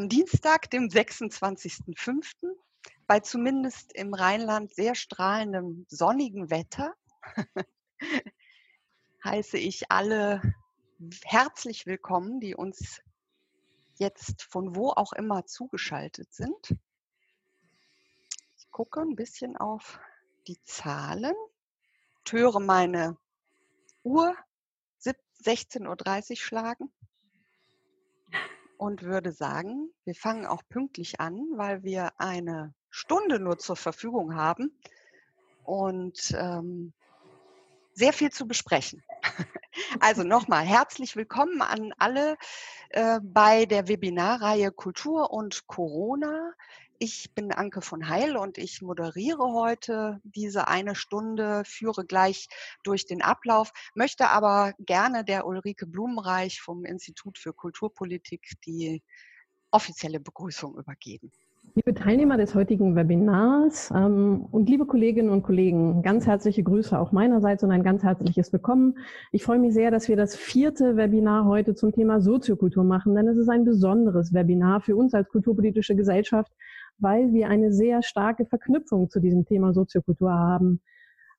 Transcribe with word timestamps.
am 0.00 0.08
Dienstag, 0.08 0.70
dem 0.70 0.88
26.05., 0.88 2.56
bei 3.06 3.20
zumindest 3.20 3.92
im 3.92 4.14
Rheinland 4.14 4.74
sehr 4.74 4.94
strahlendem 4.94 5.84
sonnigen 5.90 6.48
Wetter, 6.48 6.94
heiße 9.24 9.58
ich 9.58 9.90
alle 9.90 10.40
herzlich 11.22 11.84
willkommen, 11.84 12.40
die 12.40 12.54
uns 12.54 13.02
jetzt 13.98 14.44
von 14.44 14.74
wo 14.74 14.88
auch 14.88 15.12
immer 15.12 15.44
zugeschaltet 15.44 16.32
sind. 16.32 16.74
Ich 18.56 18.70
gucke 18.70 19.02
ein 19.02 19.16
bisschen 19.16 19.58
auf 19.58 20.00
die 20.48 20.62
Zahlen, 20.62 21.34
höre 22.30 22.60
meine 22.60 23.18
Uhr 24.02 24.34
16.30 25.04 26.30
Uhr 26.30 26.36
schlagen 26.36 26.90
und 28.80 29.02
würde 29.02 29.30
sagen, 29.30 29.90
wir 30.06 30.14
fangen 30.14 30.46
auch 30.46 30.62
pünktlich 30.70 31.20
an, 31.20 31.38
weil 31.56 31.82
wir 31.82 32.12
eine 32.18 32.72
Stunde 32.88 33.38
nur 33.38 33.58
zur 33.58 33.76
Verfügung 33.76 34.34
haben 34.36 34.72
und 35.64 36.34
ähm, 36.34 36.94
sehr 37.92 38.14
viel 38.14 38.30
zu 38.30 38.48
besprechen. 38.48 39.04
Also 40.00 40.24
nochmal 40.24 40.64
herzlich 40.64 41.14
willkommen 41.14 41.62
an 41.62 41.92
alle 41.98 42.36
äh, 42.90 43.20
bei 43.22 43.66
der 43.66 43.86
Webinarreihe 43.86 44.72
Kultur 44.72 45.30
und 45.30 45.66
Corona. 45.68 46.52
Ich 47.02 47.32
bin 47.34 47.50
Anke 47.50 47.80
von 47.80 48.10
Heil 48.10 48.36
und 48.36 48.58
ich 48.58 48.82
moderiere 48.82 49.54
heute 49.54 50.20
diese 50.22 50.68
eine 50.68 50.94
Stunde, 50.94 51.62
führe 51.64 52.04
gleich 52.04 52.50
durch 52.84 53.06
den 53.06 53.22
Ablauf, 53.22 53.72
möchte 53.94 54.28
aber 54.28 54.74
gerne 54.80 55.24
der 55.24 55.46
Ulrike 55.46 55.86
Blumenreich 55.86 56.60
vom 56.60 56.84
Institut 56.84 57.38
für 57.38 57.54
Kulturpolitik 57.54 58.50
die 58.66 59.02
offizielle 59.70 60.20
Begrüßung 60.20 60.76
übergeben. 60.76 61.32
Liebe 61.74 61.94
Teilnehmer 61.94 62.36
des 62.36 62.54
heutigen 62.54 62.96
Webinars 62.96 63.90
ähm, 63.94 64.46
und 64.50 64.68
liebe 64.68 64.84
Kolleginnen 64.84 65.30
und 65.30 65.42
Kollegen, 65.42 66.02
ganz 66.02 66.26
herzliche 66.26 66.62
Grüße 66.62 66.98
auch 66.98 67.12
meinerseits 67.12 67.62
und 67.62 67.70
ein 67.70 67.84
ganz 67.84 68.02
herzliches 68.02 68.52
Willkommen. 68.52 68.98
Ich 69.30 69.44
freue 69.44 69.58
mich 69.58 69.72
sehr, 69.72 69.90
dass 69.90 70.08
wir 70.08 70.16
das 70.16 70.36
vierte 70.36 70.96
Webinar 70.96 71.46
heute 71.46 71.74
zum 71.74 71.92
Thema 71.92 72.20
Soziokultur 72.20 72.82
machen, 72.82 73.14
denn 73.14 73.28
es 73.28 73.38
ist 73.38 73.48
ein 73.48 73.64
besonderes 73.64 74.34
Webinar 74.34 74.80
für 74.80 74.96
uns 74.96 75.14
als 75.14 75.28
kulturpolitische 75.28 75.94
Gesellschaft, 75.94 76.52
weil 77.00 77.32
wir 77.32 77.48
eine 77.48 77.72
sehr 77.72 78.02
starke 78.02 78.46
Verknüpfung 78.46 79.10
zu 79.10 79.20
diesem 79.20 79.44
Thema 79.44 79.72
Soziokultur 79.72 80.32
haben. 80.32 80.80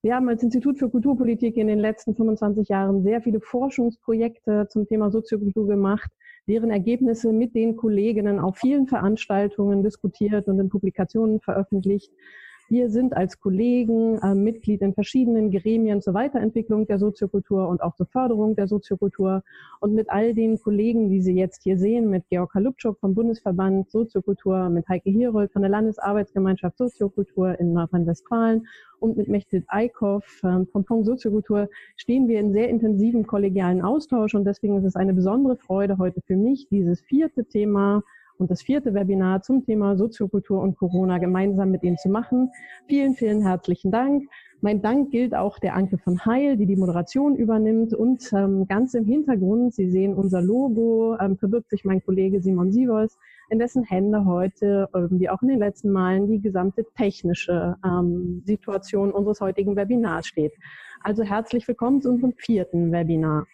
Wir 0.02 0.16
haben 0.16 0.30
als 0.30 0.44
Institut 0.44 0.80
für 0.80 0.90
Kulturpolitik 0.90 1.58
in 1.58 1.68
den 1.68 1.80
letzten 1.80 2.16
25 2.16 2.70
Jahren 2.70 3.04
sehr 3.04 3.22
viele 3.22 3.40
Forschungsprojekte 3.40 4.68
zum 4.70 4.88
Thema 4.88 5.12
Soziokultur 5.12 5.68
gemacht 5.68 6.12
deren 6.48 6.72
Ergebnisse 6.72 7.32
mit 7.32 7.56
den 7.56 7.76
Kolleginnen 7.76 8.40
auf 8.40 8.58
vielen 8.58 8.88
Veranstaltungen 8.88 9.84
diskutiert 9.84 10.48
und 10.48 10.60
in 10.60 10.70
Publikationen 10.70 11.40
veröffentlicht. 11.40 12.12
Wir 12.72 12.90
sind 12.90 13.18
als 13.18 13.38
Kollegen 13.38 14.18
äh, 14.20 14.34
Mitglied 14.34 14.82
in 14.82 14.94
verschiedenen 14.94 15.52
Gremien 15.52 16.02
zur 16.02 16.14
Weiterentwicklung 16.14 16.88
der 16.88 17.00
Soziokultur 17.00 17.68
und 17.68 17.84
auch 17.84 17.96
zur 17.96 18.06
Förderung 18.06 18.56
der 18.56 18.70
Soziokultur. 18.70 19.44
Und 19.82 19.94
mit 19.94 20.10
all 20.10 20.34
den 20.34 20.58
Kollegen, 20.58 21.10
die 21.10 21.22
Sie 21.22 21.34
jetzt 21.34 21.64
hier 21.64 21.78
sehen, 21.78 22.10
mit 22.10 22.30
Georg 22.30 22.54
Kalupczuk 22.54 22.98
vom 23.02 23.14
Bundesverband 23.14 23.92
Soziokultur, 23.92 24.70
mit 24.70 24.88
Heike 24.88 25.10
Herold 25.10 25.52
von 25.52 25.64
der 25.64 25.70
Landesarbeitsgemeinschaft 25.70 26.78
Soziokultur 26.78 27.60
in 27.60 27.74
Nordrhein-Westfalen 27.74 28.66
und 29.02 29.18
mit 29.18 29.28
Mechthild 29.28 29.66
Eickhoff 29.68 30.40
ähm, 30.46 30.66
vom 30.72 30.86
Fonds 30.86 31.08
Soziokultur 31.08 31.68
stehen 31.98 32.30
wir 32.30 32.40
in 32.40 32.54
sehr 32.54 32.70
intensiven 32.70 33.28
kollegialen 33.28 33.82
Austausch. 33.82 34.34
Und 34.34 34.46
deswegen 34.46 34.78
ist 34.78 34.86
es 34.86 34.96
eine 34.96 35.14
besondere 35.14 35.58
Freude 35.58 35.98
heute 35.98 36.22
für 36.22 36.38
mich, 36.38 36.70
dieses 36.70 37.02
vierte 37.02 37.44
Thema 37.44 38.02
und 38.42 38.50
das 38.50 38.64
vierte 38.64 38.94
Webinar 38.96 39.44
zum 39.44 39.64
Thema 39.64 39.96
Soziokultur 39.96 40.62
und 40.62 40.76
Corona 40.76 41.20
gemeinsam 41.20 41.70
mit 41.70 41.84
Ihnen 41.84 41.98
zu 41.98 42.10
machen. 42.10 42.52
Vielen, 42.88 43.14
vielen 43.14 43.44
herzlichen 43.44 43.92
Dank. 43.92 44.24
Mein 44.62 44.82
Dank 44.82 45.12
gilt 45.12 45.36
auch 45.36 45.60
der 45.60 45.76
Anke 45.76 46.00
von 46.00 46.26
Heil, 46.26 46.58
die 46.58 46.66
die 46.66 46.76
Moderation 46.76 47.36
übernimmt. 47.36 47.94
Und 47.94 48.34
ähm, 48.34 48.68
ganz 48.68 48.96
im 48.96 49.06
Hintergrund, 49.06 49.76
Sie 49.76 49.90
sehen 49.90 50.16
unser 50.16 50.42
Logo, 50.42 51.18
ähm, 51.20 51.38
verbirgt 51.38 51.70
sich 51.70 51.86
mein 51.86 52.04
Kollege 52.04 52.42
Simon 52.42 52.72
Sievers, 52.72 53.18
in 53.50 53.60
dessen 53.60 53.84
Hände 53.84 54.26
heute, 54.26 54.90
ähm, 54.96 55.20
wie 55.20 55.30
auch 55.30 55.42
in 55.44 55.50
den 55.50 55.60
letzten 55.60 55.92
Malen, 55.92 56.28
die 56.28 56.42
gesamte 56.42 56.84
technische 56.96 57.76
ähm, 57.86 58.42
Situation 58.46 59.12
unseres 59.12 59.40
heutigen 59.42 59.76
Webinars 59.76 60.26
steht. 60.26 60.54
Also 61.02 61.24
herzlich 61.24 61.68
willkommen 61.68 62.02
zu 62.02 62.10
unserem 62.10 62.34
vierten 62.34 62.92
Webinar. 62.92 63.46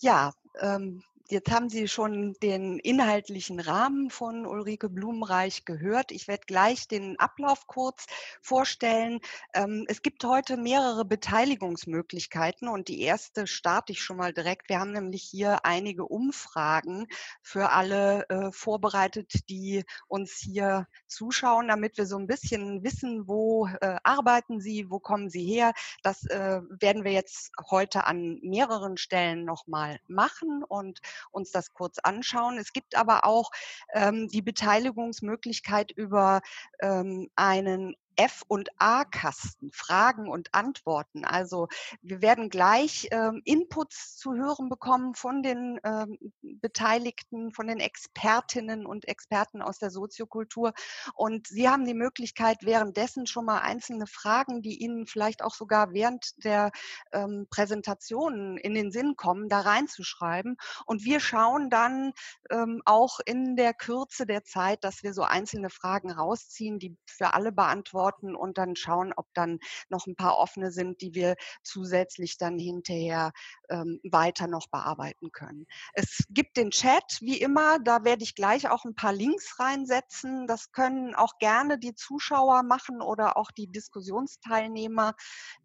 Ja, 0.00 0.32
ähm, 0.60 1.02
Jetzt 1.30 1.50
haben 1.50 1.68
Sie 1.68 1.88
schon 1.88 2.32
den 2.42 2.78
inhaltlichen 2.78 3.60
Rahmen 3.60 4.08
von 4.08 4.46
Ulrike 4.46 4.88
Blumenreich 4.88 5.66
gehört. 5.66 6.10
Ich 6.10 6.26
werde 6.26 6.46
gleich 6.46 6.88
den 6.88 7.18
Ablauf 7.18 7.66
kurz 7.66 8.06
vorstellen. 8.40 9.20
Ähm, 9.52 9.84
es 9.88 10.00
gibt 10.00 10.24
heute 10.24 10.56
mehrere 10.56 11.04
Beteiligungsmöglichkeiten 11.04 12.66
und 12.66 12.88
die 12.88 13.02
erste 13.02 13.46
starte 13.46 13.92
ich 13.92 14.02
schon 14.02 14.16
mal 14.16 14.32
direkt. 14.32 14.70
Wir 14.70 14.80
haben 14.80 14.92
nämlich 14.92 15.22
hier 15.22 15.66
einige 15.66 16.06
Umfragen 16.06 17.06
für 17.42 17.72
alle 17.72 18.26
äh, 18.30 18.50
vorbereitet, 18.50 19.50
die 19.50 19.84
uns 20.06 20.38
hier 20.38 20.88
zuschauen, 21.08 21.68
damit 21.68 21.98
wir 21.98 22.06
so 22.06 22.16
ein 22.16 22.26
bisschen 22.26 22.82
wissen, 22.84 23.28
wo 23.28 23.66
äh, 23.82 23.96
arbeiten 24.02 24.62
Sie, 24.62 24.88
wo 24.88 24.98
kommen 24.98 25.28
Sie 25.28 25.44
her. 25.44 25.74
Das 26.02 26.24
äh, 26.24 26.62
werden 26.70 27.04
wir 27.04 27.12
jetzt 27.12 27.52
heute 27.68 28.04
an 28.06 28.38
mehreren 28.40 28.96
Stellen 28.96 29.44
nochmal 29.44 30.00
machen 30.08 30.64
und 30.66 31.02
uns 31.30 31.50
das 31.50 31.72
kurz 31.72 31.98
anschauen. 31.98 32.58
Es 32.58 32.72
gibt 32.72 32.96
aber 32.96 33.24
auch 33.24 33.50
ähm, 33.92 34.28
die 34.28 34.42
Beteiligungsmöglichkeit 34.42 35.90
über 35.92 36.40
ähm, 36.80 37.28
einen 37.36 37.96
F- 38.18 38.42
und 38.48 38.68
A-Kasten, 38.78 39.70
Fragen 39.72 40.28
und 40.28 40.52
Antworten. 40.52 41.24
Also 41.24 41.68
wir 42.02 42.20
werden 42.20 42.50
gleich 42.50 43.06
ähm, 43.12 43.40
Inputs 43.44 44.16
zu 44.16 44.34
hören 44.34 44.68
bekommen 44.68 45.14
von 45.14 45.44
den 45.44 45.78
ähm, 45.84 46.18
Beteiligten, 46.42 47.52
von 47.52 47.68
den 47.68 47.78
Expertinnen 47.78 48.86
und 48.86 49.06
Experten 49.06 49.62
aus 49.62 49.78
der 49.78 49.90
Soziokultur. 49.90 50.72
Und 51.14 51.46
Sie 51.46 51.68
haben 51.68 51.84
die 51.84 51.94
Möglichkeit, 51.94 52.58
währenddessen 52.62 53.28
schon 53.28 53.44
mal 53.44 53.60
einzelne 53.60 54.08
Fragen, 54.08 54.62
die 54.62 54.82
Ihnen 54.82 55.06
vielleicht 55.06 55.44
auch 55.44 55.54
sogar 55.54 55.92
während 55.92 56.44
der 56.44 56.72
ähm, 57.12 57.46
Präsentationen 57.50 58.58
in 58.58 58.74
den 58.74 58.90
Sinn 58.90 59.14
kommen, 59.14 59.48
da 59.48 59.60
reinzuschreiben. 59.60 60.56
Und 60.86 61.04
wir 61.04 61.20
schauen 61.20 61.70
dann 61.70 62.12
ähm, 62.50 62.82
auch 62.84 63.20
in 63.24 63.54
der 63.54 63.74
Kürze 63.74 64.26
der 64.26 64.42
Zeit, 64.42 64.82
dass 64.82 65.04
wir 65.04 65.14
so 65.14 65.22
einzelne 65.22 65.70
Fragen 65.70 66.10
rausziehen, 66.10 66.80
die 66.80 66.96
für 67.06 67.34
alle 67.34 67.52
beantworten 67.52 68.07
beantworten 68.08 68.34
und 68.34 68.58
dann 68.58 68.76
schauen, 68.76 69.12
ob 69.16 69.26
dann 69.34 69.58
noch 69.88 70.06
ein 70.06 70.16
paar 70.16 70.38
offene 70.38 70.70
sind, 70.70 71.00
die 71.00 71.14
wir 71.14 71.36
zusätzlich 71.62 72.38
dann 72.38 72.58
hinterher 72.58 73.32
ähm, 73.68 74.00
weiter 74.10 74.46
noch 74.46 74.68
bearbeiten 74.68 75.30
können. 75.32 75.66
Es 75.94 76.24
gibt 76.30 76.56
den 76.56 76.70
Chat, 76.70 77.18
wie 77.20 77.40
immer, 77.40 77.78
da 77.80 78.04
werde 78.04 78.22
ich 78.22 78.34
gleich 78.34 78.68
auch 78.68 78.84
ein 78.84 78.94
paar 78.94 79.12
Links 79.12 79.58
reinsetzen. 79.58 80.46
Das 80.46 80.72
können 80.72 81.14
auch 81.14 81.38
gerne 81.38 81.78
die 81.78 81.94
Zuschauer 81.94 82.62
machen 82.62 83.00
oder 83.00 83.36
auch 83.36 83.50
die 83.50 83.68
Diskussionsteilnehmer, 83.68 85.14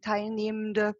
Teilnehmende 0.01 0.95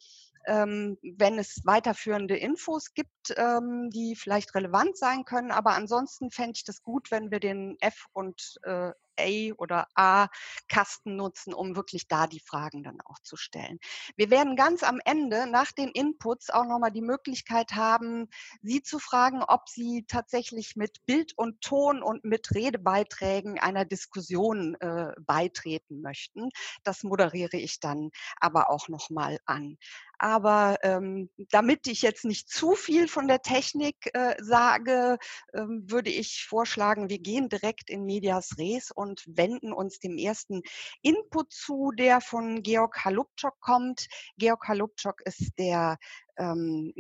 ähm, 0.46 0.98
wenn 1.02 1.40
es 1.40 1.62
weiterführende 1.64 2.36
Infos 2.36 2.94
gibt, 2.94 3.34
ähm, 3.38 3.90
die 3.92 4.14
vielleicht 4.18 4.54
relevant 4.56 4.98
sein 4.98 5.24
können. 5.24 5.52
Aber 5.52 5.72
ansonsten 5.72 6.31
fände 6.31 6.54
ich 6.56 6.66
das 6.66 6.84
gut, 6.84 7.12
wenn 7.12 7.31
wir 7.31 7.40
den 7.40 7.78
F 7.80 8.08
und 8.12 8.60
äh, 8.64 8.92
A 9.19 9.53
oder 9.57 9.88
A-Kasten 9.96 11.16
nutzen, 11.16 11.53
um 11.53 11.75
wirklich 11.75 12.07
da 12.07 12.28
die 12.28 12.40
Fragen 12.40 12.84
dann 12.84 13.00
auch 13.01 13.19
zu 13.19 13.35
stellen. 13.38 13.79
Wir 14.15 14.30
werden 14.30 14.56
ganz 14.56 14.83
am 14.83 15.00
Ende 15.06 15.48
nach 15.48 15.71
den 15.71 15.89
Inputs 15.89 16.50
auch 16.50 16.65
nochmal 16.65 16.92
die 16.92 17.01
Möglichkeit 17.01 17.74
haben, 17.74 18.27
Sie 18.62 18.81
zu 18.81 19.00
fragen, 19.00 19.44
ob 19.44 19.69
Sie 19.69 20.06
tatsächlich 20.07 20.75
mit 20.75 21.06
Bild 21.06 21.33
und 21.38 21.62
Ton 21.62 22.01
und 22.01 22.24
mit 22.24 22.54
Redebeiträgen 22.54 23.60
einer 23.60 23.86
Diskussion 23.86 24.75
äh, 24.75 25.13
beitreten 25.21 26.01
möchten. 26.01 26.50
Das 26.83 27.04
moderiere 27.04 27.57
ich 27.57 27.80
dann 27.80 28.09
aber 28.39 28.69
auch 28.69 28.88
nochmal 28.88 29.39
an. 29.45 29.77
Aber 30.24 30.78
ähm, 30.84 31.30
damit 31.50 31.86
ich 31.88 32.02
jetzt 32.02 32.24
nicht 32.24 32.50
zu 32.50 32.75
viel 32.75 33.10
von 33.10 33.28
der 33.28 33.42
Technik 33.42 34.10
äh, 34.14 34.42
sage, 34.42 35.18
ähm, 35.54 35.84
würde 35.86 36.12
ich 36.12 36.46
vorschlagen, 36.46 37.10
wir 37.10 37.20
gehen 37.20 37.50
direkt 37.50 37.90
in 37.90 38.06
Medias 38.06 38.58
Res 38.58 38.90
und 38.90 39.25
wenden 39.28 39.74
uns 39.74 40.00
dem 40.00 40.18
ersten 40.18 40.62
Input 41.02 41.52
zu, 41.52 41.92
der 41.92 42.22
von 42.22 42.64
Georg 42.64 43.04
Halupczok 43.04 43.60
kommt. 43.60 44.08
Georg 44.38 44.66
Halupczok 44.66 45.20
ist 45.25 45.60
der 45.60 45.98
ähm, 46.38 46.94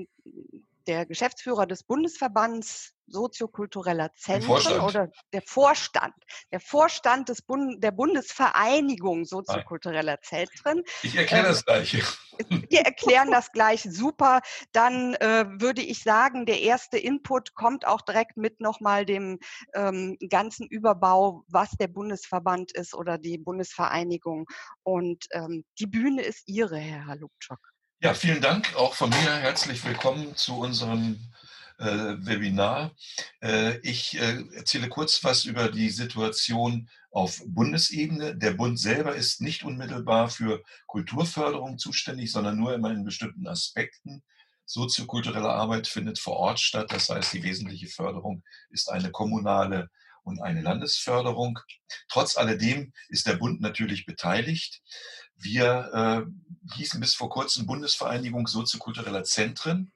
der 0.87 1.05
Geschäftsführer 1.05 1.65
des 1.65 1.83
Bundesverbands 1.83 2.93
soziokultureller 3.07 4.13
Zentren 4.15 4.79
oder 4.79 5.09
der 5.33 5.41
Vorstand, 5.41 6.13
der 6.51 6.59
Vorstand 6.59 7.29
des 7.29 7.41
Bund, 7.41 7.83
der 7.83 7.91
Bundesvereinigung 7.91 9.25
soziokultureller 9.25 10.19
Zentren. 10.21 10.83
Ich 11.01 11.15
erkläre 11.15 11.47
das 11.47 11.65
Gleiche. 11.65 12.03
Wir 12.69 12.81
erklären 12.81 13.29
das 13.31 13.51
gleich 13.51 13.83
super. 13.83 14.41
Dann 14.71 15.13
äh, 15.15 15.45
würde 15.59 15.81
ich 15.81 16.01
sagen, 16.01 16.45
der 16.45 16.61
erste 16.61 16.97
Input 16.97 17.53
kommt 17.53 17.85
auch 17.85 18.01
direkt 18.01 18.37
mit 18.37 18.59
nochmal 18.59 19.05
dem 19.05 19.39
ähm, 19.75 20.17
ganzen 20.29 20.67
Überbau, 20.67 21.43
was 21.47 21.71
der 21.71 21.87
Bundesverband 21.87 22.71
ist 22.71 22.95
oder 22.95 23.17
die 23.17 23.37
Bundesvereinigung. 23.37 24.47
Und 24.81 25.25
ähm, 25.31 25.63
die 25.79 25.87
Bühne 25.87 26.23
ist 26.23 26.47
Ihre, 26.47 26.77
Herr 26.77 27.05
Halukczok. 27.05 27.72
Ja, 28.03 28.13
vielen 28.13 28.41
Dank 28.41 28.75
auch 28.75 28.95
von 28.95 29.09
mir. 29.11 29.37
Herzlich 29.37 29.85
willkommen 29.85 30.35
zu 30.35 30.59
unserem 30.59 31.21
äh, 31.77 31.85
Webinar. 31.85 32.91
Äh, 33.41 33.77
ich 33.77 34.19
äh, 34.19 34.43
erzähle 34.55 34.89
kurz 34.89 35.23
was 35.23 35.45
über 35.45 35.69
die 35.69 35.89
Situation 35.89 36.89
auf 37.11 37.41
Bundesebene. 37.45 38.35
Der 38.35 38.51
Bund 38.51 38.77
selber 38.77 39.15
ist 39.15 39.39
nicht 39.39 39.63
unmittelbar 39.63 40.27
für 40.27 40.61
Kulturförderung 40.85 41.77
zuständig, 41.77 42.33
sondern 42.33 42.57
nur 42.57 42.73
immer 42.73 42.91
in 42.91 43.05
bestimmten 43.05 43.47
Aspekten. 43.47 44.21
Soziokulturelle 44.65 45.47
Arbeit 45.47 45.87
findet 45.87 46.19
vor 46.19 46.35
Ort 46.35 46.59
statt. 46.59 46.91
Das 46.91 47.07
heißt, 47.07 47.31
die 47.31 47.43
wesentliche 47.43 47.87
Förderung 47.87 48.43
ist 48.69 48.91
eine 48.91 49.11
kommunale 49.11 49.89
und 50.23 50.41
eine 50.41 50.61
Landesförderung. 50.61 51.59
Trotz 52.09 52.37
alledem 52.37 52.91
ist 53.07 53.27
der 53.27 53.35
Bund 53.35 53.61
natürlich 53.61 54.05
beteiligt. 54.05 54.81
Wir 55.35 56.25
äh, 56.27 56.75
hießen 56.75 56.99
bis 56.99 57.15
vor 57.15 57.29
kurzem 57.29 57.65
Bundesvereinigung 57.65 58.47
soziokultureller 58.47 59.23
Zentren. 59.23 59.91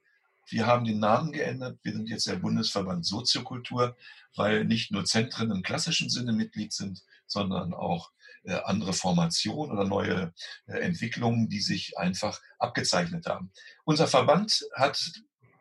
Wir 0.49 0.65
haben 0.65 0.85
den 0.85 0.99
Namen 0.99 1.31
geändert. 1.31 1.79
Wir 1.83 1.93
sind 1.93 2.09
jetzt 2.09 2.27
der 2.27 2.37
Bundesverband 2.37 3.05
Soziokultur, 3.05 3.95
weil 4.35 4.65
nicht 4.65 4.91
nur 4.91 5.05
Zentren 5.05 5.51
im 5.51 5.61
klassischen 5.61 6.09
Sinne 6.09 6.33
Mitglied 6.33 6.73
sind, 6.73 7.01
sondern 7.25 7.73
auch 7.73 8.11
äh, 8.43 8.53
andere 8.63 8.93
Formationen 8.93 9.71
oder 9.71 9.85
neue 9.85 10.33
äh, 10.67 10.79
Entwicklungen, 10.79 11.49
die 11.49 11.59
sich 11.59 11.97
einfach 11.97 12.39
abgezeichnet 12.59 13.25
haben. 13.25 13.51
Unser 13.83 14.07
Verband 14.07 14.65
hat 14.75 15.11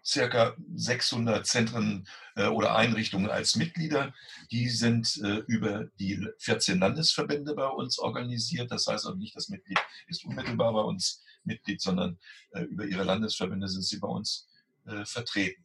circa 0.07 0.55
600 0.75 1.47
Zentren 1.47 2.07
äh, 2.37 2.47
oder 2.47 2.77
Einrichtungen 2.77 3.29
als 3.29 3.57
Mitglieder. 3.57 4.15
Die 4.51 4.69
sind 4.69 5.21
äh, 5.23 5.43
über 5.47 5.87
die 5.99 6.27
14 6.39 6.79
Landesverbände 6.79 7.55
bei 7.55 7.67
uns 7.67 7.99
organisiert. 7.99 8.71
Das 8.71 8.87
heißt 8.87 9.07
also 9.07 9.19
nicht, 9.19 9.35
das 9.35 9.49
Mitglied 9.49 9.79
ist 10.07 10.25
unmittelbar 10.25 10.73
bei 10.73 10.83
uns 10.83 11.25
Mitglied, 11.45 11.81
sondern 11.81 12.19
äh, 12.53 12.63
über 12.63 12.85
ihre 12.85 13.03
Landesverbände 13.03 13.69
sind 13.69 13.83
sie 13.83 13.99
bei 13.99 14.09
uns 14.09 14.49
äh, 14.87 15.05
vertreten. 15.05 15.65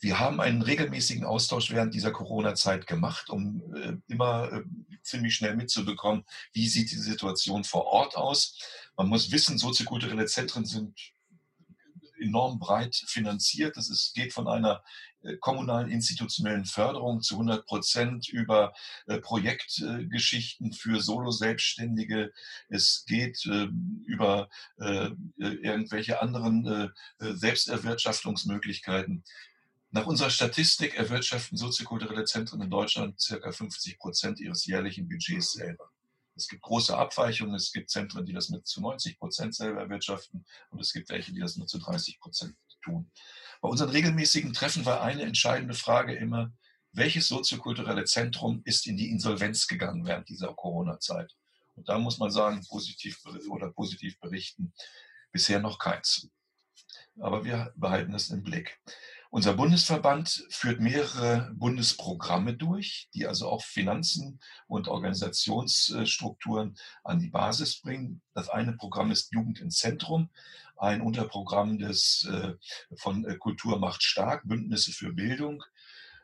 Wir 0.00 0.18
haben 0.18 0.40
einen 0.40 0.62
regelmäßigen 0.62 1.24
Austausch 1.24 1.70
während 1.70 1.94
dieser 1.94 2.10
Corona-Zeit 2.10 2.88
gemacht, 2.88 3.30
um 3.30 3.62
äh, 3.74 3.96
immer 4.08 4.52
äh, 4.52 4.62
ziemlich 5.02 5.36
schnell 5.36 5.54
mitzubekommen, 5.54 6.24
wie 6.52 6.68
sieht 6.68 6.90
die 6.90 6.96
Situation 6.96 7.62
vor 7.62 7.84
Ort 7.86 8.16
aus. 8.16 8.58
Man 8.96 9.08
muss 9.08 9.30
wissen, 9.30 9.58
soziokulturelle 9.58 10.26
Zentren 10.26 10.66
sind 10.66 10.98
enorm 12.22 12.58
breit 12.58 12.96
finanziert. 13.06 13.76
Das 13.76 13.90
ist, 13.90 14.14
geht 14.14 14.32
von 14.32 14.48
einer 14.48 14.82
äh, 15.22 15.36
kommunalen 15.36 15.90
institutionellen 15.90 16.64
Förderung 16.64 17.20
zu 17.20 17.34
100 17.34 17.66
Prozent 17.66 18.28
über 18.28 18.72
äh, 19.06 19.18
Projektgeschichten 19.18 20.72
für 20.72 21.00
Solo-Selbstständige. 21.00 22.32
Es 22.68 23.04
geht 23.06 23.44
ähm, 23.46 24.02
über 24.06 24.48
äh, 24.78 25.10
irgendwelche 25.38 26.20
anderen 26.20 26.92
Selbsterwirtschaftungsmöglichkeiten. 27.18 29.24
Nach 29.90 30.06
unserer 30.06 30.30
Statistik 30.30 30.94
erwirtschaften 30.94 31.58
soziokulturelle 31.58 32.24
Zentren 32.24 32.62
in 32.62 32.70
Deutschland 32.70 33.20
circa 33.20 33.52
50 33.52 33.98
Prozent 33.98 34.40
ihres 34.40 34.64
jährlichen 34.66 35.08
Budgets 35.08 35.52
selber. 35.52 35.90
Es 36.34 36.48
gibt 36.48 36.62
große 36.62 36.96
Abweichungen. 36.96 37.54
Es 37.54 37.72
gibt 37.72 37.90
Zentren, 37.90 38.24
die 38.24 38.32
das 38.32 38.48
mit 38.48 38.66
zu 38.66 38.80
90 38.80 39.18
Prozent 39.18 39.54
selber 39.54 39.80
erwirtschaften 39.80 40.44
und 40.70 40.80
es 40.80 40.92
gibt 40.92 41.10
welche, 41.10 41.32
die 41.32 41.40
das 41.40 41.56
nur 41.56 41.66
zu 41.66 41.78
30 41.78 42.20
Prozent 42.20 42.56
tun. 42.82 43.10
Bei 43.60 43.68
unseren 43.68 43.90
regelmäßigen 43.90 44.52
Treffen 44.52 44.84
war 44.84 45.02
eine 45.02 45.22
entscheidende 45.22 45.74
Frage 45.74 46.14
immer, 46.14 46.52
welches 46.92 47.28
soziokulturelle 47.28 48.04
Zentrum 48.04 48.62
ist 48.64 48.86
in 48.86 48.96
die 48.96 49.10
Insolvenz 49.10 49.66
gegangen 49.66 50.04
während 50.04 50.28
dieser 50.28 50.52
Corona-Zeit? 50.52 51.34
Und 51.74 51.88
da 51.88 51.98
muss 51.98 52.18
man 52.18 52.30
sagen, 52.30 52.64
positiv 52.68 53.18
oder 53.48 53.70
positiv 53.70 54.18
berichten, 54.20 54.74
bisher 55.30 55.60
noch 55.60 55.78
keins. 55.78 56.28
Aber 57.18 57.44
wir 57.44 57.72
behalten 57.76 58.12
das 58.12 58.30
im 58.30 58.42
Blick. 58.42 58.78
Unser 59.34 59.54
Bundesverband 59.54 60.44
führt 60.50 60.80
mehrere 60.80 61.50
Bundesprogramme 61.54 62.52
durch, 62.54 63.08
die 63.14 63.26
also 63.26 63.48
auch 63.48 63.62
Finanzen 63.62 64.40
und 64.66 64.88
Organisationsstrukturen 64.88 66.76
an 67.02 67.18
die 67.18 67.30
Basis 67.30 67.80
bringen. 67.80 68.20
Das 68.34 68.50
eine 68.50 68.74
Programm 68.74 69.10
ist 69.10 69.32
Jugend 69.32 69.58
im 69.60 69.70
Zentrum, 69.70 70.28
ein 70.76 71.00
Unterprogramm 71.00 71.78
des, 71.78 72.28
äh, 72.30 72.56
von 72.98 73.24
äh, 73.24 73.38
Kultur 73.38 73.78
macht 73.78 74.02
stark, 74.02 74.46
Bündnisse 74.46 74.92
für 74.92 75.14
Bildung. 75.14 75.64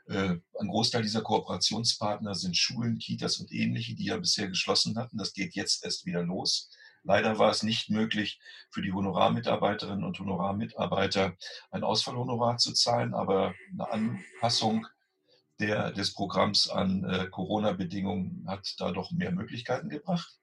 Äh, 0.05 0.37
ein 0.61 0.69
Großteil 0.69 1.01
dieser 1.01 1.23
Kooperationspartner 1.23 2.35
sind 2.35 2.59
Schulen, 2.59 2.99
Kitas 2.99 3.39
und 3.39 3.51
ähnliche, 3.53 3.95
die 3.95 4.05
ja 4.05 4.19
bisher 4.19 4.49
geschlossen 4.49 4.99
hatten. 4.99 5.17
Das 5.17 5.33
geht 5.33 5.55
jetzt 5.55 5.83
erst 5.83 6.05
wieder 6.05 6.23
los. 6.23 6.69
Leider 7.09 7.39
war 7.39 7.51
es 7.51 7.63
nicht 7.63 7.89
möglich, 7.89 8.39
für 8.69 8.83
die 8.83 8.93
Honorarmitarbeiterinnen 8.93 10.05
und 10.05 10.19
Honorarmitarbeiter 10.19 11.39
ein 11.71 11.83
Ausfallhonorar 11.83 12.59
zu 12.59 12.75
zahlen, 12.75 13.15
aber 13.15 13.55
eine 13.73 13.91
Anpassung 13.91 14.87
der, 15.59 15.91
des 15.93 16.13
Programms 16.13 16.69
an 16.69 17.05
äh, 17.05 17.27
Corona-Bedingungen 17.31 18.45
hat 18.47 18.75
da 18.77 18.93
doch 18.93 19.11
mehr 19.11 19.33
Möglichkeiten 19.33 19.89
gebracht. 19.89 20.39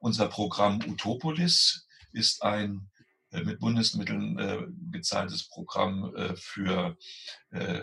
Unser 0.00 0.28
Programm 0.28 0.80
Utopolis 0.88 1.86
ist 2.12 2.42
ein 2.42 2.90
äh, 3.30 3.42
mit 3.42 3.60
Bundesmitteln 3.60 4.38
äh, 4.38 4.66
gezahltes 4.90 5.46
Programm 5.46 6.16
äh, 6.16 6.34
für 6.36 6.96
äh, 7.50 7.82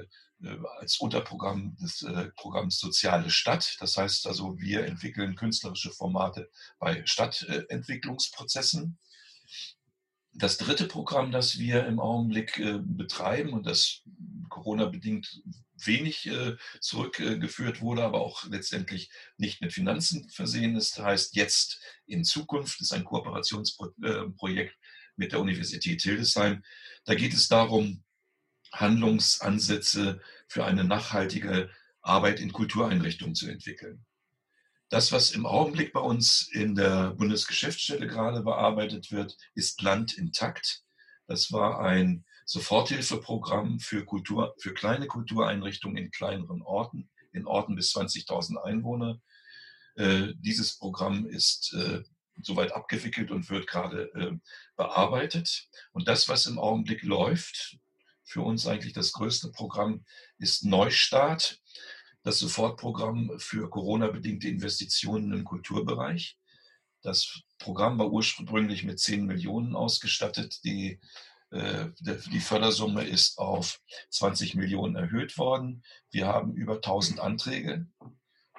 als 0.80 0.98
Unterprogramm 1.00 1.76
des 1.78 2.02
äh, 2.04 2.30
Programms 2.36 2.80
Soziale 2.80 3.30
Stadt. 3.30 3.76
Das 3.80 3.98
heißt 3.98 4.28
also, 4.28 4.58
wir 4.58 4.86
entwickeln 4.86 5.36
künstlerische 5.36 5.92
Formate 5.92 6.50
bei 6.80 7.06
Stadtentwicklungsprozessen. 7.06 8.98
Das 10.32 10.58
dritte 10.58 10.86
Programm, 10.86 11.32
das 11.32 11.58
wir 11.58 11.86
im 11.86 12.00
Augenblick 12.00 12.58
äh, 12.60 12.80
betreiben 12.82 13.54
und 13.54 13.66
das 13.66 14.02
Corona-bedingt 14.50 15.42
wenig 15.86 16.30
zurückgeführt 16.82 17.80
wurde, 17.80 18.04
aber 18.04 18.20
auch 18.20 18.44
letztendlich 18.48 19.10
nicht 19.38 19.62
mit 19.62 19.72
Finanzen 19.72 20.28
versehen 20.28 20.76
ist, 20.76 21.00
heißt 21.00 21.38
jetzt 21.38 21.80
in 22.06 22.26
Zukunft, 22.26 22.82
ist 22.82 22.92
ein 22.92 23.06
Kooperationsprojekt 23.06 24.76
mit 25.16 25.32
der 25.32 25.40
Universität 25.40 26.02
Hildesheim. 26.02 26.64
Da 27.06 27.16
geht 27.16 27.34
es 27.34 27.48
darum, 27.48 28.04
Handlungsansätze 28.72 30.22
für 30.48 30.66
eine 30.66 30.84
nachhaltige 30.84 31.70
Arbeit 32.02 32.40
in 32.40 32.52
Kultureinrichtungen 32.52 33.36
zu 33.36 33.50
entwickeln. 33.50 34.06
Das, 34.90 35.12
was 35.12 35.32
im 35.32 35.46
Augenblick 35.46 35.94
bei 35.94 36.00
uns 36.00 36.50
in 36.52 36.74
der 36.74 37.12
Bundesgeschäftsstelle 37.12 38.08
gerade 38.08 38.42
bearbeitet 38.42 39.12
wird, 39.12 39.38
ist 39.54 39.82
Land 39.82 40.18
intakt. 40.18 40.84
Das 41.28 41.52
war 41.52 41.80
ein 41.80 42.26
Soforthilfeprogramm 42.46 43.80
für, 43.80 44.04
Kultur, 44.04 44.56
für 44.58 44.74
kleine 44.74 45.06
Kultureinrichtungen 45.06 45.98
in 45.98 46.10
kleineren 46.10 46.64
Orten, 46.64 47.12
in 47.32 47.46
Orten 47.46 47.76
bis 47.76 47.96
20.000 47.96 48.58
Einwohner. 48.58 49.22
Äh, 49.96 50.34
dieses 50.38 50.80
Programm 50.80 51.28
ist 51.28 51.74
äh, 51.74 52.02
soweit 52.42 52.72
abgewickelt 52.72 53.30
und 53.30 53.52
wird 53.52 53.68
gerade 53.68 54.12
äh, 54.16 54.38
bearbeitet. 54.76 55.68
Und 55.92 56.08
das, 56.08 56.28
was 56.28 56.48
im 56.48 56.58
Augenblick 56.58 57.04
läuft, 57.04 57.78
für 58.30 58.44
uns 58.44 58.68
eigentlich 58.68 58.94
das 58.94 59.12
größte 59.12 59.52
Programm 59.52 60.06
ist 60.38 60.64
Neustart, 60.64 61.60
das 62.22 62.38
Sofortprogramm 62.38 63.32
für 63.40 63.68
Corona-bedingte 63.72 64.48
Investitionen 64.48 65.34
im 65.34 65.44
Kulturbereich. 65.44 66.38
Das 67.02 67.42
Programm 67.58 67.98
war 67.98 68.12
ursprünglich 68.12 68.84
mit 68.84 69.00
10 69.00 69.26
Millionen 69.26 69.76
ausgestattet. 69.76 70.64
Die, 70.64 71.00
äh, 71.50 71.88
die 72.02 72.40
Fördersumme 72.40 73.04
ist 73.04 73.40
auf 73.40 73.82
20 74.12 74.54
Millionen 74.54 74.96
erhöht 74.96 75.40
worden. 75.40 75.84
Wir 76.12 76.28
haben 76.28 76.54
über 76.54 76.76
1000 76.76 77.20
Anträge, 77.20 77.88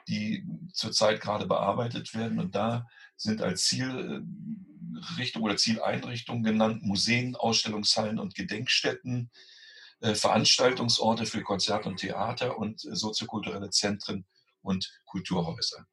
die 0.09 0.45
zurzeit 0.73 1.21
gerade 1.21 1.47
bearbeitet 1.47 2.13
werden. 2.15 2.41
Und 2.41 2.57
da 2.57 2.89
sind 3.17 3.41
als 3.41 3.67
Zielrichtung 3.67 5.43
oder 5.43 5.57
Zieleinrichtung 5.57 6.43
genannt 6.43 6.83
Museen, 6.83 7.37
Ausstellungshallen 7.37 8.19
und 8.19 8.35
Gedenkstätten, 8.35 9.31
äh, 9.33 9.60
Veranstaltungsorte 10.01 11.27
für 11.27 11.43
Konzert 11.43 11.87
und 11.87 11.99
Theater 11.99 12.59
und 12.59 12.85
äh, 12.85 12.95
soziokulturelle 12.95 13.71
Zentren 13.71 14.27
und 14.63 14.91
Kulturhäuser. 15.05 15.87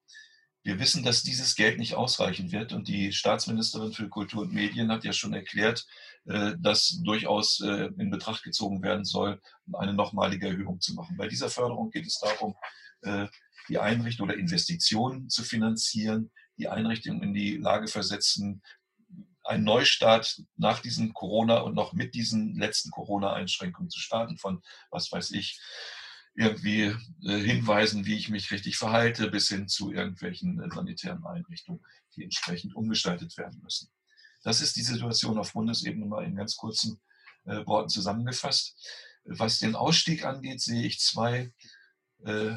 Wir 0.63 0.79
wissen, 0.79 1.03
dass 1.03 1.23
dieses 1.23 1.55
Geld 1.55 1.79
nicht 1.79 1.95
ausreichen 1.95 2.51
wird 2.51 2.73
und 2.73 2.89
die 2.89 3.13
Staatsministerin 3.13 3.93
für 3.93 4.09
Kultur 4.09 4.41
und 4.41 4.53
Medien 4.53 4.91
hat 4.91 5.05
ja 5.05 5.13
schon 5.13 5.33
erklärt, 5.33 5.85
äh, 6.25 6.55
dass 6.59 6.99
durchaus 7.03 7.61
äh, 7.61 7.89
in 7.97 8.09
Betracht 8.09 8.43
gezogen 8.43 8.83
werden 8.83 9.05
soll, 9.05 9.41
eine 9.73 9.93
nochmalige 9.93 10.49
Erhöhung 10.49 10.81
zu 10.81 10.93
machen. 10.93 11.15
Bei 11.17 11.27
dieser 11.27 11.49
Förderung 11.49 11.89
geht 11.89 12.05
es 12.05 12.19
darum, 12.19 12.55
äh, 13.01 13.27
die 13.69 13.79
Einrichtung 13.79 14.27
oder 14.27 14.37
Investitionen 14.37 15.29
zu 15.29 15.43
finanzieren, 15.43 16.31
die 16.57 16.67
Einrichtung 16.67 17.21
in 17.21 17.33
die 17.33 17.57
Lage 17.57 17.87
versetzen, 17.87 18.61
einen 19.48 19.63
Neustart 19.63 20.42
nach 20.56 20.80
diesen 20.80 21.13
Corona 21.13 21.60
und 21.60 21.74
noch 21.74 21.94
mit 21.94 22.16
diesen 22.16 22.56
letzten 22.58 22.92
Corona-Einschränkungen 22.92 23.89
zu 23.89 24.00
starten 24.00 24.38
von, 24.38 24.62
was 24.92 25.12
weiß 25.12 25.32
ich, 25.32 25.60
irgendwie 26.36 26.96
äh, 27.24 27.39
Hinweisen, 27.39 28.06
wie 28.06 28.16
ich 28.16 28.30
mich 28.30 28.51
richtig 28.51 28.77
verhalte, 28.77 29.30
bis 29.30 29.50
hin 29.50 29.68
zu 29.68 29.92
irgendwelchen 29.92 30.62
äh, 30.62 30.70
sanitären 30.74 31.25
Einrichtungen, 31.25 31.84
die 32.16 32.24
entsprechend 32.24 32.75
umgestaltet 32.75 33.36
werden 33.38 33.60
müssen. 33.63 33.89
Das 34.44 34.62
ist 34.62 34.75
die 34.75 34.84
Situation 34.84 35.39
auf 35.39 35.54
Bundesebene 35.54 36.06
mal 36.06 36.24
in 36.24 36.36
ganz 36.36 36.56
kurzen 36.56 37.01
äh, 37.46 37.66
Worten 37.66 37.89
zusammengefasst. 37.89 38.77
Was 39.25 39.60
den 39.60 39.75
Ausstieg 39.75 40.25
angeht, 40.25 40.62
sehe 40.62 40.84
ich 40.84 41.00
zwei 41.00 41.51
äh, 42.24 42.56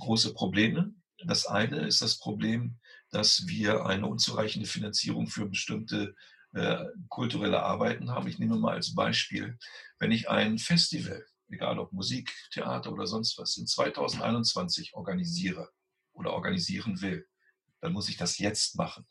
große 0.00 0.34
Probleme. 0.34 0.92
Das 1.24 1.46
eine 1.46 1.86
ist 1.86 2.02
das 2.02 2.18
Problem, 2.18 2.78
dass 3.14 3.46
wir 3.46 3.86
eine 3.86 4.06
unzureichende 4.06 4.66
Finanzierung 4.66 5.28
für 5.28 5.46
bestimmte 5.46 6.16
äh, 6.52 6.84
kulturelle 7.08 7.62
Arbeiten 7.62 8.10
haben. 8.10 8.26
Ich 8.26 8.40
nehme 8.40 8.56
mal 8.56 8.74
als 8.74 8.94
Beispiel, 8.94 9.56
wenn 10.00 10.10
ich 10.10 10.28
ein 10.28 10.58
Festival, 10.58 11.24
egal 11.48 11.78
ob 11.78 11.92
Musik, 11.92 12.34
Theater 12.50 12.92
oder 12.92 13.06
sonst 13.06 13.38
was, 13.38 13.56
in 13.56 13.68
2021 13.68 14.94
organisiere 14.94 15.70
oder 16.12 16.32
organisieren 16.32 17.00
will, 17.02 17.26
dann 17.80 17.92
muss 17.92 18.08
ich 18.08 18.16
das 18.16 18.38
jetzt 18.38 18.76
machen. 18.76 19.06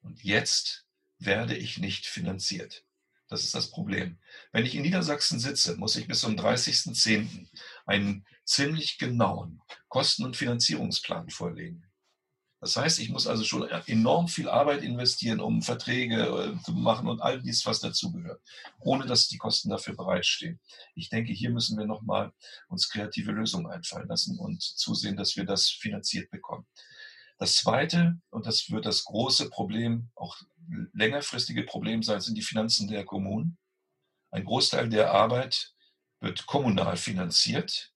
Und 0.00 0.24
jetzt 0.24 0.86
werde 1.18 1.54
ich 1.54 1.78
nicht 1.78 2.06
finanziert. 2.06 2.84
Das 3.28 3.44
ist 3.44 3.54
das 3.54 3.70
Problem. 3.70 4.18
Wenn 4.52 4.64
ich 4.64 4.74
in 4.74 4.82
Niedersachsen 4.82 5.38
sitze, 5.38 5.76
muss 5.76 5.96
ich 5.96 6.08
bis 6.08 6.20
zum 6.20 6.34
30.10. 6.34 7.46
einen 7.84 8.26
ziemlich 8.46 8.96
genauen 8.96 9.60
Kosten- 9.88 10.24
und 10.24 10.36
Finanzierungsplan 10.36 11.28
vorlegen. 11.28 11.87
Das 12.60 12.76
heißt, 12.76 12.98
ich 12.98 13.10
muss 13.10 13.28
also 13.28 13.44
schon 13.44 13.68
enorm 13.86 14.26
viel 14.26 14.48
Arbeit 14.48 14.82
investieren, 14.82 15.38
um 15.38 15.62
Verträge 15.62 16.16
äh, 16.16 16.62
zu 16.64 16.72
machen 16.72 17.08
und 17.08 17.20
all 17.20 17.40
dies, 17.40 17.64
was 17.66 17.78
dazugehört, 17.78 18.42
ohne 18.80 19.06
dass 19.06 19.28
die 19.28 19.38
Kosten 19.38 19.70
dafür 19.70 19.94
bereitstehen. 19.94 20.58
Ich 20.96 21.08
denke, 21.08 21.32
hier 21.32 21.50
müssen 21.50 21.78
wir 21.78 21.86
nochmal 21.86 22.32
uns 22.68 22.88
kreative 22.88 23.30
Lösungen 23.30 23.70
einfallen 23.70 24.08
lassen 24.08 24.38
und 24.38 24.60
zusehen, 24.62 25.16
dass 25.16 25.36
wir 25.36 25.44
das 25.44 25.68
finanziert 25.68 26.30
bekommen. 26.30 26.66
Das 27.38 27.54
Zweite, 27.54 28.18
und 28.30 28.46
das 28.46 28.68
wird 28.70 28.86
das 28.86 29.04
große 29.04 29.48
Problem, 29.50 30.10
auch 30.16 30.36
längerfristige 30.92 31.62
Problem 31.62 32.02
sein, 32.02 32.20
sind 32.20 32.36
die 32.36 32.42
Finanzen 32.42 32.88
der 32.88 33.04
Kommunen. 33.04 33.56
Ein 34.32 34.44
Großteil 34.44 34.88
der 34.88 35.12
Arbeit 35.12 35.72
wird 36.20 36.46
kommunal 36.46 36.96
finanziert 36.96 37.92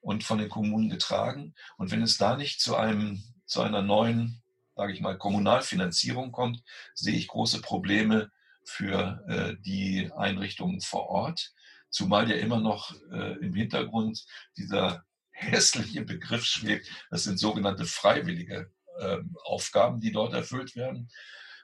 und 0.00 0.22
von 0.22 0.38
den 0.38 0.48
Kommunen 0.48 0.88
getragen. 0.88 1.56
Und 1.76 1.90
wenn 1.90 2.02
es 2.02 2.16
da 2.16 2.36
nicht 2.36 2.60
zu 2.60 2.76
einem 2.76 3.22
zu 3.48 3.62
einer 3.62 3.82
neuen, 3.82 4.42
sage 4.76 4.92
ich 4.92 5.00
mal, 5.00 5.18
Kommunalfinanzierung 5.18 6.30
kommt, 6.30 6.62
sehe 6.94 7.16
ich 7.16 7.26
große 7.26 7.60
Probleme 7.60 8.30
für 8.62 9.24
äh, 9.26 9.56
die 9.62 10.12
Einrichtungen 10.14 10.80
vor 10.80 11.08
Ort, 11.08 11.52
zumal 11.88 12.30
ja 12.30 12.36
immer 12.36 12.60
noch 12.60 12.94
äh, 13.10 13.38
im 13.38 13.54
Hintergrund 13.54 14.24
dieser 14.56 15.04
hässliche 15.30 16.02
Begriff 16.02 16.44
schwebt, 16.44 16.86
das 17.10 17.24
sind 17.24 17.38
sogenannte 17.38 17.86
freiwillige 17.86 18.70
äh, 18.98 19.18
Aufgaben, 19.44 20.00
die 20.00 20.12
dort 20.12 20.34
erfüllt 20.34 20.76
werden. 20.76 21.08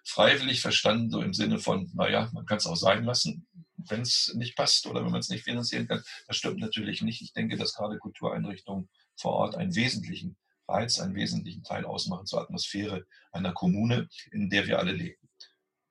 Freiwillig 0.05 0.61
verstanden 0.61 1.11
so 1.11 1.21
im 1.21 1.35
Sinne 1.35 1.59
von, 1.59 1.91
naja, 1.95 2.31
man 2.33 2.47
kann 2.47 2.59
es 2.59 2.67
auch 2.67 2.77
sein 2.77 3.05
lassen, 3.05 3.47
wenn 3.77 4.03
es 4.03 4.33
nicht 4.35 4.57
passt 4.57 4.87
oder 4.87 5.05
wenn 5.05 5.11
man 5.11 5.21
es 5.21 5.29
nicht 5.29 5.45
finanzieren 5.45 5.89
kann. 5.89 6.03
Das 6.27 6.37
stimmt 6.37 6.61
natürlich 6.61 7.03
nicht. 7.03 7.21
Ich 7.21 7.33
denke, 7.33 7.57
dass 7.57 7.75
gerade 7.75 7.99
Kultureinrichtungen 7.99 8.89
vor 9.17 9.33
Ort 9.33 9.57
einen 9.57 9.75
wesentlichen 9.75 10.37
Reiz 10.69 10.99
einen 10.99 11.15
wesentlichen 11.15 11.63
Teil 11.63 11.85
ausmachen 11.85 12.27
zur 12.27 12.41
Atmosphäre 12.41 13.07
einer 13.33 13.53
Kommune, 13.53 14.09
in 14.31 14.51
der 14.51 14.67
wir 14.67 14.79
alle 14.79 14.93
leben. 14.93 15.29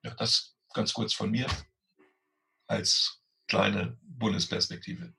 Ja, 0.02 0.14
das 0.14 0.56
ganz 0.72 0.92
kurz 0.92 1.12
von 1.12 1.30
mir 1.30 1.46
als 2.66 3.22
kleine 3.46 3.98
Bundesperspektive. 4.02 5.14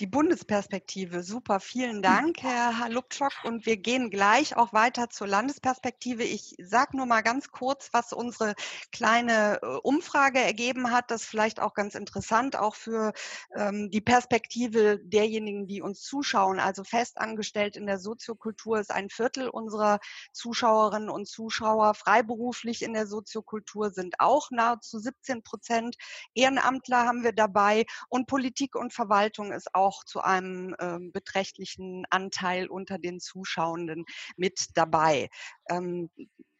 Die 0.00 0.06
Bundesperspektive, 0.06 1.22
super, 1.22 1.60
vielen 1.60 2.00
Dank, 2.00 2.42
Herr 2.42 2.78
Halupczok. 2.78 3.32
Und 3.44 3.66
wir 3.66 3.76
gehen 3.76 4.08
gleich 4.08 4.56
auch 4.56 4.72
weiter 4.72 5.10
zur 5.10 5.26
Landesperspektive. 5.26 6.22
Ich 6.22 6.54
sage 6.58 6.96
nur 6.96 7.04
mal 7.04 7.20
ganz 7.20 7.50
kurz, 7.50 7.90
was 7.92 8.14
unsere 8.14 8.54
kleine 8.92 9.60
äh, 9.60 9.66
Umfrage 9.82 10.38
ergeben 10.38 10.90
hat. 10.90 11.10
Das 11.10 11.24
ist 11.24 11.28
vielleicht 11.28 11.60
auch 11.60 11.74
ganz 11.74 11.94
interessant, 11.94 12.56
auch 12.56 12.76
für 12.76 13.12
ähm, 13.54 13.90
die 13.90 14.00
Perspektive 14.00 14.98
derjenigen, 15.00 15.66
die 15.66 15.82
uns 15.82 16.00
zuschauen. 16.00 16.60
Also 16.60 16.82
festangestellt 16.82 17.76
in 17.76 17.84
der 17.84 17.98
Soziokultur 17.98 18.80
ist 18.80 18.92
ein 18.92 19.10
Viertel 19.10 19.50
unserer 19.50 19.98
Zuschauerinnen 20.32 21.10
und 21.10 21.28
Zuschauer. 21.28 21.92
Freiberuflich 21.92 22.80
in 22.80 22.94
der 22.94 23.06
Soziokultur 23.06 23.90
sind 23.90 24.14
auch 24.18 24.50
nahezu 24.50 24.98
17 24.98 25.42
Prozent. 25.42 25.96
Ehrenamtler 26.32 27.04
haben 27.04 27.22
wir 27.22 27.32
dabei 27.32 27.84
und 28.08 28.26
Politik 28.26 28.76
und 28.76 28.94
Verwaltung 28.94 29.52
ist 29.52 29.74
auch 29.74 29.89
auch 29.90 30.04
zu 30.04 30.20
einem 30.20 30.76
ähm, 30.78 31.10
beträchtlichen 31.10 32.04
Anteil 32.10 32.68
unter 32.68 32.98
den 32.98 33.18
Zuschauenden 33.18 34.04
mit 34.36 34.66
dabei. 34.74 35.28
Ähm, 35.68 36.10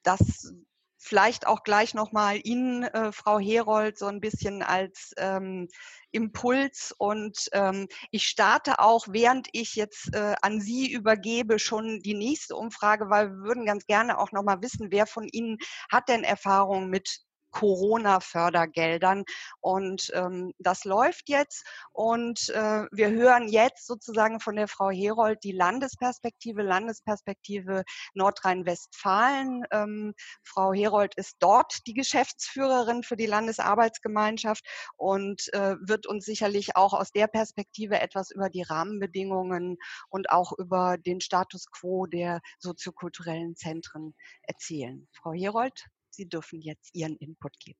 das 0.02 0.52
vielleicht 0.98 1.46
auch 1.46 1.62
gleich 1.62 1.94
nochmal 1.94 2.40
Ihnen, 2.42 2.82
äh, 2.82 3.12
Frau 3.12 3.38
Herold, 3.38 3.96
so 3.98 4.06
ein 4.06 4.20
bisschen 4.20 4.62
als 4.62 5.12
ähm, 5.16 5.68
Impuls. 6.10 6.92
Und 6.98 7.48
ähm, 7.52 7.86
ich 8.10 8.24
starte 8.24 8.80
auch, 8.80 9.06
während 9.08 9.48
ich 9.52 9.76
jetzt 9.76 10.12
äh, 10.14 10.34
an 10.42 10.60
Sie 10.60 10.92
übergebe, 10.92 11.58
schon 11.58 12.00
die 12.00 12.14
nächste 12.14 12.56
Umfrage, 12.56 13.08
weil 13.10 13.30
wir 13.30 13.44
würden 13.44 13.64
ganz 13.64 13.86
gerne 13.86 14.18
auch 14.18 14.32
nochmal 14.32 14.60
wissen, 14.60 14.88
wer 14.90 15.06
von 15.06 15.28
Ihnen 15.28 15.56
hat 15.90 16.08
denn 16.08 16.24
Erfahrung 16.24 16.90
mit 16.90 17.20
Corona-Fördergeldern. 17.50 19.24
Und 19.60 20.10
ähm, 20.14 20.52
das 20.58 20.84
läuft 20.84 21.28
jetzt. 21.28 21.64
Und 21.92 22.48
äh, 22.50 22.86
wir 22.90 23.10
hören 23.10 23.48
jetzt 23.48 23.86
sozusagen 23.86 24.40
von 24.40 24.56
der 24.56 24.68
Frau 24.68 24.90
Herold 24.90 25.42
die 25.44 25.52
Landesperspektive, 25.52 26.62
Landesperspektive 26.62 27.84
Nordrhein-Westfalen. 28.14 29.64
Ähm, 29.70 30.14
Frau 30.44 30.72
Herold 30.72 31.14
ist 31.16 31.36
dort 31.40 31.86
die 31.86 31.94
Geschäftsführerin 31.94 33.02
für 33.02 33.16
die 33.16 33.26
Landesarbeitsgemeinschaft 33.26 34.64
und 34.96 35.52
äh, 35.52 35.76
wird 35.80 36.06
uns 36.06 36.24
sicherlich 36.24 36.76
auch 36.76 36.92
aus 36.92 37.12
der 37.12 37.26
Perspektive 37.26 38.00
etwas 38.00 38.30
über 38.30 38.48
die 38.48 38.62
Rahmenbedingungen 38.62 39.76
und 40.08 40.30
auch 40.30 40.52
über 40.58 40.96
den 40.98 41.20
Status 41.20 41.66
quo 41.70 42.06
der 42.06 42.40
soziokulturellen 42.58 43.56
Zentren 43.56 44.14
erzählen. 44.42 45.08
Frau 45.12 45.32
Herold? 45.32 45.86
Sie 46.10 46.28
dürfen 46.28 46.60
jetzt 46.60 46.94
Ihren 46.94 47.16
Input 47.16 47.58
geben. 47.60 47.78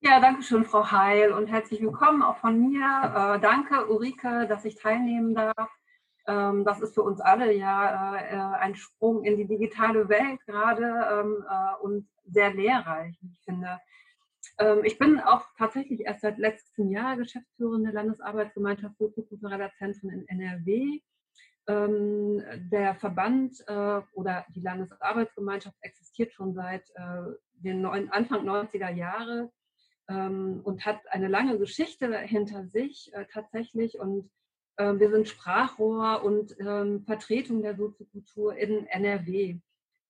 Ja, 0.00 0.20
danke 0.20 0.42
schön, 0.42 0.64
Frau 0.64 0.90
Heil, 0.90 1.32
und 1.32 1.48
herzlich 1.48 1.80
willkommen 1.80 2.22
auch 2.22 2.36
von 2.36 2.58
mir. 2.60 2.84
Äh, 2.84 3.40
danke, 3.40 3.88
Ulrike, 3.88 4.46
dass 4.46 4.64
ich 4.64 4.76
teilnehmen 4.76 5.34
darf. 5.34 5.70
Ähm, 6.28 6.64
das 6.64 6.80
ist 6.80 6.94
für 6.94 7.02
uns 7.02 7.20
alle 7.20 7.52
ja 7.52 8.16
äh, 8.16 8.56
ein 8.60 8.76
Sprung 8.76 9.24
in 9.24 9.36
die 9.38 9.46
digitale 9.46 10.08
Welt 10.08 10.40
gerade 10.46 10.84
ähm, 11.10 11.44
äh, 11.48 11.82
und 11.82 12.08
sehr 12.26 12.54
lehrreich, 12.54 13.18
ich 13.22 13.40
finde. 13.44 13.80
Ähm, 14.58 14.84
ich 14.84 14.98
bin 14.98 15.20
auch 15.20 15.46
tatsächlich 15.56 16.02
erst 16.02 16.20
seit 16.20 16.38
letztem 16.38 16.90
Jahr 16.90 17.16
Geschäftsführerin 17.16 17.84
der 17.84 17.94
Landesarbeitsgemeinschaft 17.94 18.98
soziokultureller 18.98 19.72
Zentren 19.78 20.10
in 20.10 20.28
NRW. 20.28 21.00
Ähm, 21.68 22.42
der 22.72 22.94
Verband 22.94 23.62
äh, 23.66 24.00
oder 24.14 24.46
die 24.54 24.60
Landesarbeitsgemeinschaft 24.60 25.76
existiert 25.82 26.32
schon 26.32 26.54
seit 26.54 26.88
äh, 26.94 27.32
den 27.52 27.82
neun, 27.82 28.10
Anfang 28.10 28.48
90er 28.48 28.90
Jahre 28.90 29.52
ähm, 30.08 30.60
und 30.64 30.86
hat 30.86 31.00
eine 31.10 31.28
lange 31.28 31.58
Geschichte 31.58 32.16
hinter 32.20 32.64
sich 32.66 33.12
äh, 33.12 33.26
tatsächlich. 33.30 33.98
Und 33.98 34.30
ähm, 34.78 34.98
wir 34.98 35.10
sind 35.10 35.28
Sprachrohr 35.28 36.22
und 36.24 36.56
ähm, 36.58 37.04
Vertretung 37.04 37.62
der 37.62 37.76
Soziokultur 37.76 38.56
in 38.56 38.86
NRW 38.86 39.58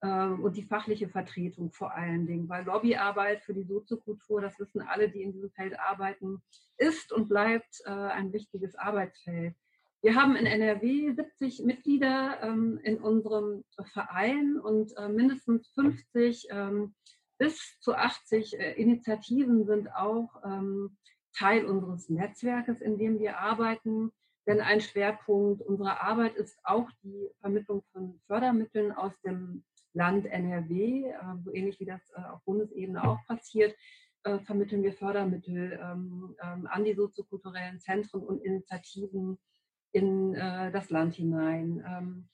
ähm, 0.03 0.45
und 0.45 0.57
die 0.57 0.63
fachliche 0.63 1.09
Vertretung 1.09 1.73
vor 1.73 1.93
allen 1.93 2.27
Dingen, 2.27 2.49
weil 2.49 2.65
Lobbyarbeit 2.65 3.43
für 3.43 3.55
die 3.55 3.65
Soziokultur, 3.65 4.41
das 4.41 4.59
wissen 4.61 4.81
alle, 4.81 5.09
die 5.09 5.23
in 5.23 5.33
diesem 5.33 5.51
Feld 5.51 5.79
arbeiten, 5.79 6.41
ist 6.77 7.13
und 7.13 7.29
bleibt 7.29 7.81
äh, 7.85 7.91
ein 7.91 8.33
wichtiges 8.33 8.77
Arbeitsfeld. 8.77 9.57
Wir 10.01 10.15
haben 10.15 10.37
in 10.37 10.47
NRW 10.47 11.13
70 11.13 11.65
Mitglieder 11.65 12.39
ähm, 12.41 12.79
in 12.85 12.99
unserem 12.99 13.65
Verein 13.93 14.57
und 14.57 14.97
äh, 14.97 15.09
mindestens 15.09 15.69
50 15.75 16.47
ähm, 16.51 16.95
bis 17.37 17.81
zu 17.81 17.97
80 17.97 18.61
äh, 18.61 18.73
Initiativen 18.75 19.67
sind 19.67 19.93
auch 19.93 20.41
ähm, 20.45 20.97
Teil 21.37 21.67
unseres 21.67 22.09
Netzwerkes, 22.09 22.81
in 22.81 22.97
dem 22.97 23.19
wir 23.19 23.41
arbeiten. 23.41 24.13
Denn 24.47 24.61
ein 24.61 24.81
Schwerpunkt 24.81 25.63
unserer 25.63 26.01
Arbeit 26.01 26.37
ist 26.37 26.57
auch 26.63 26.89
die 27.03 27.29
Vermittlung 27.41 27.83
von 27.93 28.21
Fördermitteln 28.29 28.93
aus 28.93 29.13
dem 29.23 29.65
Land 29.95 30.27
NRW, 30.27 31.13
so 31.45 31.53
ähnlich 31.53 31.81
wie 31.81 31.87
das 31.87 32.01
auf 32.15 32.43
Bundesebene 32.45 33.03
auch 33.03 33.19
passiert, 33.27 33.77
vermitteln 34.45 34.83
wir 34.83 34.93
Fördermittel 34.95 35.79
ähm, 35.83 36.35
ähm, 36.43 36.67
an 36.71 36.85
die 36.85 36.95
soziokulturellen 36.95 37.81
Zentren 37.81 38.23
und 38.23 38.43
Initiativen 38.43 39.39
in 39.93 40.35
das 40.35 40.91
Land 40.91 41.15
hinein. 41.15 41.85
Ähm, 41.87 42.29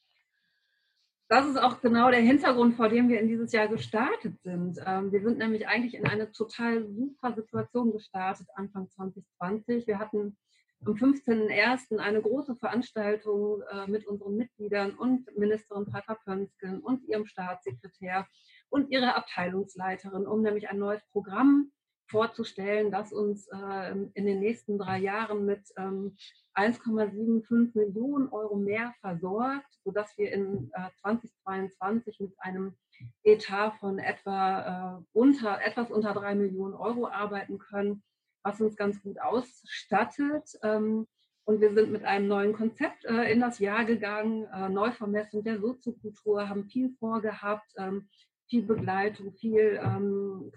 das 1.29 1.47
ist 1.47 1.57
auch 1.57 1.81
genau 1.81 2.11
der 2.11 2.21
Hintergrund, 2.21 2.77
vor 2.77 2.89
dem 2.89 3.09
wir 3.09 3.19
in 3.19 3.29
dieses 3.29 3.51
Jahr 3.53 3.67
gestartet 3.67 4.41
sind. 4.43 4.79
Ähm, 4.85 5.11
wir 5.11 5.23
sind 5.23 5.39
nämlich 5.39 5.67
eigentlich 5.67 5.95
in 5.95 6.07
eine 6.07 6.31
total 6.31 6.87
super 6.87 7.33
Situation 7.33 7.93
gestartet, 7.93 8.47
Anfang 8.55 8.91
2020. 8.91 9.87
Wir 9.87 9.99
hatten 9.99 10.37
am 10.85 10.93
15.01. 10.93 11.99
eine 11.99 12.21
große 12.21 12.57
Veranstaltung 12.57 13.63
äh, 13.63 13.87
mit 13.87 14.07
unseren 14.07 14.37
Mitgliedern 14.37 14.93
und 14.95 15.27
Ministerin 15.37 15.87
Pfeiffer 15.87 16.19
Pönsken 16.25 16.81
und 16.81 17.03
ihrem 17.09 17.25
Staatssekretär 17.25 18.29
und 18.69 18.91
ihrer 18.91 19.17
Abteilungsleiterin, 19.17 20.27
um 20.27 20.43
nämlich 20.43 20.69
ein 20.69 20.79
neues 20.79 21.03
Programm 21.11 21.73
vorzustellen, 22.07 22.91
das 22.91 23.13
uns 23.13 23.49
äh, 23.49 23.93
in 24.15 24.27
den 24.27 24.41
nächsten 24.41 24.79
drei 24.79 24.99
Jahren 24.99 25.47
mit 25.47 25.61
1,75 25.77 27.51
ähm, 27.51 27.73
Millionen 27.75 28.29
Euro 28.29 28.57
mehr 28.57 28.95
versorgt, 29.01 29.67
sodass 29.85 30.17
wir 30.19 30.33
in 30.33 30.71
2022 31.01 32.21
äh, 32.21 32.23
mit 32.25 32.33
einem 32.39 32.75
Etat 33.23 33.73
von 33.81 33.99
etwa 33.99 34.99
äh, 34.99 35.03
unter, 35.13 35.61
etwas 35.63 35.91
unter 35.91 36.13
drei 36.13 36.35
Millionen 36.35 36.75
Euro 36.75 37.09
arbeiten 37.09 37.59
können, 37.59 38.03
was 38.43 38.61
uns 38.61 38.77
ganz 38.77 39.03
gut 39.03 39.21
ausstattet. 39.21 40.59
Ähm, 40.63 41.07
und 41.47 41.61
wir 41.61 41.75
sind 41.75 41.93
mit 41.93 42.05
einem 42.05 42.27
neuen 42.27 42.55
Konzept 42.55 43.05
in 43.05 43.39
das 43.39 43.59
Jahr 43.59 43.85
gegangen, 43.85 44.47
Neuvermessung 44.73 45.45
der 45.45 45.61
Soziokultur, 45.61 46.49
haben 46.49 46.65
viel 46.71 46.95
vorgehabt, 46.99 47.71
ähm, 47.77 48.09
viel 48.49 48.63
Begleitung, 48.63 49.35
viel 49.35 49.79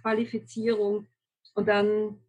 Qualifizierung 0.01 1.07
und 1.57 1.67
dann 1.67 2.19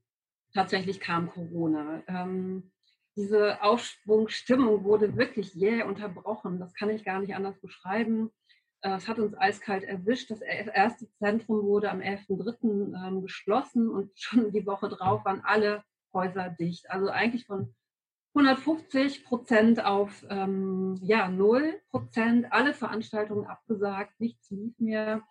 tatsächlich 0.55 1.01
kam 1.01 1.29
Corona. 1.29 2.03
Ähm, 2.09 2.73
diese 3.15 3.63
Aufschwungstimmung 3.63 4.85
wurde 4.85 5.19
wirklich 5.19 5.55
jäh 5.55 5.83
unterbrochen. 5.83 6.59
Das 6.59 6.73
kann 6.73 6.89
ich 6.89 7.05
gar 7.05 7.21
nicht 7.21 7.35
anders 7.35 7.61
beschreiben. 7.61 8.31
Äh, 8.81 8.95
es 8.95 9.07
hat 9.07 9.19
uns 9.19 9.37
eiskalt 9.37 9.85
erwischt. 9.85 10.31
Das 10.31 10.41
erste 10.41 11.13
Zentrum 11.19 11.63
wurde 11.67 11.91
am 11.91 12.01
11.03. 12.01 13.07
Ähm, 13.07 13.21
geschlossen 13.21 13.91
und 13.91 14.11
schon 14.19 14.51
die 14.51 14.65
Woche 14.65 14.89
drauf 14.89 15.27
waren 15.27 15.43
alle 15.45 15.85
Häuser 16.15 16.49
dicht. 16.49 16.91
Also 16.91 17.11
eigentlich 17.11 17.45
von 17.45 17.75
150 18.35 19.27
Prozent 19.27 19.85
auf 19.85 20.25
ähm, 20.31 20.99
ja, 21.03 21.29
0 21.29 21.79
Prozent. 21.91 22.51
Alle 22.51 22.73
Veranstaltungen 22.73 23.45
abgesagt, 23.45 24.19
nichts 24.21 24.49
lief 24.51 24.79
mehr. 24.79 25.23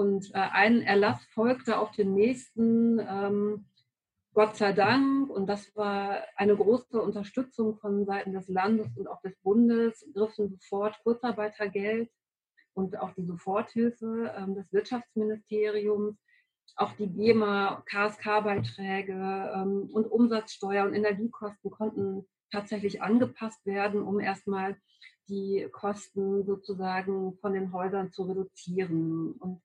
Und 0.00 0.34
äh, 0.34 0.38
ein 0.38 0.80
Erlass 0.80 1.22
folgte 1.34 1.78
auf 1.78 1.90
den 1.90 2.14
nächsten, 2.14 2.98
ähm, 3.00 3.66
Gott 4.32 4.56
sei 4.56 4.72
Dank. 4.72 5.28
Und 5.28 5.46
das 5.46 5.76
war 5.76 6.22
eine 6.36 6.56
große 6.56 6.98
Unterstützung 6.98 7.76
von 7.76 8.06
Seiten 8.06 8.32
des 8.32 8.48
Landes 8.48 8.96
und 8.96 9.08
auch 9.08 9.20
des 9.20 9.36
Bundes, 9.42 10.02
griffen 10.14 10.48
sofort 10.48 10.98
Kurzarbeitergeld 11.02 12.10
und 12.72 12.98
auch 12.98 13.12
die 13.12 13.26
Soforthilfe 13.26 14.32
ähm, 14.38 14.54
des 14.54 14.72
Wirtschaftsministeriums. 14.72 16.16
Auch 16.76 16.92
die 16.92 17.08
GEMA, 17.08 17.84
KSK-Beiträge 17.84 19.52
ähm, 19.54 19.90
und 19.92 20.06
Umsatzsteuer 20.06 20.86
und 20.86 20.94
Energiekosten 20.94 21.70
konnten 21.70 22.26
tatsächlich 22.50 23.02
angepasst 23.02 23.66
werden, 23.66 24.00
um 24.00 24.18
erstmal 24.18 24.78
die 25.28 25.68
Kosten 25.70 26.46
sozusagen 26.46 27.36
von 27.42 27.52
den 27.52 27.74
Häusern 27.74 28.12
zu 28.12 28.22
reduzieren. 28.22 29.32
Und 29.32 29.60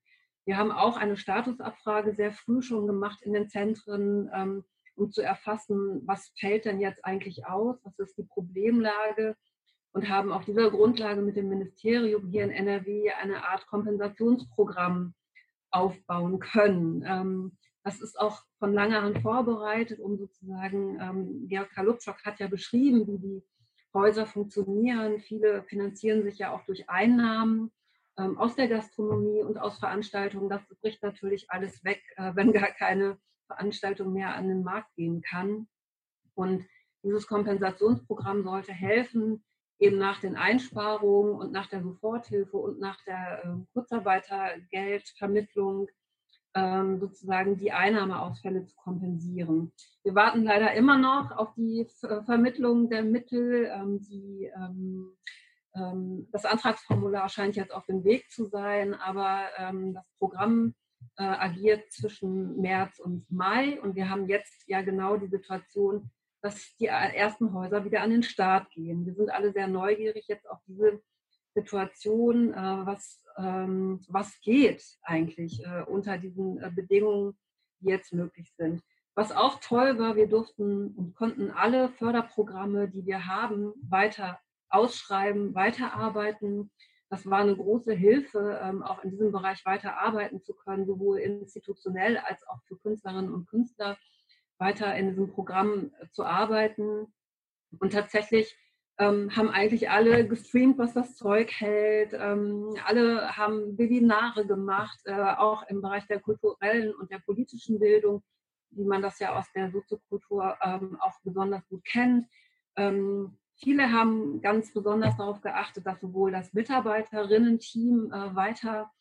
wir 0.45 0.57
haben 0.57 0.71
auch 0.71 0.97
eine 0.97 1.17
Statusabfrage 1.17 2.13
sehr 2.13 2.31
früh 2.31 2.61
schon 2.61 2.87
gemacht 2.87 3.21
in 3.23 3.33
den 3.33 3.49
Zentren, 3.49 4.29
ähm, 4.33 4.63
um 4.95 5.11
zu 5.11 5.21
erfassen, 5.21 6.03
was 6.05 6.31
fällt 6.39 6.65
denn 6.65 6.79
jetzt 6.79 7.03
eigentlich 7.03 7.47
aus, 7.47 7.83
was 7.83 7.97
ist 7.99 8.17
die 8.17 8.23
Problemlage 8.23 9.35
und 9.91 10.09
haben 10.09 10.31
auf 10.31 10.45
dieser 10.45 10.69
Grundlage 10.69 11.21
mit 11.21 11.35
dem 11.35 11.49
Ministerium 11.49 12.27
hier 12.27 12.43
in 12.43 12.51
NRW 12.51 13.11
eine 13.11 13.43
Art 13.45 13.65
Kompensationsprogramm 13.67 15.15
aufbauen 15.71 16.39
können. 16.39 17.03
Ähm, 17.05 17.57
das 17.83 18.01
ist 18.01 18.19
auch 18.19 18.41
von 18.59 18.73
langer 18.73 19.01
Hand 19.01 19.19
vorbereitet, 19.19 19.99
um 19.99 20.17
sozusagen, 20.17 20.99
ähm, 20.99 21.47
Georg 21.47 21.71
Kalupczak 21.71 22.23
hat 22.23 22.39
ja 22.39 22.47
beschrieben, 22.47 23.07
wie 23.07 23.19
die 23.19 23.43
Häuser 23.93 24.25
funktionieren. 24.25 25.19
Viele 25.19 25.63
finanzieren 25.63 26.23
sich 26.23 26.37
ja 26.37 26.51
auch 26.53 26.65
durch 26.65 26.89
Einnahmen 26.89 27.71
ähm, 28.17 28.37
aus 28.37 28.55
der 28.55 28.67
Gastronomie 28.67 29.41
und 29.41 29.57
aus 29.57 29.79
Veranstaltungen. 29.79 30.49
Das 30.49 30.61
bricht 30.81 31.01
natürlich 31.03 31.49
alles 31.49 31.83
weg, 31.83 32.01
äh, 32.17 32.31
wenn 32.35 32.53
gar 32.53 32.71
keine 32.71 33.17
Veranstaltung 33.47 34.13
mehr 34.13 34.35
an 34.35 34.47
den 34.47 34.63
Markt 34.63 34.93
gehen 34.95 35.21
kann. 35.21 35.67
Und 36.33 36.65
dieses 37.03 37.27
Kompensationsprogramm 37.27 38.43
sollte 38.43 38.73
helfen, 38.73 39.43
eben 39.79 39.97
nach 39.97 40.21
den 40.21 40.35
Einsparungen 40.35 41.35
und 41.35 41.51
nach 41.51 41.67
der 41.67 41.81
Soforthilfe 41.83 42.57
und 42.57 42.79
nach 42.79 42.97
der 43.05 43.43
äh, 43.43 43.55
Kurzarbeitergeldvermittlung 43.73 45.89
ähm, 46.55 46.99
sozusagen 46.99 47.57
die 47.57 47.73
Einnahmeausfälle 47.73 48.65
zu 48.65 48.75
kompensieren. 48.77 49.73
Wir 50.03 50.15
warten 50.15 50.43
leider 50.43 50.73
immer 50.73 50.97
noch 50.97 51.31
auf 51.31 51.53
die 51.55 51.85
Vermittlung 52.25 52.89
der 52.89 53.03
Mittel, 53.03 53.69
ähm, 53.73 53.99
die 53.99 54.49
ähm, 54.55 55.17
das 56.31 56.45
Antragsformular 56.45 57.27
scheint 57.27 57.55
jetzt 57.55 57.73
auf 57.73 57.85
dem 57.85 58.03
Weg 58.05 58.29
zu 58.31 58.45
sein, 58.45 58.93
aber 58.93 59.41
ähm, 59.57 59.93
das 59.93 60.05
Programm 60.19 60.73
äh, 61.17 61.23
agiert 61.23 61.91
zwischen 61.91 62.61
März 62.61 62.99
und 62.99 63.29
Mai 63.29 63.79
und 63.81 63.95
wir 63.95 64.09
haben 64.09 64.27
jetzt 64.27 64.67
ja 64.67 64.81
genau 64.81 65.17
die 65.17 65.27
Situation, 65.27 66.09
dass 66.41 66.75
die 66.77 66.85
ersten 66.85 67.53
Häuser 67.53 67.83
wieder 67.83 68.01
an 68.01 68.11
den 68.11 68.23
Start 68.23 68.69
gehen. 68.71 69.05
Wir 69.05 69.15
sind 69.15 69.29
alle 69.29 69.51
sehr 69.51 69.67
neugierig 69.67 70.27
jetzt 70.27 70.49
auf 70.49 70.59
diese 70.67 71.01
Situation, 71.55 72.53
äh, 72.53 72.85
was, 72.85 73.23
ähm, 73.37 73.99
was 74.07 74.39
geht 74.41 74.83
eigentlich 75.01 75.61
äh, 75.65 75.83
unter 75.83 76.17
diesen 76.17 76.59
Bedingungen, 76.75 77.37
die 77.79 77.89
jetzt 77.89 78.13
möglich 78.13 78.53
sind. 78.57 78.81
Was 79.15 79.31
auch 79.31 79.59
toll 79.61 79.97
war, 79.97 80.15
wir 80.15 80.27
durften 80.27 80.89
und 80.95 81.15
konnten 81.15 81.49
alle 81.49 81.89
Förderprogramme, 81.89 82.89
die 82.89 83.05
wir 83.05 83.25
haben, 83.27 83.73
weiter 83.89 84.39
ausschreiben, 84.75 85.55
weiterarbeiten. 85.55 86.71
Das 87.09 87.29
war 87.29 87.39
eine 87.39 87.55
große 87.55 87.93
Hilfe, 87.93 88.59
ähm, 88.61 88.83
auch 88.83 89.03
in 89.03 89.11
diesem 89.11 89.31
Bereich 89.31 89.65
weiterarbeiten 89.65 90.41
zu 90.41 90.53
können, 90.53 90.85
sowohl 90.85 91.19
institutionell 91.19 92.17
als 92.17 92.45
auch 92.47 92.61
für 92.67 92.77
Künstlerinnen 92.77 93.33
und 93.33 93.47
Künstler 93.47 93.97
weiter 94.57 94.95
in 94.95 95.09
diesem 95.09 95.31
Programm 95.31 95.91
äh, 95.99 96.07
zu 96.11 96.23
arbeiten. 96.23 97.13
Und 97.79 97.93
tatsächlich 97.93 98.57
ähm, 98.97 99.35
haben 99.35 99.49
eigentlich 99.49 99.89
alle 99.89 100.27
gestreamt, 100.27 100.77
was 100.77 100.93
das 100.93 101.15
Zeug 101.15 101.51
hält. 101.51 102.13
Ähm, 102.13 102.75
alle 102.85 103.35
haben 103.35 103.77
Webinare 103.77 104.47
gemacht, 104.47 104.99
äh, 105.05 105.13
auch 105.13 105.63
im 105.67 105.81
Bereich 105.81 106.07
der 106.07 106.19
kulturellen 106.19 106.93
und 106.95 107.11
der 107.11 107.19
politischen 107.19 107.79
Bildung, 107.79 108.23
wie 108.71 108.85
man 108.85 109.01
das 109.01 109.19
ja 109.19 109.37
aus 109.37 109.51
der 109.53 109.71
Soziokultur 109.71 110.57
ähm, 110.61 110.97
auch 111.01 111.19
besonders 111.23 111.67
gut 111.67 111.83
kennt. 111.83 112.25
Ähm, 112.77 113.37
Viele 113.57 113.91
haben 113.91 114.41
ganz 114.41 114.73
besonders 114.73 115.15
darauf 115.17 115.41
geachtet, 115.41 115.85
dass 115.85 116.01
sowohl 116.01 116.31
das 116.31 116.53
Mitarbeiterinnen-Team 116.53 118.11
äh, 118.11 118.35
weiter 118.35 118.91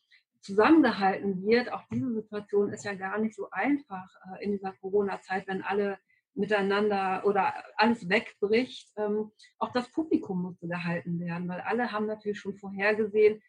zusammengehalten 0.40 1.45
wird. 1.45 1.73
Auch 1.73 1.83
diese 1.90 2.12
Situation 2.12 2.73
ist 2.73 2.85
ja 2.85 2.95
gar 2.95 3.19
nicht 3.19 3.35
so 3.35 3.49
einfach 3.51 4.07
äh, 4.33 4.45
in 4.45 4.53
dieser 4.53 4.73
Corona-Zeit, 4.73 5.49
wenn 5.49 5.62
alle 5.62 5.99
miteinander 6.35 7.23
oder 7.25 7.55
alles 7.77 8.09
wegbricht. 8.09 8.93
Ähm, 8.97 9.31
auch 9.59 9.73
das 9.73 9.90
Publikum 9.90 10.43
musste 10.43 10.69
gehalten 10.69 11.19
werden, 11.21 11.49
weil 11.49 11.61
alle 11.61 11.90
haben 11.90 12.07
natürlich 12.07 12.38
schon 12.38 12.57
vorhergesehen, 12.57 13.43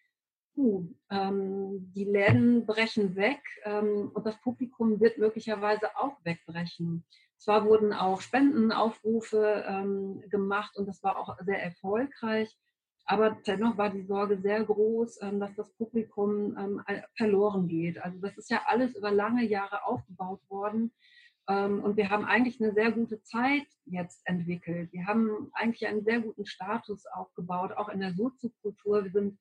puh, 0.56 0.88
ähm, 1.10 1.92
die 1.94 2.06
Läden 2.06 2.66
brechen 2.66 3.16
weg 3.16 3.42
ähm, 3.64 4.12
und 4.14 4.26
das 4.26 4.40
Publikum 4.42 5.00
wird 5.00 5.18
möglicherweise 5.18 5.96
auch 5.98 6.18
wegbrechen. 6.24 7.06
Zwar 7.46 7.64
wurden 7.64 7.94
auch 7.94 8.22
Spendenaufrufe 8.22 9.64
ähm, 9.68 10.24
gemacht 10.32 10.76
und 10.78 10.88
das 10.88 11.04
war 11.04 11.16
auch 11.16 11.38
sehr 11.46 11.62
erfolgreich, 11.62 12.58
aber 13.06 13.38
dennoch 13.46 13.78
war 13.78 13.92
die 13.92 14.02
Sorge 14.02 14.40
sehr 14.40 14.64
groß, 14.64 15.22
ähm, 15.22 15.40
dass 15.40 15.54
das 15.54 15.72
Publikum 15.74 16.58
ähm, 16.58 16.82
verloren 17.16 17.68
geht. 17.68 18.04
Also 18.04 18.18
das 18.18 18.36
ist 18.40 18.50
ja 18.50 18.64
alles 18.66 18.96
über 18.96 19.12
lange 19.12 19.46
Jahre 19.46 19.86
aufgebaut 19.86 20.42
worden. 20.50 20.92
Ähm, 21.48 21.84
und 21.84 21.98
wir 21.98 22.10
haben 22.10 22.26
eigentlich 22.26 22.60
eine 22.60 22.74
sehr 22.74 22.92
gute 22.92 23.22
Zeit 23.22 23.68
jetzt 23.86 24.22
entwickelt. 24.26 24.92
Wir 24.92 25.06
haben 25.06 25.52
eigentlich 25.54 25.86
einen 25.86 26.04
sehr 26.04 26.22
guten 26.22 26.48
Status 26.48 27.06
aufgebaut, 27.06 27.74
auch 27.74 27.90
in 27.90 28.00
der 28.00 28.16
Soziokultur. 28.16 29.04
Wir 29.04 29.12
sind 29.12 29.38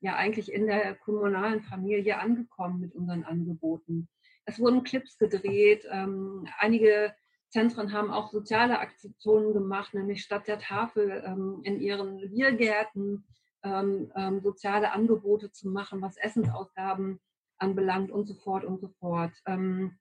ja 0.00 0.16
eigentlich 0.16 0.50
in 0.50 0.68
der 0.68 0.94
kommunalen 0.94 1.60
Familie 1.60 2.18
angekommen 2.18 2.80
mit 2.80 2.94
unseren 2.94 3.24
Angeboten. 3.24 4.08
Es 4.46 4.58
wurden 4.58 4.84
Clips 4.84 5.18
gedreht, 5.18 5.86
ähm, 5.90 6.48
einige 6.58 7.14
Zentren 7.52 7.92
haben 7.92 8.10
auch 8.10 8.32
soziale 8.32 8.78
Aktionen 8.78 9.52
gemacht, 9.52 9.92
nämlich 9.92 10.22
statt 10.22 10.48
der 10.48 10.58
Tafel 10.58 11.22
ähm, 11.24 11.60
in 11.64 11.80
ihren 11.80 12.30
Biergärten 12.30 13.24
ähm, 13.62 14.10
ähm, 14.16 14.40
soziale 14.40 14.92
Angebote 14.92 15.52
zu 15.52 15.68
machen, 15.68 16.00
was 16.00 16.16
Essensausgaben 16.16 17.20
anbelangt 17.58 18.10
und 18.10 18.26
so 18.26 18.34
fort 18.34 18.64
und 18.64 18.80
so 18.80 18.88
fort. 18.88 19.32
Ähm, 19.46 19.98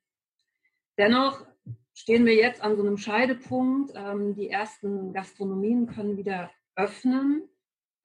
dennoch 0.97 1.45
stehen 1.93 2.25
wir 2.25 2.35
jetzt 2.35 2.61
an 2.61 2.77
so 2.77 2.83
einem 2.83 2.97
Scheidepunkt. 2.97 3.91
Ähm, 3.95 4.33
die 4.33 4.49
ersten 4.49 5.11
Gastronomien 5.11 5.87
können 5.87 6.15
wieder 6.15 6.51
öffnen. 6.77 7.49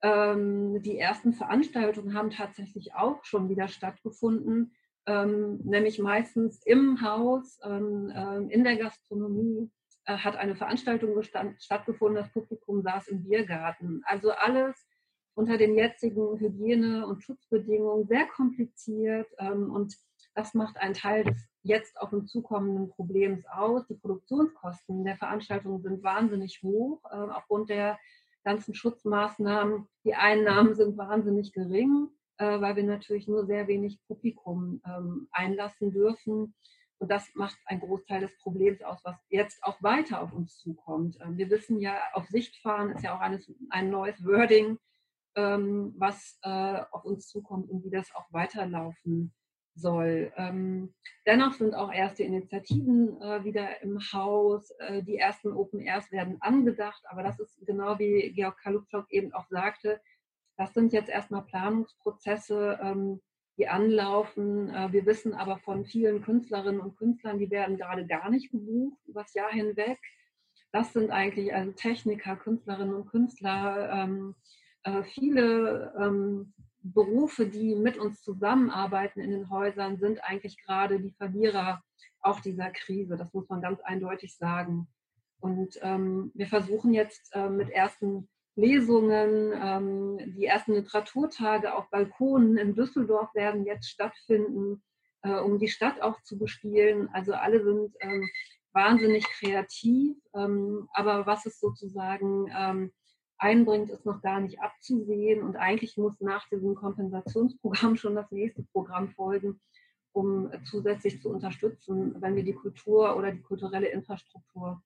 Ähm, 0.01 0.81
die 0.83 0.99
ersten 0.99 1.31
Veranstaltungen 1.31 2.13
haben 2.13 2.31
tatsächlich 2.31 2.93
auch 2.95 3.23
schon 3.23 3.47
wieder 3.47 3.69
stattgefunden, 3.69 4.75
ähm, 5.07 5.59
nämlich 5.63 5.99
meistens 5.99 6.61
im 6.65 7.01
Haus, 7.01 7.59
ähm, 7.63 8.11
ähm, 8.15 8.49
in 8.49 8.63
der 8.63 8.77
Gastronomie 8.77 9.71
äh, 10.05 10.17
hat 10.17 10.35
eine 10.35 10.55
Veranstaltung 10.55 11.21
stattgefunden, 11.23 12.21
das 12.21 12.31
Publikum 12.31 12.81
saß 12.81 13.07
im 13.07 13.23
Biergarten. 13.23 14.01
Also 14.05 14.31
alles 14.31 14.87
unter 15.33 15.57
den 15.57 15.75
jetzigen 15.75 16.39
Hygiene- 16.39 17.07
und 17.07 17.23
Schutzbedingungen 17.23 18.07
sehr 18.07 18.27
kompliziert 18.27 19.27
ähm, 19.39 19.71
und 19.71 19.95
das 20.35 20.53
macht 20.53 20.77
einen 20.77 20.93
Teil 20.93 21.23
des 21.23 21.47
jetzt 21.67 21.99
auf 21.99 22.13
uns 22.13 22.31
zukommenden 22.31 22.89
Problems 22.89 23.45
aus. 23.47 23.85
Die 23.87 23.95
Produktionskosten 23.95 25.03
der 25.03 25.17
Veranstaltungen 25.17 25.81
sind 25.81 26.03
wahnsinnig 26.03 26.61
hoch 26.63 27.01
äh, 27.11 27.15
aufgrund 27.15 27.69
der 27.69 27.99
ganzen 28.43 28.73
Schutzmaßnahmen. 28.73 29.87
Die 30.05 30.15
Einnahmen 30.15 30.73
sind 30.73 30.97
wahnsinnig 30.97 31.51
gering, 31.51 32.07
äh, 32.37 32.61
weil 32.61 32.75
wir 32.75 32.83
natürlich 32.83 33.27
nur 33.27 33.45
sehr 33.45 33.67
wenig 33.67 33.99
Publikum 34.07 34.81
ähm, 34.85 35.27
einlassen 35.31 35.91
dürfen. 35.91 36.53
Und 36.99 37.11
das 37.11 37.33
macht 37.35 37.57
einen 37.65 37.81
Großteil 37.81 38.21
des 38.21 38.35
Problems 38.37 38.81
aus, 38.81 38.99
was 39.03 39.15
jetzt 39.29 39.63
auch 39.63 39.81
weiter 39.83 40.21
auf 40.21 40.33
uns 40.33 40.57
zukommt. 40.57 41.17
Ähm, 41.21 41.37
wir 41.37 41.49
wissen 41.49 41.79
ja, 41.79 41.99
auf 42.13 42.27
Sicht 42.27 42.55
fahren 42.57 42.91
ist 42.91 43.03
ja 43.03 43.15
auch 43.15 43.21
eines, 43.21 43.51
ein 43.69 43.89
neues 43.89 44.23
Wording, 44.25 44.79
ähm, 45.35 45.93
was 45.97 46.39
äh, 46.41 46.81
auf 46.91 47.05
uns 47.05 47.27
zukommt 47.27 47.69
und 47.69 47.83
wie 47.83 47.91
das 47.91 48.13
auch 48.15 48.25
weiterlaufen 48.31 49.33
soll. 49.75 50.33
Ähm, 50.35 50.93
dennoch 51.25 51.53
sind 51.53 51.75
auch 51.75 51.93
erste 51.93 52.23
Initiativen 52.23 53.21
äh, 53.21 53.43
wieder 53.43 53.81
im 53.83 53.99
Haus. 54.11 54.71
Äh, 54.79 55.03
die 55.03 55.17
ersten 55.17 55.51
Open 55.51 55.79
Airs 55.81 56.11
werden 56.11 56.37
angedacht, 56.41 57.03
aber 57.09 57.23
das 57.23 57.39
ist 57.39 57.63
genau 57.65 57.99
wie 57.99 58.31
Georg 58.33 58.59
Kalupschok 58.59 59.05
eben 59.11 59.33
auch 59.33 59.47
sagte, 59.49 60.01
das 60.57 60.73
sind 60.73 60.91
jetzt 60.93 61.09
erstmal 61.09 61.43
Planungsprozesse, 61.43 62.79
ähm, 62.81 63.21
die 63.57 63.67
anlaufen. 63.67 64.69
Äh, 64.69 64.91
wir 64.91 65.05
wissen 65.05 65.33
aber 65.33 65.57
von 65.59 65.85
vielen 65.85 66.21
Künstlerinnen 66.21 66.81
und 66.81 66.97
Künstlern, 66.97 67.39
die 67.39 67.49
werden 67.49 67.77
gerade 67.77 68.05
gar 68.05 68.29
nicht 68.29 68.51
gebucht 68.51 68.99
über 69.07 69.21
das 69.21 69.33
Jahr 69.33 69.51
hinweg. 69.51 69.99
Das 70.71 70.93
sind 70.93 71.11
eigentlich 71.11 71.53
also 71.53 71.71
Techniker, 71.71 72.35
Künstlerinnen 72.35 72.93
und 72.93 73.07
Künstler, 73.07 73.89
ähm, 73.91 74.35
äh, 74.83 75.03
viele 75.03 75.93
ähm, 75.99 76.53
Berufe, 76.81 77.47
die 77.47 77.75
mit 77.75 77.97
uns 77.97 78.21
zusammenarbeiten 78.21 79.19
in 79.19 79.31
den 79.31 79.49
Häusern, 79.49 79.97
sind 79.97 80.23
eigentlich 80.23 80.57
gerade 80.63 80.99
die 80.99 81.11
Verlierer 81.11 81.83
auch 82.21 82.39
dieser 82.39 82.69
Krise. 82.71 83.17
Das 83.17 83.33
muss 83.33 83.49
man 83.49 83.61
ganz 83.61 83.81
eindeutig 83.81 84.37
sagen. 84.37 84.87
Und 85.39 85.77
ähm, 85.81 86.31
wir 86.33 86.47
versuchen 86.47 86.93
jetzt 86.93 87.33
äh, 87.33 87.49
mit 87.49 87.69
ersten 87.69 88.27
Lesungen, 88.57 89.53
ähm, 89.53 90.35
die 90.35 90.45
ersten 90.45 90.73
Literaturtage 90.73 91.75
auf 91.75 91.89
Balkonen 91.91 92.57
in 92.57 92.73
Düsseldorf 92.73 93.33
werden 93.35 93.65
jetzt 93.65 93.87
stattfinden, 93.87 94.83
äh, 95.21 95.39
um 95.39 95.59
die 95.59 95.67
Stadt 95.67 96.01
auch 96.01 96.21
zu 96.23 96.39
bespielen. 96.39 97.07
Also 97.13 97.33
alle 97.33 97.63
sind 97.63 97.93
ähm, 97.99 98.27
wahnsinnig 98.73 99.25
kreativ, 99.39 100.17
ähm, 100.33 100.89
aber 100.93 101.27
was 101.27 101.45
ist 101.45 101.59
sozusagen 101.59 102.51
ähm, 102.57 102.91
einbringt, 103.37 103.91
ist 103.91 104.05
noch 104.05 104.23
gar 104.23 104.39
nicht 104.39 104.59
abzusehen. 104.59 105.43
Und 105.43 105.55
eigentlich 105.55 105.95
muss 105.97 106.19
nach 106.19 106.49
diesem 106.49 106.73
Kompensationsprogramm 106.73 107.95
schon 107.95 108.15
das 108.15 108.31
nächste 108.31 108.63
Programm 108.63 109.11
folgen, 109.11 109.61
um 110.13 110.51
zusätzlich 110.65 111.21
zu 111.21 111.29
unterstützen, 111.29 112.19
wenn 112.21 112.35
wir 112.35 112.43
die 112.43 112.55
Kultur 112.55 113.15
oder 113.15 113.31
die 113.31 113.41
kulturelle 113.41 113.87
Infrastruktur 113.89 114.81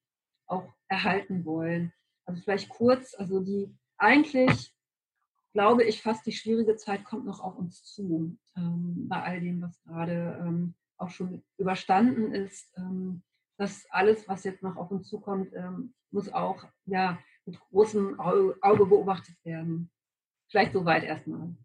auch 0.46 0.68
erhalten 0.90 1.46
wollen. 1.46 1.94
Also 2.26 2.42
vielleicht 2.42 2.70
kurz, 2.70 3.14
also 3.16 3.40
die 3.40 3.74
eigentlich 3.98 4.74
glaube 5.54 5.84
ich 5.84 6.02
fast 6.02 6.26
die 6.26 6.32
schwierige 6.32 6.76
Zeit 6.76 7.04
kommt 7.04 7.26
noch 7.26 7.40
auf 7.42 7.58
uns 7.58 7.84
zu, 7.84 8.38
ähm, 8.56 9.08
bei 9.08 9.22
all 9.22 9.42
dem, 9.42 9.62
was 9.62 9.82
gerade 9.84 10.40
ähm, 10.42 10.76
auch 10.98 11.10
schon 11.10 11.44
überstanden 11.58 12.34
ist. 12.34 12.72
Ähm, 12.78 13.24
das 13.58 13.86
alles, 13.92 14.28
was 14.28 14.44
jetzt 14.44 14.64
noch 14.64 14.76
auf 14.78 14.92
uns 14.92 15.08
zukommt, 15.08 15.54
ähm, 15.54 15.94
muss 16.10 16.32
auch 16.32 16.66
ja, 16.86 17.20
mit 17.46 17.60
großem 17.60 18.20
Auge 18.20 18.86
beobachtet 18.86 19.36
werden. 19.44 19.92
Vielleicht 20.48 20.74
soweit 20.74 21.04
erstmal. 21.04 21.56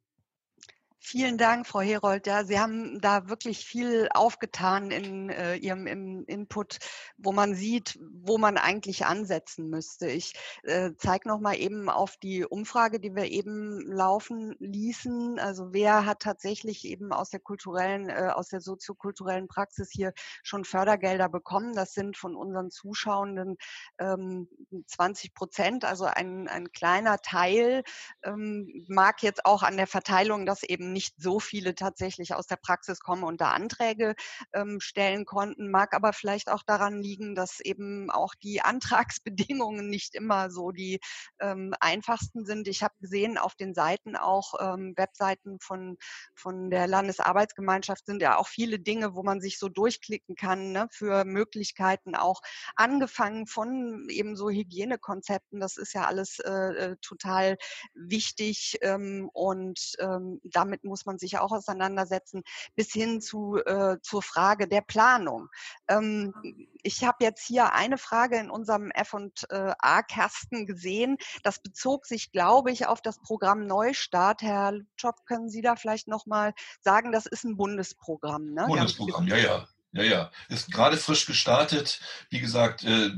Vielen 1.09 1.39
Dank, 1.39 1.69
Frau 1.69 1.83
Herold. 1.83 2.27
Ja, 2.27 2.43
Sie 2.43 2.59
haben 2.59 3.01
da 3.01 3.29
wirklich 3.29 3.65
viel 3.65 4.09
aufgetan 4.13 4.91
in 4.91 5.31
äh, 5.31 5.55
Ihrem 5.55 5.87
im 5.87 6.25
Input, 6.27 6.79
wo 7.17 7.31
man 7.31 7.55
sieht, 7.55 7.97
wo 8.01 8.39
man 8.39 8.59
eigentlich 8.59 9.07
ansetzen 9.07 9.71
müsste. 9.71 10.09
Ich 10.09 10.33
äh, 10.65 10.91
zeige 10.99 11.29
noch 11.29 11.39
mal 11.39 11.55
eben 11.55 11.89
auf 11.89 12.17
die 12.17 12.45
Umfrage, 12.45 12.99
die 12.99 13.15
wir 13.15 13.31
eben 13.31 13.83
laufen 13.83 14.57
ließen. 14.59 15.39
Also 15.39 15.73
wer 15.73 16.07
hat 16.07 16.23
tatsächlich 16.23 16.85
eben 16.85 17.13
aus 17.13 17.31
der 17.31 17.39
kulturellen, 17.39 18.09
äh, 18.09 18.33
aus 18.35 18.49
der 18.49 18.61
soziokulturellen 18.61 19.47
Praxis 19.47 19.91
hier 19.93 20.13
schon 20.43 20.65
Fördergelder 20.65 21.29
bekommen? 21.29 21.73
Das 21.73 21.95
sind 21.95 22.17
von 22.17 22.35
unseren 22.35 22.73
Zuschauenden 22.73 23.59
ähm, 24.01 24.49
20 24.89 25.35
Prozent, 25.35 25.85
also 25.85 26.07
ein, 26.07 26.49
ein 26.49 26.73
kleiner 26.73 27.19
Teil. 27.19 27.85
Ähm, 28.25 28.85
mag 28.89 29.23
jetzt 29.23 29.47
auch 29.47 29.63
an 29.63 29.77
der 29.77 29.87
Verteilung 29.87 30.47
das 30.47 30.65
eben 30.65 30.96
nicht 30.97 31.15
so 31.19 31.41
viele 31.41 31.75
tatsächlich 31.75 32.33
aus 32.33 32.47
der 32.47 32.57
Praxis 32.57 33.01
kommen 33.01 33.23
und 33.23 33.43
da 33.43 33.51
Anträge 33.51 34.15
ähm, 34.55 34.81
stellen 34.81 35.27
konnten, 35.27 35.71
mag 35.71 35.95
aber 35.95 36.15
vielleicht 36.15 36.51
auch 36.51 36.63
daran 36.63 37.03
liegen, 37.03 37.35
dass 37.35 37.61
eben 37.61 38.11
auch 38.11 38.35
die 38.35 38.61
Antragsbedingungen 38.63 39.91
nicht 39.91 40.15
immer 40.15 40.51
so 40.51 40.71
die 40.71 41.01
ähm, 41.39 41.75
einfachsten 41.81 42.47
sind. 42.47 42.67
Ich 42.67 42.83
habe 42.83 42.95
gesehen, 42.99 43.37
auf 43.37 43.55
den 43.57 43.75
Seiten 43.75 44.17
auch 44.17 44.55
ähm, 44.59 44.95
Webseiten 44.97 45.59
von, 45.61 45.99
von 46.35 46.71
der 46.71 46.87
Landesarbeitsgemeinschaft 46.87 48.07
sind 48.07 48.23
ja 48.23 48.39
auch 48.39 48.49
viele 48.49 48.79
Dinge, 48.79 49.15
wo 49.15 49.23
man 49.23 49.43
sich 49.43 49.59
so 49.59 49.69
durchklicken 49.69 50.35
kann 50.35 50.73
ne, 50.73 50.89
für 50.91 51.27
Möglichkeiten 51.27 52.15
auch 52.15 52.41
angefangen 52.75 53.47
von 53.47 54.09
eben 54.09 54.35
so 54.35 54.49
Hygienekonzepten. 54.49 55.61
Das 55.61 55.77
ist 55.77 55.93
ja 55.93 56.07
alles 56.07 56.39
äh, 56.39 56.51
äh 56.51 56.97
total 57.03 57.59
wichtig 57.93 58.79
ähm, 58.81 59.29
und 59.35 59.93
ähm, 59.99 60.41
damit 60.45 60.76
muss 60.83 61.07
man 61.07 61.19
sich 61.19 61.39
auch 61.39 61.53
auseinandersetzen, 61.53 62.43
bis 62.75 62.93
hin 62.93 63.21
zu, 63.21 63.59
äh, 63.65 63.97
zur 64.03 64.23
Frage 64.23 64.69
der 64.69 64.83
Planung. 64.83 65.49
Ähm, 65.89 66.35
ich 66.83 67.05
habe 67.05 67.25
jetzt 67.25 67.47
hier 67.47 67.73
eine 67.73 67.99
Frage 67.99 68.39
in 68.39 68.51
unserem 68.51 68.91
F&A-Kasten 68.91 70.67
gesehen. 70.67 71.17
Das 71.43 71.61
bezog 71.61 72.07
sich, 72.07 72.33
glaube 72.33 72.71
ich, 72.71 72.87
auf 72.87 73.01
das 73.01 73.19
Programm 73.21 73.67
Neustart. 73.67 74.43
Herr 74.43 74.75
Job, 74.99 75.17
können 75.27 75.49
Sie 75.49 75.63
da 75.63 75.77
vielleicht 75.77 76.09
nochmal 76.09 76.55
sagen, 76.81 77.13
das 77.13 77.27
ist 77.27 77.45
ein 77.45 77.57
Bundesprogramm? 77.57 78.53
Ne? 78.53 78.67
Bundesprogramm, 78.69 79.27
ja, 79.27 79.37
ja. 79.37 79.69
Ja, 79.93 80.03
ja, 80.03 80.31
ist 80.51 80.71
gerade 80.71 80.99
frisch 80.99 81.25
gestartet. 81.25 82.01
Wie 82.29 82.41
gesagt, 82.41 82.85
äh, 82.85 83.13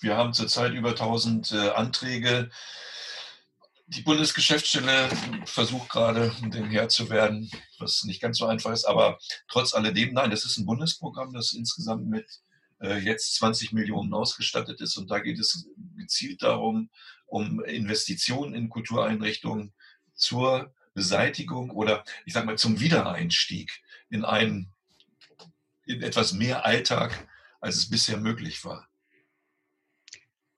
wir 0.00 0.16
haben 0.16 0.32
zurzeit 0.32 0.72
über 0.72 0.90
1000 0.90 1.52
äh, 1.52 1.70
Anträge 1.70 2.48
die 3.88 4.02
Bundesgeschäftsstelle 4.02 5.08
versucht 5.44 5.88
gerade, 5.88 6.34
dem 6.42 6.70
Herr 6.70 6.88
zu 6.88 7.08
werden, 7.08 7.50
was 7.78 8.04
nicht 8.04 8.20
ganz 8.20 8.38
so 8.38 8.46
einfach 8.46 8.72
ist. 8.72 8.84
Aber 8.84 9.18
trotz 9.48 9.74
alledem, 9.74 10.12
nein, 10.12 10.30
das 10.30 10.44
ist 10.44 10.56
ein 10.56 10.66
Bundesprogramm, 10.66 11.32
das 11.32 11.52
insgesamt 11.52 12.06
mit 12.08 12.26
äh, 12.80 12.98
jetzt 12.98 13.36
20 13.36 13.72
Millionen 13.72 14.12
ausgestattet 14.12 14.80
ist. 14.80 14.96
Und 14.96 15.10
da 15.10 15.20
geht 15.20 15.38
es 15.38 15.66
gezielt 15.96 16.42
darum, 16.42 16.90
um 17.26 17.62
Investitionen 17.64 18.54
in 18.54 18.68
Kultureinrichtungen 18.68 19.72
zur 20.14 20.74
Beseitigung 20.94 21.70
oder 21.70 22.04
ich 22.24 22.32
sage 22.32 22.46
mal 22.46 22.58
zum 22.58 22.80
Wiedereinstieg 22.80 23.82
in 24.08 24.24
einen 24.24 24.72
in 25.84 26.02
etwas 26.02 26.32
mehr 26.32 26.66
Alltag, 26.66 27.28
als 27.60 27.76
es 27.76 27.90
bisher 27.90 28.16
möglich 28.16 28.64
war. 28.64 28.88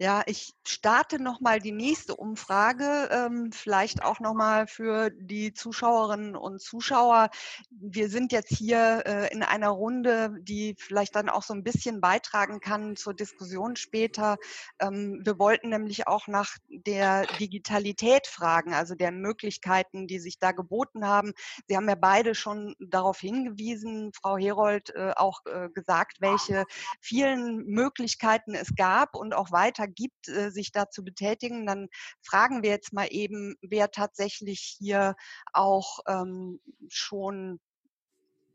Ja, 0.00 0.22
ich 0.26 0.54
starte 0.64 1.20
noch 1.20 1.40
mal 1.40 1.58
die 1.58 1.72
nächste 1.72 2.14
Umfrage, 2.14 3.08
ähm, 3.10 3.50
vielleicht 3.50 4.04
auch 4.04 4.20
noch 4.20 4.32
mal 4.32 4.68
für 4.68 5.10
die 5.10 5.52
Zuschauerinnen 5.52 6.36
und 6.36 6.62
Zuschauer. 6.62 7.30
Wir 7.70 8.08
sind 8.08 8.30
jetzt 8.30 8.54
hier 8.54 9.02
äh, 9.06 9.32
in 9.32 9.42
einer 9.42 9.70
Runde, 9.70 10.36
die 10.40 10.76
vielleicht 10.78 11.16
dann 11.16 11.28
auch 11.28 11.42
so 11.42 11.52
ein 11.52 11.64
bisschen 11.64 12.00
beitragen 12.00 12.60
kann 12.60 12.94
zur 12.94 13.12
Diskussion 13.12 13.74
später. 13.74 14.36
Ähm, 14.78 15.20
wir 15.24 15.36
wollten 15.40 15.70
nämlich 15.70 16.06
auch 16.06 16.28
nach 16.28 16.56
der 16.68 17.26
Digitalität 17.40 18.28
fragen, 18.28 18.74
also 18.74 18.94
der 18.94 19.10
Möglichkeiten, 19.10 20.06
die 20.06 20.20
sich 20.20 20.38
da 20.38 20.52
geboten 20.52 21.08
haben. 21.08 21.32
Sie 21.66 21.76
haben 21.76 21.88
ja 21.88 21.96
beide 21.96 22.36
schon 22.36 22.76
darauf 22.78 23.18
hingewiesen, 23.18 24.12
Frau 24.12 24.36
Herold 24.36 24.94
äh, 24.94 25.10
auch 25.16 25.40
äh, 25.46 25.70
gesagt, 25.70 26.18
welche 26.20 26.66
vielen 27.00 27.66
Möglichkeiten 27.66 28.54
es 28.54 28.76
gab 28.76 29.16
und 29.16 29.34
auch 29.34 29.50
weiter 29.50 29.87
ergibt, 29.88 30.28
äh, 30.28 30.50
sich 30.50 30.72
da 30.72 30.90
zu 30.90 31.02
betätigen, 31.02 31.66
dann 31.66 31.88
fragen 32.22 32.62
wir 32.62 32.70
jetzt 32.70 32.92
mal 32.92 33.08
eben, 33.10 33.56
wer 33.62 33.90
tatsächlich 33.90 34.76
hier 34.78 35.16
auch 35.52 36.00
ähm, 36.06 36.60
schon 36.88 37.60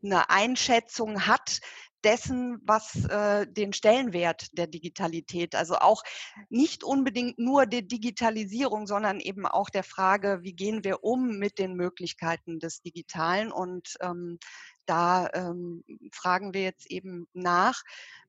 eine 0.02 0.28
Einschätzung 0.30 1.26
hat 1.26 1.60
dessen, 2.04 2.60
was 2.64 3.06
äh, 3.06 3.46
den 3.46 3.72
Stellenwert 3.72 4.48
der 4.52 4.66
Digitalität, 4.66 5.54
also 5.54 5.76
auch 5.76 6.02
nicht 6.50 6.84
unbedingt 6.84 7.38
nur 7.38 7.64
der 7.64 7.82
Digitalisierung, 7.82 8.86
sondern 8.86 9.20
eben 9.20 9.46
auch 9.46 9.70
der 9.70 9.84
Frage, 9.84 10.40
wie 10.42 10.52
gehen 10.52 10.84
wir 10.84 11.02
um 11.02 11.38
mit 11.38 11.58
den 11.58 11.74
Möglichkeiten 11.74 12.58
des 12.60 12.82
Digitalen. 12.82 13.50
Und 13.50 13.94
ähm, 14.02 14.38
da 14.84 15.30
ähm, 15.32 15.82
fragen 16.12 16.52
wir 16.52 16.62
jetzt 16.62 16.90
eben 16.90 17.26
nach. 17.32 17.82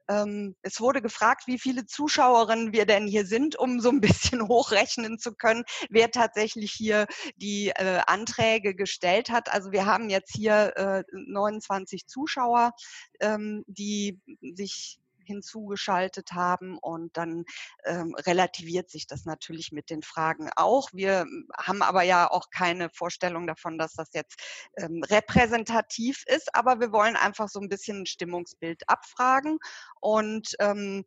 Ähm, 0.08 0.56
es 0.62 0.80
wurde 0.80 1.02
gefragt, 1.02 1.44
wie 1.48 1.60
viele 1.60 1.86
Zuschauerinnen 1.86 2.74
wir 2.74 2.86
denn 2.86 3.08
hier 3.08 3.26
sind, 3.26 3.58
um 3.58 3.80
so 3.80 3.90
ein 3.90 4.02
bisschen 4.40 4.48
hochrechnen 4.48 5.20
zu 5.20 5.34
können, 5.34 5.64
wer 5.90 6.12
tatsächlich 6.12 6.72
hier 6.72 7.08
die 7.36 7.70
äh, 7.70 8.02
Anträge 8.08 8.76
gestellt 8.76 9.30
hat. 9.30 9.52
Also 9.52 9.72
wir 9.72 9.86
haben 9.86 10.10
jetzt 10.10 10.34
hier 10.36 10.74
äh, 10.76 11.04
29 11.12 12.08
Zuschauer, 12.08 12.72
ähm, 13.20 13.64
die 13.68 14.20
sich 14.42 15.00
hinzugeschaltet 15.26 16.32
haben 16.34 16.78
und 16.78 17.18
dann 17.18 17.46
ähm, 17.86 18.16
relativiert 18.16 18.90
sich 18.90 19.08
das 19.08 19.26
natürlich 19.26 19.72
mit 19.72 19.90
den 19.90 20.02
Fragen 20.04 20.50
auch. 20.56 20.90
Wir 20.94 21.22
hm, 21.22 21.48
haben 21.58 21.82
aber 21.82 22.04
ja 22.04 22.30
auch 22.30 22.50
keine 22.50 22.90
Vorstellung 22.90 23.48
davon, 23.48 23.78
dass 23.78 23.94
das 23.94 24.10
jetzt 24.14 24.42
ähm, 24.78 25.04
repräsentativ 25.04 26.24
ist, 26.28 26.54
aber 26.56 26.80
wir 26.80 26.92
wollen 26.92 27.16
einfach 27.16 27.50
so 27.50 27.60
ein 27.60 27.70
bisschen 27.70 28.02
ein 28.02 28.06
Stimmungsbild 28.06 28.88
abfragen 28.88 29.58
und 30.00 30.56
ähm, 30.60 31.06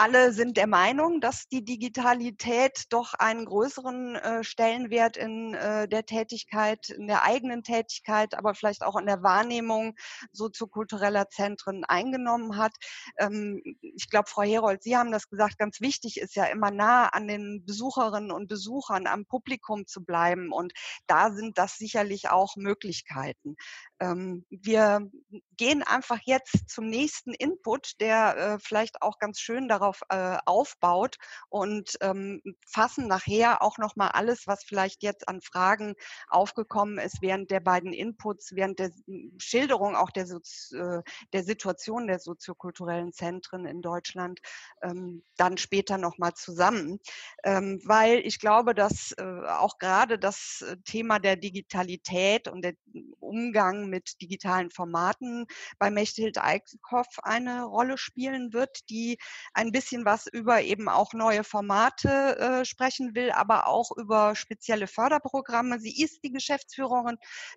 alle 0.00 0.32
sind 0.32 0.56
der 0.56 0.66
Meinung, 0.66 1.20
dass 1.20 1.46
die 1.48 1.62
Digitalität 1.62 2.84
doch 2.88 3.12
einen 3.12 3.44
größeren 3.44 4.14
äh, 4.16 4.42
Stellenwert 4.42 5.18
in 5.18 5.52
äh, 5.52 5.86
der 5.88 6.06
Tätigkeit, 6.06 6.88
in 6.88 7.06
der 7.06 7.22
eigenen 7.22 7.62
Tätigkeit, 7.62 8.32
aber 8.34 8.54
vielleicht 8.54 8.82
auch 8.82 8.96
in 8.96 9.04
der 9.04 9.22
Wahrnehmung 9.22 9.94
soziokultureller 10.32 11.28
Zentren 11.28 11.84
eingenommen 11.84 12.56
hat. 12.56 12.72
Ähm, 13.18 13.60
ich 13.82 14.08
glaube, 14.08 14.30
Frau 14.30 14.40
Herold, 14.40 14.82
Sie 14.82 14.96
haben 14.96 15.12
das 15.12 15.28
gesagt, 15.28 15.58
ganz 15.58 15.82
wichtig 15.82 16.16
ist 16.18 16.34
ja 16.34 16.44
immer 16.44 16.70
nah 16.70 17.08
an 17.08 17.28
den 17.28 17.66
Besucherinnen 17.66 18.30
und 18.30 18.48
Besuchern, 18.48 19.06
am 19.06 19.26
Publikum 19.26 19.86
zu 19.86 20.02
bleiben. 20.02 20.50
Und 20.50 20.72
da 21.08 21.30
sind 21.30 21.58
das 21.58 21.76
sicherlich 21.76 22.30
auch 22.30 22.56
Möglichkeiten. 22.56 23.54
Ähm, 24.00 24.46
wir 24.48 25.10
gehen 25.58 25.82
einfach 25.82 26.20
jetzt 26.24 26.70
zum 26.70 26.86
nächsten 26.86 27.34
Input, 27.34 28.00
der 28.00 28.36
äh, 28.36 28.58
vielleicht 28.58 29.02
auch 29.02 29.18
ganz 29.18 29.40
schön 29.40 29.68
darauf 29.68 29.89
äh, 30.08 30.38
aufbaut 30.46 31.16
und 31.48 31.96
ähm, 32.00 32.42
fassen 32.66 33.08
nachher 33.08 33.62
auch 33.62 33.78
noch 33.78 33.96
mal 33.96 34.08
alles, 34.08 34.46
was 34.46 34.64
vielleicht 34.64 35.02
jetzt 35.02 35.28
an 35.28 35.40
Fragen 35.40 35.94
aufgekommen 36.28 36.98
ist 36.98 37.22
während 37.22 37.50
der 37.50 37.60
beiden 37.60 37.92
Inputs, 37.92 38.54
während 38.54 38.78
der 38.78 38.90
Schilderung 39.38 39.96
auch 39.96 40.10
der, 40.10 40.26
Sozi 40.26 40.76
äh, 40.76 41.02
der 41.32 41.44
Situation 41.44 42.06
der 42.06 42.18
soziokulturellen 42.18 43.12
Zentren 43.12 43.66
in 43.66 43.82
Deutschland, 43.82 44.40
ähm, 44.82 45.22
dann 45.36 45.56
später 45.58 45.98
noch 45.98 46.18
mal 46.18 46.34
zusammen, 46.34 46.98
ähm, 47.44 47.80
weil 47.84 48.20
ich 48.20 48.38
glaube, 48.38 48.74
dass 48.74 49.12
äh, 49.12 49.22
auch 49.22 49.78
gerade 49.78 50.18
das 50.18 50.62
äh, 50.62 50.76
Thema 50.84 51.18
der 51.18 51.36
Digitalität 51.36 52.48
und 52.48 52.62
der 52.62 52.74
Umgang 53.20 53.88
mit 53.88 54.20
digitalen 54.20 54.70
Formaten 54.70 55.46
bei 55.78 55.90
Mechthild 55.90 56.38
Eickhoff 56.38 57.06
eine 57.22 57.64
Rolle 57.64 57.98
spielen 57.98 58.52
wird, 58.52 58.88
die 58.90 59.18
ein 59.54 59.69
bisschen 59.72 60.04
was 60.04 60.26
über 60.26 60.62
eben 60.62 60.88
auch 60.88 61.12
neue 61.12 61.44
Formate 61.44 62.38
äh, 62.38 62.64
sprechen 62.64 63.14
will, 63.14 63.30
aber 63.30 63.66
auch 63.66 63.90
über 63.96 64.34
spezielle 64.34 64.86
Förderprogramme. 64.86 65.80
Sie 65.80 66.02
ist 66.02 66.24
die 66.24 66.32
Geschäftsführerin 66.32 67.16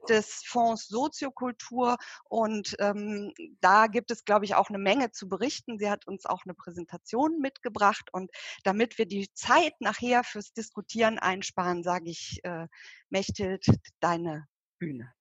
des 0.09 0.43
Fonds 0.45 0.87
Soziokultur 0.87 1.97
und 2.25 2.75
ähm, 2.79 3.33
da 3.61 3.87
gibt 3.87 4.11
es, 4.11 4.25
glaube 4.25 4.45
ich, 4.45 4.55
auch 4.55 4.69
eine 4.69 4.79
Menge 4.79 5.11
zu 5.11 5.27
berichten. 5.27 5.77
Sie 5.77 5.89
hat 5.89 6.07
uns 6.07 6.25
auch 6.25 6.43
eine 6.45 6.53
Präsentation 6.53 7.39
mitgebracht 7.39 8.09
und 8.11 8.31
damit 8.63 8.97
wir 8.97 9.05
die 9.05 9.27
Zeit 9.33 9.73
nachher 9.79 10.23
fürs 10.23 10.53
Diskutieren 10.53 11.19
einsparen, 11.19 11.83
sage 11.83 12.09
ich, 12.09 12.39
äh, 12.43 12.67
Mechthild, 13.09 13.65
deine 13.99 14.47
Bühne. 14.79 15.13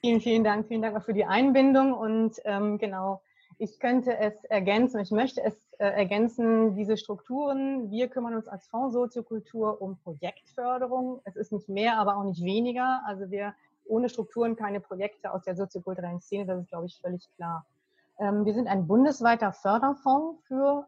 Vielen, 0.00 0.20
vielen 0.20 0.44
Dank. 0.44 0.68
Vielen 0.68 0.82
Dank 0.82 0.96
auch 0.96 1.04
für 1.04 1.14
die 1.14 1.24
Einbindung. 1.24 1.94
Und 1.94 2.36
ähm, 2.44 2.76
genau, 2.78 3.22
ich 3.58 3.78
könnte 3.78 4.16
es 4.16 4.44
ergänzen, 4.44 5.00
ich 5.00 5.10
möchte 5.10 5.42
es 5.42 5.54
äh, 5.78 5.86
ergänzen, 5.86 6.74
diese 6.74 6.96
Strukturen. 6.96 7.90
Wir 7.90 8.08
kümmern 8.08 8.34
uns 8.34 8.48
als 8.48 8.66
Fonds 8.68 8.94
Soziokultur 8.94 9.80
um 9.80 9.98
Projektförderung. 9.98 11.20
Es 11.24 11.36
ist 11.36 11.52
nicht 11.52 11.68
mehr, 11.68 11.98
aber 11.98 12.16
auch 12.16 12.24
nicht 12.24 12.42
weniger. 12.42 13.02
Also 13.06 13.30
wir 13.30 13.54
ohne 13.86 14.08
Strukturen 14.08 14.56
keine 14.56 14.80
Projekte 14.80 15.32
aus 15.32 15.42
der 15.44 15.56
soziokulturellen 15.56 16.20
Szene, 16.20 16.46
das 16.46 16.60
ist, 16.60 16.68
glaube 16.68 16.86
ich, 16.86 17.00
völlig 17.00 17.28
klar. 17.36 17.66
Ähm, 18.18 18.44
wir 18.44 18.54
sind 18.54 18.68
ein 18.68 18.86
bundesweiter 18.86 19.52
Förderfonds 19.52 20.42
für 20.46 20.86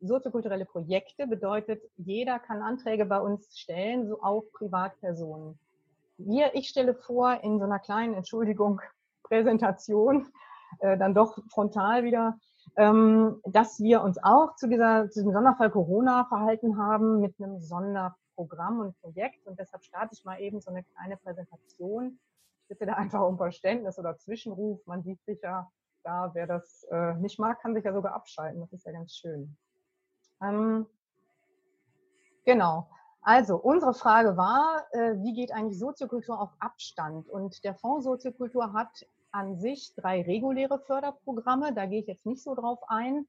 soziokulturelle 0.00 0.64
Projekte. 0.64 1.26
Bedeutet, 1.26 1.82
jeder 1.96 2.38
kann 2.38 2.62
Anträge 2.62 3.06
bei 3.06 3.20
uns 3.20 3.58
stellen, 3.58 4.06
so 4.06 4.22
auch 4.22 4.44
Privatpersonen 4.52 5.58
wir, 6.18 6.54
ich 6.54 6.68
stelle 6.68 6.94
vor, 6.94 7.42
in 7.42 7.58
so 7.58 7.64
einer 7.64 7.78
kleinen, 7.78 8.14
Entschuldigung, 8.14 8.80
Präsentation, 9.22 10.26
äh, 10.80 10.96
dann 10.98 11.14
doch 11.14 11.38
frontal 11.50 12.04
wieder, 12.04 12.38
ähm, 12.76 13.40
dass 13.44 13.80
wir 13.80 14.02
uns 14.02 14.18
auch 14.22 14.54
zu, 14.56 14.68
dieser, 14.68 15.10
zu 15.10 15.20
diesem 15.20 15.32
Sonderfall 15.32 15.70
Corona 15.70 16.24
verhalten 16.26 16.78
haben 16.78 17.20
mit 17.20 17.34
einem 17.40 17.60
Sonderprogramm 17.60 18.80
und 18.80 19.00
Projekt. 19.00 19.46
Und 19.46 19.58
deshalb 19.58 19.84
starte 19.84 20.14
ich 20.14 20.24
mal 20.24 20.40
eben 20.40 20.60
so 20.60 20.70
eine 20.70 20.84
kleine 20.84 21.16
Präsentation. 21.16 22.18
Ich 22.62 22.68
bitte 22.68 22.86
da 22.86 22.94
einfach 22.94 23.22
um 23.26 23.36
Verständnis 23.36 23.98
oder 23.98 24.16
Zwischenruf. 24.18 24.80
Man 24.86 25.02
sieht 25.02 25.22
sich 25.24 25.40
ja 25.42 25.70
da, 26.04 26.30
wer 26.34 26.46
das 26.46 26.84
äh, 26.90 27.14
nicht 27.14 27.38
mag, 27.38 27.60
kann 27.60 27.74
sich 27.74 27.84
ja 27.84 27.92
sogar 27.92 28.14
abschalten. 28.14 28.60
Das 28.60 28.72
ist 28.72 28.86
ja 28.86 28.92
ganz 28.92 29.14
schön. 29.14 29.56
Ähm, 30.42 30.86
genau. 32.44 32.88
Also, 33.22 33.56
unsere 33.56 33.92
Frage 33.92 34.36
war, 34.36 34.86
äh, 34.92 35.16
wie 35.18 35.34
geht 35.34 35.52
eigentlich 35.52 35.78
Soziokultur 35.78 36.40
auf 36.40 36.50
Abstand? 36.60 37.28
Und 37.28 37.64
der 37.64 37.74
Fonds 37.74 38.04
Soziokultur 38.04 38.72
hat 38.72 39.06
an 39.30 39.56
sich 39.56 39.94
drei 39.94 40.22
reguläre 40.22 40.78
Förderprogramme, 40.78 41.74
da 41.74 41.86
gehe 41.86 42.00
ich 42.00 42.06
jetzt 42.06 42.26
nicht 42.26 42.42
so 42.42 42.54
drauf 42.54 42.80
ein. 42.88 43.26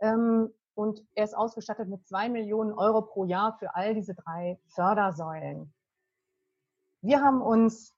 Ähm, 0.00 0.52
und 0.74 1.02
er 1.14 1.24
ist 1.24 1.36
ausgestattet 1.36 1.88
mit 1.88 2.06
zwei 2.06 2.28
Millionen 2.28 2.72
Euro 2.72 3.02
pro 3.02 3.24
Jahr 3.24 3.56
für 3.58 3.74
all 3.74 3.94
diese 3.94 4.14
drei 4.14 4.58
Fördersäulen. 4.68 5.72
Wir 7.02 7.20
haben 7.20 7.42
uns 7.42 7.94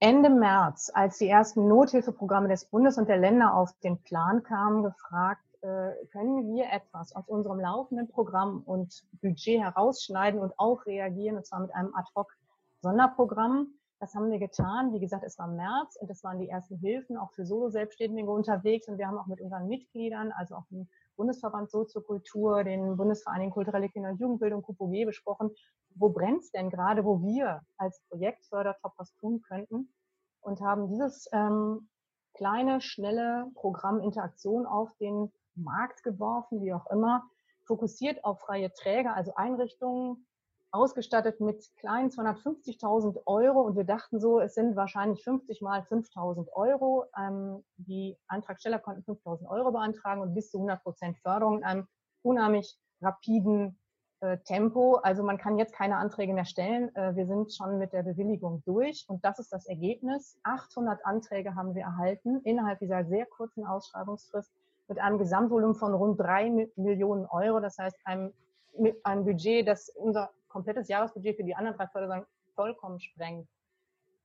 Ende 0.00 0.28
März, 0.28 0.90
als 0.92 1.18
die 1.18 1.28
ersten 1.28 1.68
Nothilfeprogramme 1.68 2.48
des 2.48 2.66
Bundes 2.66 2.98
und 2.98 3.08
der 3.08 3.16
Länder 3.16 3.54
auf 3.54 3.72
den 3.80 4.02
Plan 4.02 4.42
kamen, 4.42 4.82
gefragt, 4.82 5.44
äh, 5.62 5.92
können 6.12 6.52
wir 6.52 6.70
etwas 6.70 7.14
aus 7.14 7.26
unserem 7.26 7.60
laufenden 7.60 8.08
Programm 8.08 8.62
und 8.66 9.04
Budget 9.22 9.62
herausschneiden 9.62 10.40
und 10.40 10.58
auch 10.58 10.84
reagieren, 10.84 11.36
und 11.36 11.46
zwar 11.46 11.60
mit 11.60 11.74
einem 11.74 11.94
Ad-Hoc-Sonderprogramm. 11.94 13.68
Das 14.00 14.14
haben 14.14 14.30
wir 14.30 14.38
getan. 14.38 14.92
Wie 14.92 15.00
gesagt, 15.00 15.24
es 15.24 15.38
war 15.38 15.46
März 15.46 15.96
und 15.96 16.10
es 16.10 16.22
waren 16.24 16.38
die 16.38 16.48
ersten 16.48 16.76
Hilfen 16.78 17.16
auch 17.16 17.32
für 17.32 17.46
Solo-Selbstständige 17.46 18.30
unterwegs. 18.30 18.88
Und 18.88 18.98
wir 18.98 19.06
haben 19.06 19.18
auch 19.18 19.26
mit 19.26 19.40
unseren 19.40 19.68
Mitgliedern, 19.68 20.32
also 20.32 20.56
auch 20.56 20.66
dem 20.66 20.88
Bundesverband 21.16 21.70
Soziokultur, 21.70 22.64
den 22.64 22.96
Bundesvereinigung 22.96 23.52
Kulturelle 23.52 23.88
Kinder- 23.88 24.10
und 24.10 24.20
Jugendbildung, 24.20 24.62
KUPOG, 24.62 25.06
besprochen, 25.06 25.50
wo 25.94 26.08
brennt 26.08 26.42
es 26.42 26.50
denn 26.50 26.70
gerade, 26.70 27.04
wo 27.04 27.22
wir 27.22 27.62
als 27.78 28.00
Projektfördertop 28.08 28.92
was 28.96 29.14
tun 29.14 29.42
könnten. 29.42 29.92
Und 30.40 30.60
haben 30.60 30.88
dieses 30.88 31.28
ähm, 31.32 31.88
kleine, 32.34 32.80
schnelle 32.80 33.46
Programm 33.54 34.00
Interaktion 34.00 34.66
auf 34.66 34.94
den 34.96 35.32
Markt 35.54 36.02
geworfen, 36.02 36.60
wie 36.60 36.74
auch 36.74 36.86
immer, 36.90 37.22
fokussiert 37.64 38.24
auf 38.24 38.40
freie 38.40 38.72
Träger, 38.72 39.14
also 39.14 39.34
Einrichtungen, 39.36 40.26
ausgestattet 40.74 41.40
mit 41.40 41.70
kleinen 41.76 42.10
250.000 42.10 43.22
Euro. 43.26 43.60
Und 43.60 43.76
wir 43.76 43.84
dachten 43.84 44.18
so, 44.20 44.40
es 44.40 44.54
sind 44.54 44.74
wahrscheinlich 44.74 45.22
50 45.22 45.62
mal 45.62 45.80
5.000 45.82 46.48
Euro. 46.52 47.06
Ähm, 47.16 47.64
die 47.76 48.18
Antragsteller 48.26 48.80
konnten 48.80 49.02
5.000 49.10 49.48
Euro 49.48 49.70
beantragen 49.70 50.20
und 50.20 50.34
bis 50.34 50.50
zu 50.50 50.58
100 50.58 50.82
Prozent 50.82 51.16
Förderung 51.18 51.58
in 51.58 51.64
einem 51.64 51.86
unheimlich 52.22 52.76
rapiden 53.00 53.78
äh, 54.20 54.38
Tempo. 54.38 54.96
Also 54.96 55.22
man 55.22 55.38
kann 55.38 55.58
jetzt 55.58 55.74
keine 55.74 55.96
Anträge 55.96 56.34
mehr 56.34 56.44
stellen. 56.44 56.94
Äh, 56.96 57.14
wir 57.14 57.26
sind 57.26 57.54
schon 57.54 57.78
mit 57.78 57.92
der 57.92 58.02
Bewilligung 58.02 58.62
durch 58.66 59.04
und 59.06 59.24
das 59.24 59.38
ist 59.38 59.52
das 59.52 59.66
Ergebnis. 59.66 60.38
800 60.42 61.06
Anträge 61.06 61.54
haben 61.54 61.76
wir 61.76 61.82
erhalten 61.82 62.40
innerhalb 62.42 62.80
dieser 62.80 63.04
sehr 63.04 63.26
kurzen 63.26 63.64
Ausschreibungsfrist 63.64 64.52
mit 64.88 64.98
einem 64.98 65.18
Gesamtvolumen 65.18 65.76
von 65.76 65.94
rund 65.94 66.18
drei 66.20 66.68
Millionen 66.74 67.26
Euro. 67.26 67.60
Das 67.60 67.78
heißt, 67.78 67.96
einem, 68.04 68.32
mit 68.76 69.06
einem 69.06 69.24
Budget, 69.24 69.68
das 69.68 69.88
unser 69.88 70.30
komplettes 70.54 70.88
Jahresbudget 70.88 71.36
für 71.36 71.44
die 71.44 71.56
anderen 71.56 71.76
drei 71.76 71.88
Förderungen 71.88 72.24
vollkommen 72.54 73.00
sprengt. 73.00 73.48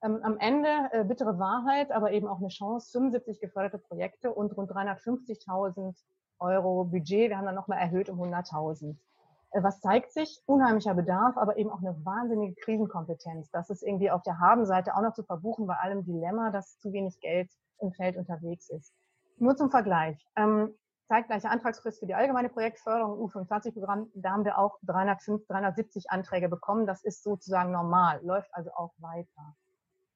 Ähm, 0.01 0.19
am 0.23 0.37
Ende 0.37 0.69
äh, 0.91 1.03
bittere 1.03 1.39
Wahrheit, 1.39 1.91
aber 1.91 2.11
eben 2.13 2.27
auch 2.27 2.37
eine 2.37 2.47
Chance, 2.47 2.91
75 2.91 3.41
geförderte 3.41 3.79
Projekte 3.79 4.31
und 4.31 4.55
rund 4.55 4.71
350.000 4.71 5.95
Euro 6.39 6.85
Budget. 6.85 7.29
Wir 7.29 7.37
haben 7.37 7.45
dann 7.45 7.55
nochmal 7.55 7.79
erhöht 7.79 8.09
um 8.09 8.21
100.000. 8.21 8.95
Äh, 9.51 9.63
was 9.63 9.81
zeigt 9.81 10.13
sich? 10.13 10.41
Unheimlicher 10.45 10.93
Bedarf, 10.93 11.35
aber 11.35 11.57
eben 11.57 11.71
auch 11.71 11.79
eine 11.79 11.97
wahnsinnige 12.05 12.55
Krisenkompetenz. 12.61 13.49
Das 13.51 13.69
ist 13.69 13.83
irgendwie 13.83 14.11
auf 14.11 14.21
der 14.21 14.39
Habenseite 14.39 14.95
auch 14.95 15.01
noch 15.01 15.13
zu 15.13 15.23
verbuchen 15.23 15.67
bei 15.67 15.75
allem 15.75 16.05
Dilemma, 16.05 16.51
dass 16.51 16.77
zu 16.77 16.93
wenig 16.93 17.19
Geld 17.19 17.49
im 17.79 17.91
Feld 17.91 18.15
unterwegs 18.15 18.69
ist. 18.69 18.93
Nur 19.37 19.57
zum 19.57 19.71
Vergleich. 19.71 20.25
Ähm, 20.35 20.75
zeitgleiche 21.09 21.49
Antragsfrist 21.49 21.99
für 21.99 22.05
die 22.05 22.13
allgemeine 22.13 22.47
Projektförderung 22.47 23.19
U25-Programm. 23.19 24.09
Da 24.13 24.31
haben 24.31 24.45
wir 24.45 24.57
auch 24.57 24.79
305, 24.83 25.45
370 25.47 26.09
Anträge 26.09 26.47
bekommen. 26.47 26.87
Das 26.87 27.03
ist 27.03 27.23
sozusagen 27.23 27.71
normal, 27.71 28.21
läuft 28.23 28.53
also 28.53 28.71
auch 28.71 28.93
weiter. 28.99 29.55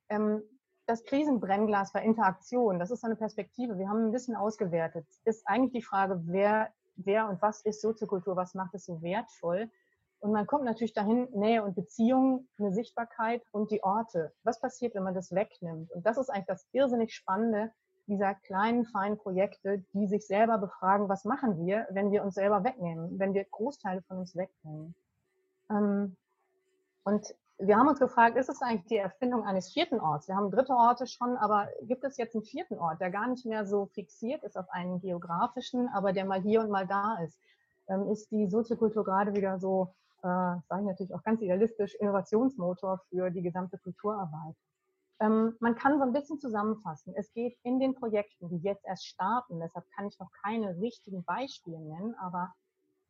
Ähm, 0.07 0.41
das 0.85 1.03
Krisenbrennglas 1.03 1.91
bei 1.91 2.03
Interaktion, 2.03 2.79
das 2.79 2.91
ist 2.91 3.03
eine 3.03 3.15
Perspektive. 3.15 3.77
Wir 3.77 3.89
haben 3.89 4.05
ein 4.05 4.11
bisschen 4.11 4.35
ausgewertet. 4.35 5.05
Ist 5.25 5.47
eigentlich 5.47 5.73
die 5.73 5.81
Frage, 5.81 6.21
wer 6.25 6.71
wer 6.95 7.29
und 7.29 7.41
was 7.41 7.61
ist 7.61 7.81
Soziokultur, 7.81 8.35
was 8.35 8.53
macht 8.53 8.73
es 8.73 8.85
so 8.85 9.01
wertvoll. 9.01 9.69
Und 10.19 10.31
man 10.31 10.47
kommt 10.47 10.63
natürlich 10.63 10.93
dahin, 10.93 11.27
Nähe 11.33 11.63
und 11.63 11.75
Beziehungen, 11.75 12.47
eine 12.57 12.73
Sichtbarkeit 12.73 13.43
und 13.51 13.71
die 13.71 13.83
Orte. 13.83 14.33
Was 14.43 14.61
passiert, 14.61 14.95
wenn 14.95 15.03
man 15.03 15.13
das 15.13 15.31
wegnimmt? 15.31 15.91
Und 15.91 16.05
das 16.05 16.17
ist 16.17 16.29
eigentlich 16.29 16.45
das 16.45 16.67
irrsinnig 16.71 17.13
Spannende 17.13 17.71
dieser 18.07 18.35
kleinen, 18.35 18.85
feinen 18.85 19.17
Projekte, 19.17 19.83
die 19.93 20.07
sich 20.07 20.27
selber 20.27 20.57
befragen, 20.57 21.09
was 21.09 21.25
machen 21.25 21.65
wir, 21.65 21.87
wenn 21.91 22.11
wir 22.11 22.23
uns 22.23 22.35
selber 22.35 22.63
wegnehmen, 22.63 23.17
wenn 23.19 23.33
wir 23.33 23.45
Großteile 23.45 24.01
von 24.03 24.17
uns 24.17 24.35
wegnehmen. 24.35 24.93
Ähm, 25.69 26.15
und 27.03 27.33
wir 27.59 27.77
haben 27.77 27.87
uns 27.87 27.99
gefragt, 27.99 28.35
ist 28.35 28.49
es 28.49 28.61
eigentlich 28.61 28.85
die 28.85 28.97
Erfindung 28.97 29.45
eines 29.45 29.71
vierten 29.71 29.99
Orts? 29.99 30.27
Wir 30.27 30.35
haben 30.35 30.51
dritte 30.51 30.73
Orte 30.73 31.07
schon, 31.07 31.37
aber 31.37 31.69
gibt 31.83 32.03
es 32.03 32.17
jetzt 32.17 32.35
einen 32.35 32.43
vierten 32.43 32.77
Ort, 32.77 32.99
der 32.99 33.11
gar 33.11 33.27
nicht 33.27 33.45
mehr 33.45 33.65
so 33.65 33.85
fixiert 33.85 34.43
ist 34.43 34.57
auf 34.57 34.69
einen 34.69 34.99
geografischen, 34.99 35.87
aber 35.89 36.13
der 36.13 36.25
mal 36.25 36.41
hier 36.41 36.61
und 36.61 36.69
mal 36.69 36.87
da 36.87 37.17
ist? 37.23 37.37
Ähm, 37.87 38.09
ist 38.09 38.31
die 38.31 38.47
Soziokultur 38.47 39.03
gerade 39.03 39.33
wieder 39.35 39.59
so, 39.59 39.93
äh, 40.23 40.27
sage 40.27 40.81
ich 40.81 40.87
natürlich 40.87 41.13
auch 41.13 41.23
ganz 41.23 41.41
idealistisch, 41.41 41.95
Innovationsmotor 41.95 42.99
für 43.09 43.29
die 43.29 43.41
gesamte 43.41 43.77
Kulturarbeit? 43.77 44.55
Ähm, 45.23 45.55
man 45.61 45.75
kann 45.75 45.97
so 45.99 46.03
ein 46.03 46.11
bisschen 46.11 46.37
zusammenfassen. 46.37 47.13
Es 47.15 47.31
geht 47.31 47.57
in 47.63 47.79
den 47.79 47.95
Projekten, 47.95 48.49
die 48.49 48.57
jetzt 48.57 48.83
erst 48.85 49.07
starten, 49.07 49.61
deshalb 49.61 49.89
kann 49.95 50.07
ich 50.07 50.19
noch 50.19 50.29
keine 50.43 50.77
richtigen 50.79 51.23
Beispiele 51.23 51.79
nennen, 51.79 52.13
aber 52.15 52.53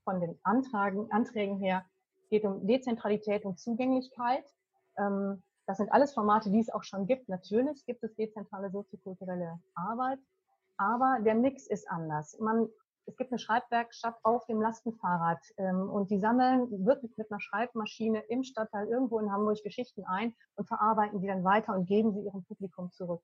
von 0.04 0.22
den 0.22 0.40
Antragen, 0.44 1.12
Anträgen 1.12 1.58
her 1.58 1.84
geht 2.30 2.46
um 2.46 2.68
Dezentralität 2.68 3.46
und 3.46 3.60
Zugänglichkeit. 3.60 4.46
Ähm, 4.98 5.42
das 5.66 5.78
sind 5.78 5.92
alles 5.92 6.14
Formate, 6.14 6.52
die 6.52 6.60
es 6.60 6.70
auch 6.70 6.84
schon 6.84 7.08
gibt. 7.08 7.30
Natürlich 7.30 7.84
gibt 7.86 8.04
es 8.04 8.14
dezentrale 8.16 8.70
soziokulturelle 8.70 9.60
Arbeit, 9.74 10.20
aber 10.78 11.18
der 11.22 11.34
Mix 11.34 11.66
ist 11.66 11.90
anders. 11.90 12.38
Man, 12.40 12.68
es 13.06 13.18
gibt 13.18 13.32
eine 13.32 13.40
Schreibwerkstatt 13.40 14.16
auf 14.24 14.46
dem 14.46 14.62
Lastenfahrrad 14.62 15.40
ähm, 15.58 15.90
und 15.90 16.10
die 16.10 16.20
sammeln 16.20 16.86
wirklich 16.86 17.16
mit 17.18 17.32
einer 17.32 17.40
Schreibmaschine 17.40 18.20
im 18.30 18.44
Stadtteil 18.44 18.88
irgendwo 18.88 19.20
in 19.20 19.32
Hamburg 19.32 19.62
Geschichten 19.64 20.04
ein 20.06 20.34
und 20.56 20.68
verarbeiten 20.68 21.22
die 21.22 21.28
dann 21.28 21.44
weiter 21.44 21.76
und 21.76 21.86
geben 21.86 22.14
sie 22.14 22.22
ihrem 22.22 22.44
Publikum 22.44 22.92
zurück. 22.92 23.22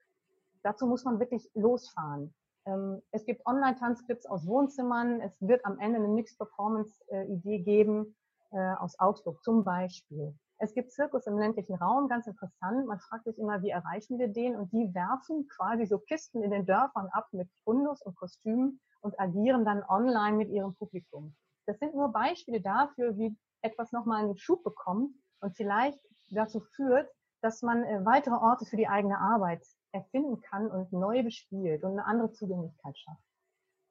Dazu 0.64 0.86
muss 0.86 1.06
man 1.06 1.20
wirklich 1.20 1.50
losfahren. 1.54 2.34
Ähm, 2.66 3.02
es 3.12 3.26
gibt 3.26 3.46
Online-Tanzclips 3.46 4.26
aus 4.26 4.46
Wohnzimmern. 4.46 5.22
Es 5.22 5.40
wird 5.40 5.66
am 5.66 5.80
Ende 5.80 6.00
eine 6.00 6.10
Mixed-Performance-Idee 6.10 7.60
geben 7.60 8.16
äh, 8.52 8.74
aus 8.76 9.00
Augsburg 9.00 9.42
zum 9.44 9.64
Beispiel. 9.64 10.36
Es 10.62 10.74
gibt 10.74 10.92
Zirkus 10.92 11.26
im 11.26 11.38
ländlichen 11.38 11.76
Raum, 11.76 12.10
ganz 12.10 12.28
interessant. 12.28 12.86
Man 12.86 13.00
fragt 13.00 13.24
sich 13.24 13.38
immer, 13.38 13.62
wie 13.62 13.70
erreichen 13.70 14.20
wir 14.20 14.28
den? 14.28 14.58
Und 14.58 14.74
die 14.74 14.94
werfen 14.94 15.48
quasi 15.48 15.86
so 15.86 16.00
Kisten 16.00 16.44
in 16.44 16.52
den 16.52 16.66
Dörfern 16.66 17.08
ab 17.14 17.30
mit 17.32 17.50
Fundus 17.64 18.02
und 18.02 18.18
Kostümen 18.18 18.82
und 19.02 19.20
agieren 19.20 19.66
dann 19.66 19.84
online 19.84 20.38
mit 20.38 20.50
ihrem 20.50 20.76
Publikum. 20.76 21.36
Das 21.66 21.80
sind 21.80 21.96
nur 21.96 22.12
Beispiele 22.12 22.62
dafür, 22.62 23.18
wie 23.18 23.38
etwas 23.62 23.92
nochmal 23.92 24.24
einen 24.24 24.38
Schub 24.38 24.64
bekommt 24.64 25.14
und 25.42 25.56
vielleicht 25.56 26.00
dazu 26.30 26.62
führt, 26.76 27.10
dass 27.42 27.62
man 27.62 27.84
äh, 27.84 28.06
weitere 28.06 28.36
Orte 28.36 28.66
für 28.66 28.78
die 28.78 28.88
eigene 28.88 29.18
Arbeit 29.18 29.66
erfinden 29.92 30.42
kann 30.42 30.70
und 30.70 30.92
neu 30.92 31.24
bespielt 31.24 31.84
und 31.84 31.92
eine 31.92 32.06
andere 32.06 32.32
Zugänglichkeit 32.32 32.98
schafft. 32.98 33.24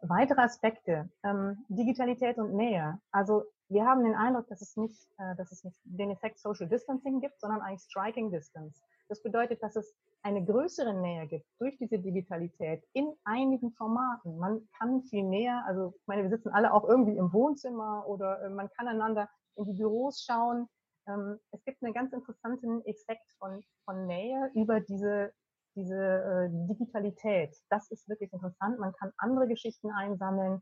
Weitere 0.01 0.43
Aspekte, 0.43 1.09
ähm, 1.25 1.65
Digitalität 1.69 2.39
und 2.39 2.55
Nähe. 2.55 3.01
Also 3.11 3.45
wir 3.69 3.85
haben 3.85 4.05
den 4.05 4.15
Eindruck, 4.15 4.47
dass 4.49 4.63
es 4.63 4.77
nicht, 4.77 5.09
äh, 5.19 5.35
dass 5.37 5.51
es 5.51 5.65
nicht 5.65 5.79
den 5.85 6.11
Effekt 6.11 6.39
Social 6.39 6.69
Distancing 6.69 7.21
gibt, 7.21 7.41
sondern 7.41 7.61
eigentlich 7.61 7.83
Striking 7.83 8.31
Distance. 8.31 8.81
Das 9.09 9.23
bedeutet, 9.23 9.63
dass 9.63 9.77
es 9.77 9.95
eine 10.23 10.45
größere 10.45 10.93
Nähe 10.93 11.27
gibt 11.27 11.47
durch 11.59 11.77
diese 11.79 11.99
Digitalität 11.99 12.85
in 12.93 13.13
einigen 13.25 13.73
Formaten. 13.73 14.39
Man 14.39 14.69
kann 14.79 15.03
viel 15.05 15.25
näher, 15.25 15.65
also 15.67 15.95
ich 15.97 16.07
meine, 16.07 16.23
wir 16.23 16.31
sitzen 16.31 16.51
alle 16.51 16.73
auch 16.73 16.87
irgendwie 16.87 17.17
im 17.17 17.33
Wohnzimmer 17.33 18.07
oder 18.07 18.43
äh, 18.43 18.51
man 18.51 18.69
kann 18.77 18.89
einander 18.89 19.29
in 19.57 19.65
die 19.65 19.73
Büros 19.73 20.25
schauen. 20.25 20.69
Ähm, 21.07 21.39
es 21.53 21.65
gibt 21.65 21.83
einen 21.83 21.95
ganz 21.95 22.13
interessanten 22.13 22.85
Effekt 22.85 23.33
von, 23.39 23.63
von 23.85 24.07
Nähe 24.07 24.51
über 24.55 24.81
diese, 24.81 25.33
diese 25.75 25.97
äh, 25.97 26.49
Digitalität. 26.69 27.57
Das 27.71 27.91
ist 27.91 28.09
wirklich 28.09 28.33
interessant. 28.33 28.79
Man 28.79 28.93
kann 28.93 29.13
andere 29.17 29.49
Geschichten 29.49 29.91
einsammeln. 29.91 30.61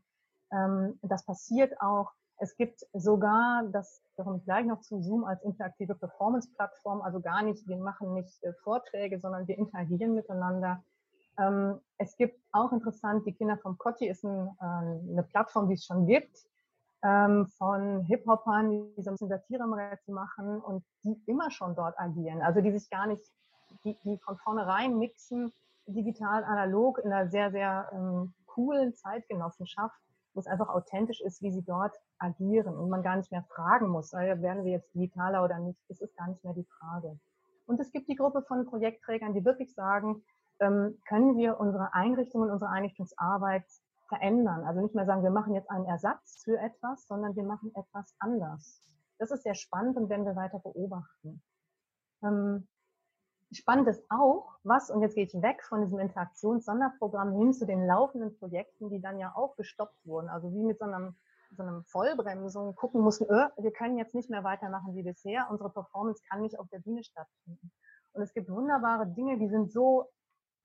Ähm, 0.53 0.97
das 1.01 1.25
passiert 1.25 1.73
auch 1.81 2.11
es 2.39 2.55
gibt 2.55 2.85
sogar, 2.93 3.63
das 3.71 4.01
kommt 4.15 4.45
gleich 4.45 4.65
noch 4.65 4.81
zu 4.81 5.01
Zoom 5.01 5.23
als 5.25 5.41
interaktive 5.43 5.95
Performance-Plattform, 5.95 7.01
also 7.01 7.19
gar 7.19 7.41
nicht, 7.43 7.67
wir 7.67 7.77
machen 7.77 8.13
nicht 8.13 8.43
äh, 8.43 8.53
Vorträge, 8.63 9.19
sondern 9.19 9.47
wir 9.47 9.57
interagieren 9.57 10.13
miteinander. 10.13 10.83
Ähm, 11.39 11.79
es 11.97 12.15
gibt 12.15 12.39
auch 12.51 12.71
interessant, 12.71 13.25
die 13.25 13.33
Kinder 13.33 13.57
vom 13.57 13.77
Kotti 13.77 14.07
ist 14.07 14.23
ein, 14.23 14.47
äh, 14.59 14.63
eine 14.63 15.23
Plattform, 15.23 15.67
die 15.67 15.75
es 15.75 15.85
schon 15.85 16.05
gibt, 16.05 16.45
ähm, 17.03 17.47
von 17.57 18.01
Hip-Hopern, 18.05 18.69
die 18.69 19.01
so 19.01 19.09
ein 19.09 19.13
bisschen 19.13 19.29
Satire-Magazin 19.29 20.13
machen 20.13 20.61
und 20.61 20.83
die 21.03 21.19
immer 21.25 21.49
schon 21.51 21.75
dort 21.75 21.97
agieren. 21.99 22.41
Also 22.41 22.61
die 22.61 22.71
sich 22.71 22.89
gar 22.89 23.07
nicht, 23.07 23.23
die, 23.83 23.97
die 24.03 24.17
von 24.19 24.37
vornherein 24.37 24.97
mixen, 24.97 25.51
digital, 25.87 26.43
analog 26.43 26.99
in 26.99 27.11
einer 27.11 27.29
sehr, 27.29 27.51
sehr 27.51 27.89
ähm, 27.93 28.33
coolen 28.45 28.93
Zeitgenossenschaft 28.93 29.99
wo 30.37 30.39
es 30.39 30.47
einfach 30.47 30.69
authentisch 30.69 31.19
ist, 31.21 31.41
wie 31.41 31.51
sie 31.51 31.63
dort 31.63 31.95
agieren 32.19 32.77
und 32.77 32.89
man 32.91 33.01
gar 33.01 33.17
nicht 33.17 33.31
mehr 33.31 33.43
fragen 33.43 33.89
muss, 33.89 34.13
werden 34.13 34.63
wir 34.63 34.71
jetzt 34.71 34.93
digitaler 34.93 35.43
oder 35.43 35.57
nicht, 35.57 35.79
das 35.89 35.99
ist 35.99 36.15
gar 36.15 36.27
nicht 36.27 36.43
mehr 36.43 36.53
die 36.53 36.67
Frage. 36.79 37.19
Und 37.65 37.79
es 37.79 37.91
gibt 37.91 38.07
die 38.07 38.15
Gruppe 38.15 38.43
von 38.43 38.67
Projektträgern, 38.67 39.33
die 39.33 39.43
wirklich 39.43 39.73
sagen, 39.73 40.23
ähm, 40.59 40.99
können 41.07 41.37
wir 41.37 41.59
unsere 41.59 41.91
Einrichtungen, 41.95 42.51
unsere 42.51 42.69
Einrichtungsarbeit 42.69 43.65
verändern. 44.09 44.63
Also 44.63 44.79
nicht 44.81 44.93
mehr 44.93 45.05
sagen, 45.05 45.23
wir 45.23 45.31
machen 45.31 45.55
jetzt 45.55 45.71
einen 45.71 45.85
Ersatz 45.85 46.43
für 46.43 46.59
etwas, 46.59 47.07
sondern 47.07 47.35
wir 47.35 47.43
machen 47.43 47.71
etwas 47.73 48.15
anders. 48.19 48.79
Das 49.17 49.31
ist 49.31 49.41
sehr 49.41 49.55
spannend 49.55 49.97
und 49.97 50.07
werden 50.07 50.25
wir 50.25 50.35
weiter 50.35 50.59
beobachten. 50.59 51.41
Ähm, 52.23 52.67
Spannend 53.51 53.87
ist 53.87 54.03
auch, 54.09 54.57
was, 54.63 54.89
und 54.89 55.01
jetzt 55.01 55.15
gehe 55.15 55.23
ich 55.23 55.41
weg 55.41 55.63
von 55.63 55.81
diesem 55.81 55.99
Interaktions-Sonderprogramm 55.99 57.31
hin 57.31 57.53
zu 57.53 57.65
den 57.65 57.85
laufenden 57.85 58.37
Projekten, 58.37 58.89
die 58.89 58.99
dann 58.99 59.19
ja 59.19 59.33
auch 59.35 59.55
gestoppt 59.55 60.05
wurden. 60.05 60.27
Also 60.27 60.51
wie 60.53 60.63
mit 60.63 60.79
so 60.79 60.85
einem, 60.85 61.15
so 61.55 61.63
einem 61.63 61.85
Vollbremsung 61.85 62.75
gucken 62.75 63.01
mussten, 63.01 63.23
öh, 63.29 63.47
wir 63.57 63.71
können 63.71 63.97
jetzt 63.97 64.13
nicht 64.13 64.29
mehr 64.29 64.43
weitermachen 64.43 64.95
wie 64.95 65.03
bisher, 65.03 65.47
unsere 65.49 65.69
Performance 65.69 66.21
kann 66.29 66.41
nicht 66.41 66.59
auf 66.59 66.67
der 66.69 66.79
Bühne 66.79 67.03
stattfinden. 67.03 67.71
Und 68.11 68.21
es 68.21 68.33
gibt 68.33 68.49
wunderbare 68.49 69.07
Dinge, 69.07 69.37
die 69.37 69.47
sind 69.47 69.71
so 69.71 70.09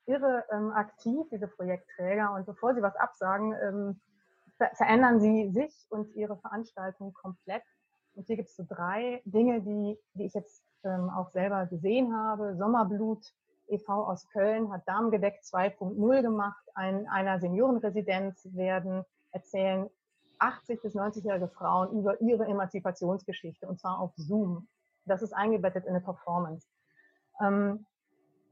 irre 0.06 0.44
ähm, 0.50 0.72
aktiv, 0.72 1.26
diese 1.30 1.46
Projektträger, 1.46 2.32
und 2.32 2.46
bevor 2.46 2.74
sie 2.74 2.82
was 2.82 2.96
absagen, 2.96 3.54
ähm, 3.62 4.00
ver 4.56 4.70
verändern 4.74 5.20
sie 5.20 5.50
sich 5.50 5.86
und 5.90 6.14
ihre 6.16 6.36
Veranstaltung 6.36 7.12
komplett. 7.12 7.62
Und 8.14 8.26
hier 8.26 8.36
gibt 8.36 8.48
es 8.48 8.56
so 8.56 8.64
drei 8.68 9.22
Dinge, 9.24 9.60
die, 9.62 9.98
die 10.14 10.24
ich 10.24 10.34
jetzt 10.34 10.62
ähm, 10.84 11.10
auch 11.10 11.30
selber 11.30 11.66
gesehen 11.66 12.14
habe. 12.14 12.56
Sommerblut 12.56 13.24
e.V. 13.68 14.06
aus 14.06 14.28
Köln 14.28 14.70
hat 14.72 14.86
Darmgedeck 14.86 15.40
2.0 15.42 16.22
gemacht. 16.22 16.62
Ein, 16.74 17.08
einer 17.08 17.40
Seniorenresidenz 17.40 18.48
werden 18.52 19.04
erzählen 19.30 19.88
80 20.38 20.82
bis 20.82 20.94
90-jährige 20.94 21.48
Frauen 21.48 21.98
über 21.98 22.20
ihre 22.20 22.44
Emanzipationsgeschichte 22.46 23.66
und 23.66 23.78
zwar 23.78 24.00
auf 24.00 24.12
Zoom. 24.16 24.68
Das 25.04 25.22
ist 25.22 25.32
eingebettet 25.32 25.84
in 25.84 25.90
eine 25.90 26.00
Performance. 26.00 26.66
Ähm, 27.40 27.86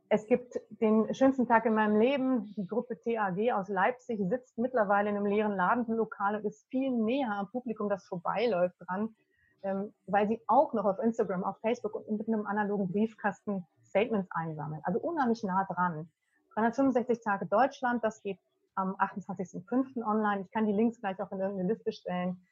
es 0.09 0.27
gibt 0.27 0.61
den 0.70 1.12
schönsten 1.14 1.46
Tag 1.46 1.66
in 1.66 1.75
meinem 1.75 2.01
Leben. 2.01 2.53
Die 2.57 2.66
Gruppe 2.66 2.99
TAG 2.99 3.53
aus 3.53 3.68
Leipzig 3.68 4.18
sitzt 4.29 4.59
mittlerweile 4.59 5.11
in 5.11 5.16
einem 5.16 5.27
leeren 5.27 5.55
Ladenlokal 5.55 6.37
und 6.37 6.44
ist 6.44 6.66
viel 6.68 6.90
näher 6.90 7.31
am 7.31 7.49
Publikum, 7.49 7.88
das 7.88 8.07
vorbeiläuft, 8.07 8.75
dran 8.81 9.14
ähm, 9.62 9.92
weil 10.07 10.29
sie 10.29 10.40
auch 10.46 10.73
noch 10.73 10.85
auf 10.85 10.99
Instagram, 10.99 11.44
auf 11.44 11.59
Facebook 11.61 11.94
und 11.94 12.18
mit 12.18 12.29
einem 12.29 12.46
analogen 12.46 12.90
Briefkasten 12.90 13.65
Statements 13.85 14.29
einsammeln. 14.31 14.81
Also 14.85 15.00
unheimlich 15.00 15.42
nah 15.42 15.65
dran. 15.65 16.08
365 16.54 17.23
Tage 17.23 17.46
Deutschland, 17.46 18.02
das 18.02 18.23
geht 18.23 18.38
am 18.75 18.94
28.05. 18.96 20.04
online. 20.04 20.42
Ich 20.42 20.50
kann 20.50 20.67
die 20.67 20.73
Links 20.73 21.00
gleich 21.00 21.21
auch 21.21 21.31
in 21.33 21.40
irgendeine 21.40 21.73
Liste 21.73 21.92
stellen. 21.92 22.44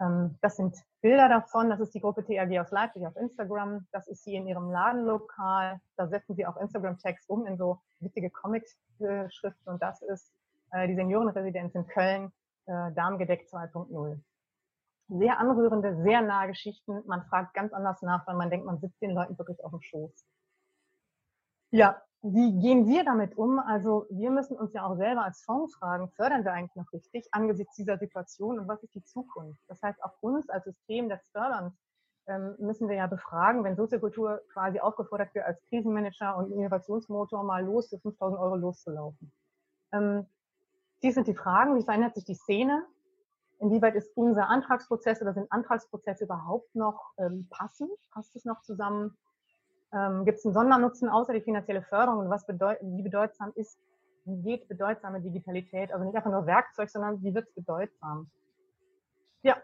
Ähm, 0.00 0.38
das 0.40 0.56
sind 0.56 0.76
Bilder 1.00 1.28
davon. 1.28 1.70
Das 1.70 1.80
ist 1.80 1.94
die 1.94 2.00
Gruppe 2.00 2.24
TAG 2.24 2.58
aus 2.58 2.70
Leipzig 2.70 3.06
auf 3.06 3.16
Instagram. 3.16 3.86
Das 3.92 4.08
ist 4.08 4.24
sie 4.24 4.34
in 4.34 4.46
ihrem 4.46 4.70
Ladenlokal. 4.70 5.80
Da 5.96 6.08
setzen 6.08 6.34
sie 6.34 6.46
auch 6.46 6.56
Instagram-Tags 6.56 7.26
um 7.26 7.46
in 7.46 7.56
so 7.56 7.80
witzige 8.00 8.30
Comic-Schriften. 8.30 9.70
Und 9.70 9.82
das 9.82 10.02
ist 10.02 10.32
äh, 10.72 10.88
die 10.88 10.96
Seniorenresidenz 10.96 11.74
in 11.74 11.86
Köln 11.86 12.32
äh, 12.66 12.92
Darmgedeck 12.92 13.46
2.0. 13.50 14.20
Sehr 15.10 15.38
anrührende, 15.38 16.02
sehr 16.02 16.22
nahe 16.22 16.48
Geschichten. 16.48 17.02
Man 17.06 17.24
fragt 17.24 17.52
ganz 17.54 17.72
anders 17.72 18.00
nach, 18.02 18.26
weil 18.26 18.36
man 18.36 18.48
denkt, 18.48 18.64
man 18.64 18.78
sitzt 18.78 19.02
den 19.02 19.10
Leuten 19.10 19.36
wirklich 19.36 19.62
auf 19.64 19.72
dem 19.72 19.80
Schoß. 19.80 20.24
Ja, 21.72 22.00
wie 22.22 22.58
gehen 22.60 22.86
wir 22.86 23.04
damit 23.04 23.36
um? 23.36 23.58
Also 23.58 24.06
wir 24.10 24.30
müssen 24.30 24.56
uns 24.56 24.72
ja 24.72 24.84
auch 24.84 24.96
selber 24.96 25.24
als 25.24 25.42
Fonds 25.42 25.74
fragen, 25.74 26.10
fördern 26.10 26.44
wir 26.44 26.52
eigentlich 26.52 26.76
noch 26.76 26.92
richtig 26.92 27.26
angesichts 27.32 27.74
dieser 27.76 27.98
Situation 27.98 28.58
und 28.60 28.68
was 28.68 28.82
ist 28.82 28.94
die 28.94 29.02
Zukunft? 29.02 29.60
Das 29.68 29.82
heißt, 29.82 30.02
auch 30.04 30.12
uns 30.20 30.48
als 30.48 30.64
System 30.64 31.08
des 31.08 31.26
Förderns 31.30 31.74
ähm, 32.26 32.54
müssen 32.58 32.88
wir 32.88 32.96
ja 32.96 33.06
befragen, 33.06 33.64
wenn 33.64 33.74
Soziokultur 33.74 34.40
quasi 34.52 34.80
aufgefordert 34.80 35.34
wird, 35.34 35.46
als 35.46 35.60
Krisenmanager 35.68 36.36
und 36.36 36.52
Innovationsmotor 36.52 37.42
mal 37.42 37.64
los 37.64 37.88
für 37.88 37.98
5000 37.98 38.38
Euro 38.38 38.56
loszulaufen. 38.56 39.32
Ähm, 39.92 40.26
dies 41.02 41.14
sind 41.14 41.26
die 41.26 41.34
Fragen, 41.34 41.76
wie 41.76 41.82
verändert 41.82 42.14
sich 42.14 42.24
die 42.24 42.34
Szene? 42.34 42.84
Inwieweit 43.60 43.94
ist 43.94 44.10
unser 44.16 44.48
Antragsprozess 44.48 45.20
oder 45.20 45.34
sind 45.34 45.52
Antragsprozesse 45.52 46.24
überhaupt 46.24 46.74
noch 46.74 47.12
ähm, 47.18 47.46
passend? 47.50 47.90
Passt 48.10 48.34
es 48.34 48.46
noch 48.46 48.62
zusammen? 48.62 49.18
Ähm, 49.92 50.24
Gibt 50.24 50.38
es 50.38 50.46
einen 50.46 50.54
Sondernutzen 50.54 51.10
außer 51.10 51.34
die 51.34 51.42
finanzielle 51.42 51.82
Förderung? 51.82 52.20
Und 52.20 52.30
was 52.30 52.46
bedeut 52.46 52.78
wie 52.80 53.02
bedeutsam 53.02 53.52
ist, 53.54 53.78
wie 54.24 54.40
geht 54.42 54.66
bedeutsame 54.68 55.20
Digitalität? 55.20 55.92
Also 55.92 56.06
nicht 56.06 56.16
einfach 56.16 56.30
nur 56.30 56.46
Werkzeug, 56.46 56.88
sondern 56.88 57.22
wie 57.22 57.34
wird 57.34 57.48
es 57.48 57.54
bedeutsam? 57.54 58.30
Ja, 59.42 59.58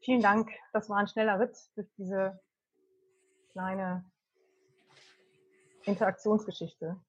vielen 0.00 0.20
Dank. 0.20 0.50
Das 0.74 0.90
war 0.90 0.98
ein 0.98 1.08
schneller 1.08 1.40
Ritt 1.40 1.56
durch 1.76 1.88
diese 1.96 2.38
kleine 3.52 4.04
Interaktionsgeschichte. 5.84 7.00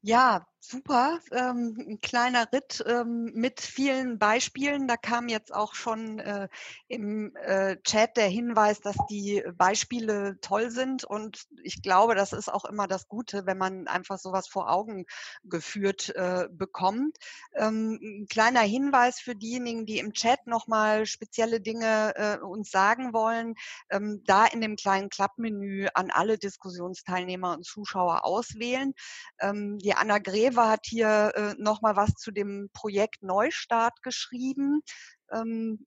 Ja, 0.00 0.46
super. 0.60 1.20
Ähm, 1.30 1.76
ein 1.88 2.00
kleiner 2.00 2.46
Ritt 2.52 2.84
ähm, 2.86 3.30
mit 3.34 3.60
vielen 3.60 4.18
Beispielen. 4.18 4.88
Da 4.88 4.96
kam 4.96 5.28
jetzt 5.28 5.54
auch 5.54 5.74
schon 5.74 6.18
äh, 6.18 6.48
im 6.88 7.34
äh, 7.36 7.76
Chat 7.82 8.16
der 8.16 8.26
Hinweis, 8.26 8.80
dass 8.80 8.96
die 9.08 9.42
Beispiele 9.56 10.38
toll 10.40 10.70
sind. 10.70 11.04
Und 11.04 11.46
ich 11.62 11.82
glaube, 11.82 12.14
das 12.14 12.32
ist 12.32 12.52
auch 12.52 12.64
immer 12.64 12.86
das 12.86 13.08
Gute, 13.08 13.46
wenn 13.46 13.56
man 13.56 13.86
einfach 13.86 14.18
sowas 14.18 14.48
vor 14.48 14.70
Augen 14.70 15.06
geführt 15.44 16.14
äh, 16.16 16.48
bekommt. 16.50 17.16
Ähm, 17.54 17.98
ein 18.02 18.26
kleiner 18.28 18.60
Hinweis 18.60 19.20
für 19.20 19.34
diejenigen, 19.34 19.86
die 19.86 19.98
im 19.98 20.12
Chat 20.12 20.46
nochmal 20.46 21.06
spezielle 21.06 21.60
Dinge 21.60 22.14
äh, 22.16 22.38
uns 22.38 22.70
sagen 22.70 23.12
wollen. 23.12 23.54
Ähm, 23.90 24.22
da 24.26 24.46
in 24.46 24.60
dem 24.60 24.76
kleinen 24.76 25.08
Klappmenü 25.08 25.88
an 25.94 26.10
alle 26.10 26.36
Diskussionsteilnehmer 26.36 27.54
und 27.54 27.64
Zuschauer 27.64 28.24
auswählen. 28.24 28.92
Ähm, 29.40 29.78
die 29.78 29.94
Anna 29.94 30.18
Greve 30.18 30.47
hat 30.56 30.86
hier 30.86 31.32
äh, 31.34 31.54
nochmal 31.58 31.96
was 31.96 32.14
zu 32.14 32.30
dem 32.30 32.70
Projekt 32.72 33.22
Neustart 33.22 34.02
geschrieben. 34.02 34.82
Ähm, 35.30 35.78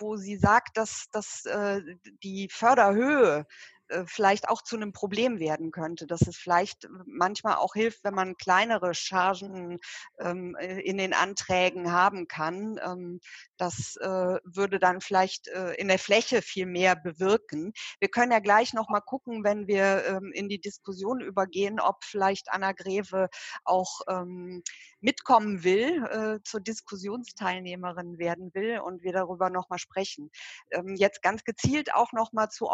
wo 0.00 0.16
sie 0.16 0.36
sagt, 0.36 0.76
dass, 0.76 1.06
dass 1.10 1.44
äh, 1.44 1.80
die 2.22 2.48
Förderhöhe 2.50 3.46
äh, 3.88 4.04
vielleicht 4.06 4.48
auch 4.48 4.62
zu 4.62 4.76
einem 4.76 4.92
Problem 4.92 5.38
werden 5.38 5.70
könnte, 5.70 6.06
dass 6.06 6.22
es 6.22 6.36
vielleicht 6.36 6.88
manchmal 7.06 7.56
auch 7.56 7.74
hilft, 7.74 8.04
wenn 8.04 8.14
man 8.14 8.36
kleinere 8.36 8.94
Chargen 8.94 9.78
ähm, 10.18 10.56
äh, 10.58 10.80
in 10.80 10.98
den 10.98 11.14
Anträgen 11.14 11.92
haben 11.92 12.28
kann. 12.28 12.78
Ähm, 12.84 13.20
das 13.56 13.96
äh, 13.96 14.06
würde 14.44 14.78
dann 14.78 15.00
vielleicht 15.00 15.48
äh, 15.48 15.72
in 15.74 15.88
der 15.88 15.98
Fläche 15.98 16.42
viel 16.42 16.66
mehr 16.66 16.96
bewirken. 16.96 17.72
Wir 18.00 18.08
können 18.08 18.32
ja 18.32 18.40
gleich 18.40 18.72
noch 18.72 18.88
mal 18.88 19.00
gucken, 19.00 19.44
wenn 19.44 19.66
wir 19.66 20.04
ähm, 20.06 20.32
in 20.32 20.48
die 20.48 20.60
Diskussion 20.60 21.20
übergehen, 21.20 21.80
ob 21.80 22.04
vielleicht 22.04 22.50
Anna 22.50 22.72
Greve 22.72 23.28
auch 23.64 24.00
ähm, 24.08 24.62
mitkommen 25.00 25.64
will, 25.64 26.04
äh, 26.04 26.42
zur 26.44 26.60
Diskussionsteilnehmerin 26.60 28.18
werden 28.18 28.52
will 28.54 28.80
und 28.80 29.02
wir 29.02 29.12
darüber 29.12 29.50
noch 29.50 29.68
mal 29.68 29.78
sprechen. 29.78 30.30
Ähm, 30.70 30.96
jetzt 30.96 31.22
ganz 31.22 31.44
gezielt 31.44 31.94
auch 31.94 32.12
noch 32.12 32.32
mal 32.32 32.48
zu 32.48 32.68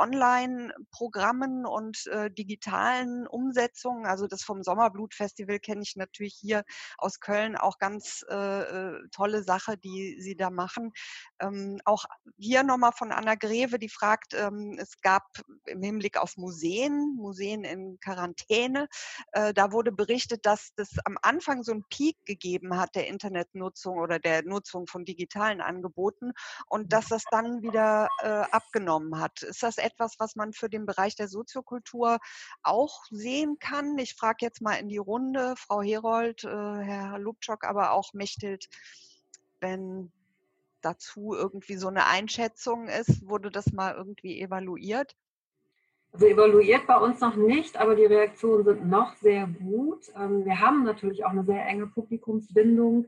Online-Programmen 1.04 1.66
und 1.66 2.06
äh, 2.06 2.30
digitalen 2.30 3.26
Umsetzungen. 3.26 4.06
Also 4.06 4.26
das 4.26 4.42
vom 4.42 4.62
Sommerblut-Festival 4.62 5.58
kenne 5.58 5.82
ich 5.82 5.96
natürlich 5.96 6.34
hier 6.34 6.64
aus 6.98 7.20
Köln 7.20 7.56
auch 7.56 7.78
ganz 7.78 8.24
äh, 8.28 8.34
äh 8.34 9.08
tolle 9.12 9.42
Sache, 9.42 9.76
die 9.76 10.20
sie 10.20 10.36
da 10.36 10.50
machen. 10.50 10.92
Ähm, 11.40 11.80
auch 11.84 12.04
hier 12.36 12.62
nochmal 12.62 12.92
von 12.92 13.12
Anna 13.12 13.34
Greve, 13.34 13.78
die 13.78 13.88
fragt, 13.88 14.34
ähm, 14.34 14.76
es 14.78 15.00
gab 15.02 15.24
im 15.66 15.82
Hinblick 15.82 16.16
auf 16.16 16.36
Museen, 16.36 17.16
Museen 17.16 17.64
in 17.64 17.98
Quarantäne, 18.00 18.88
äh, 19.32 19.52
da 19.52 19.72
wurde 19.72 19.92
berichtet, 19.92 20.46
dass 20.46 20.70
das 20.76 20.90
am 21.04 21.18
Anfang 21.22 21.62
so 21.62 21.72
ein 21.72 21.84
Peak 21.90 22.16
gegeben 22.24 22.76
hat 22.76 22.94
der 22.94 23.08
Internetnutzung 23.08 23.98
oder 23.98 24.18
der 24.18 24.42
Nutzung 24.44 24.86
von 24.86 25.04
digitalen 25.04 25.60
Angeboten 25.60 26.32
und 26.68 26.92
dass 26.92 27.08
das 27.08 27.24
dann 27.30 27.62
wieder 27.62 28.08
äh, 28.22 28.28
abgenommen 28.28 29.20
hat. 29.20 29.42
Ist 29.42 29.62
das 29.62 29.78
etwas, 29.78 30.14
was 30.18 30.36
man 30.36 30.52
für 30.52 30.68
den 30.68 30.86
Bereich 30.94 31.16
der 31.16 31.28
Soziokultur 31.28 32.18
auch 32.62 33.04
sehen 33.10 33.58
kann? 33.58 33.98
Ich 33.98 34.14
frage 34.14 34.38
jetzt 34.40 34.60
mal 34.60 34.74
in 34.74 34.88
die 34.88 34.98
Runde, 34.98 35.54
Frau 35.56 35.82
Herold, 35.82 36.44
äh, 36.44 36.48
Herr 36.48 37.18
Lubczok, 37.18 37.64
aber 37.64 37.92
auch 37.92 38.12
Mechthild, 38.12 38.68
wenn 39.60 40.12
dazu 40.84 41.34
irgendwie 41.34 41.76
so 41.76 41.88
eine 41.88 42.06
Einschätzung 42.06 42.88
ist? 42.88 43.26
Wurde 43.26 43.50
das 43.50 43.72
mal 43.72 43.94
irgendwie 43.94 44.40
evaluiert? 44.40 45.16
Also 46.12 46.26
evaluiert 46.26 46.86
bei 46.86 46.96
uns 46.96 47.20
noch 47.20 47.34
nicht, 47.34 47.76
aber 47.76 47.96
die 47.96 48.04
Reaktionen 48.04 48.64
sind 48.64 48.88
noch 48.88 49.14
sehr 49.16 49.48
gut. 49.48 50.12
Ähm, 50.16 50.44
wir 50.44 50.60
haben 50.60 50.84
natürlich 50.84 51.24
auch 51.24 51.30
eine 51.30 51.44
sehr 51.44 51.66
enge 51.66 51.88
Publikumsbindung. 51.88 53.06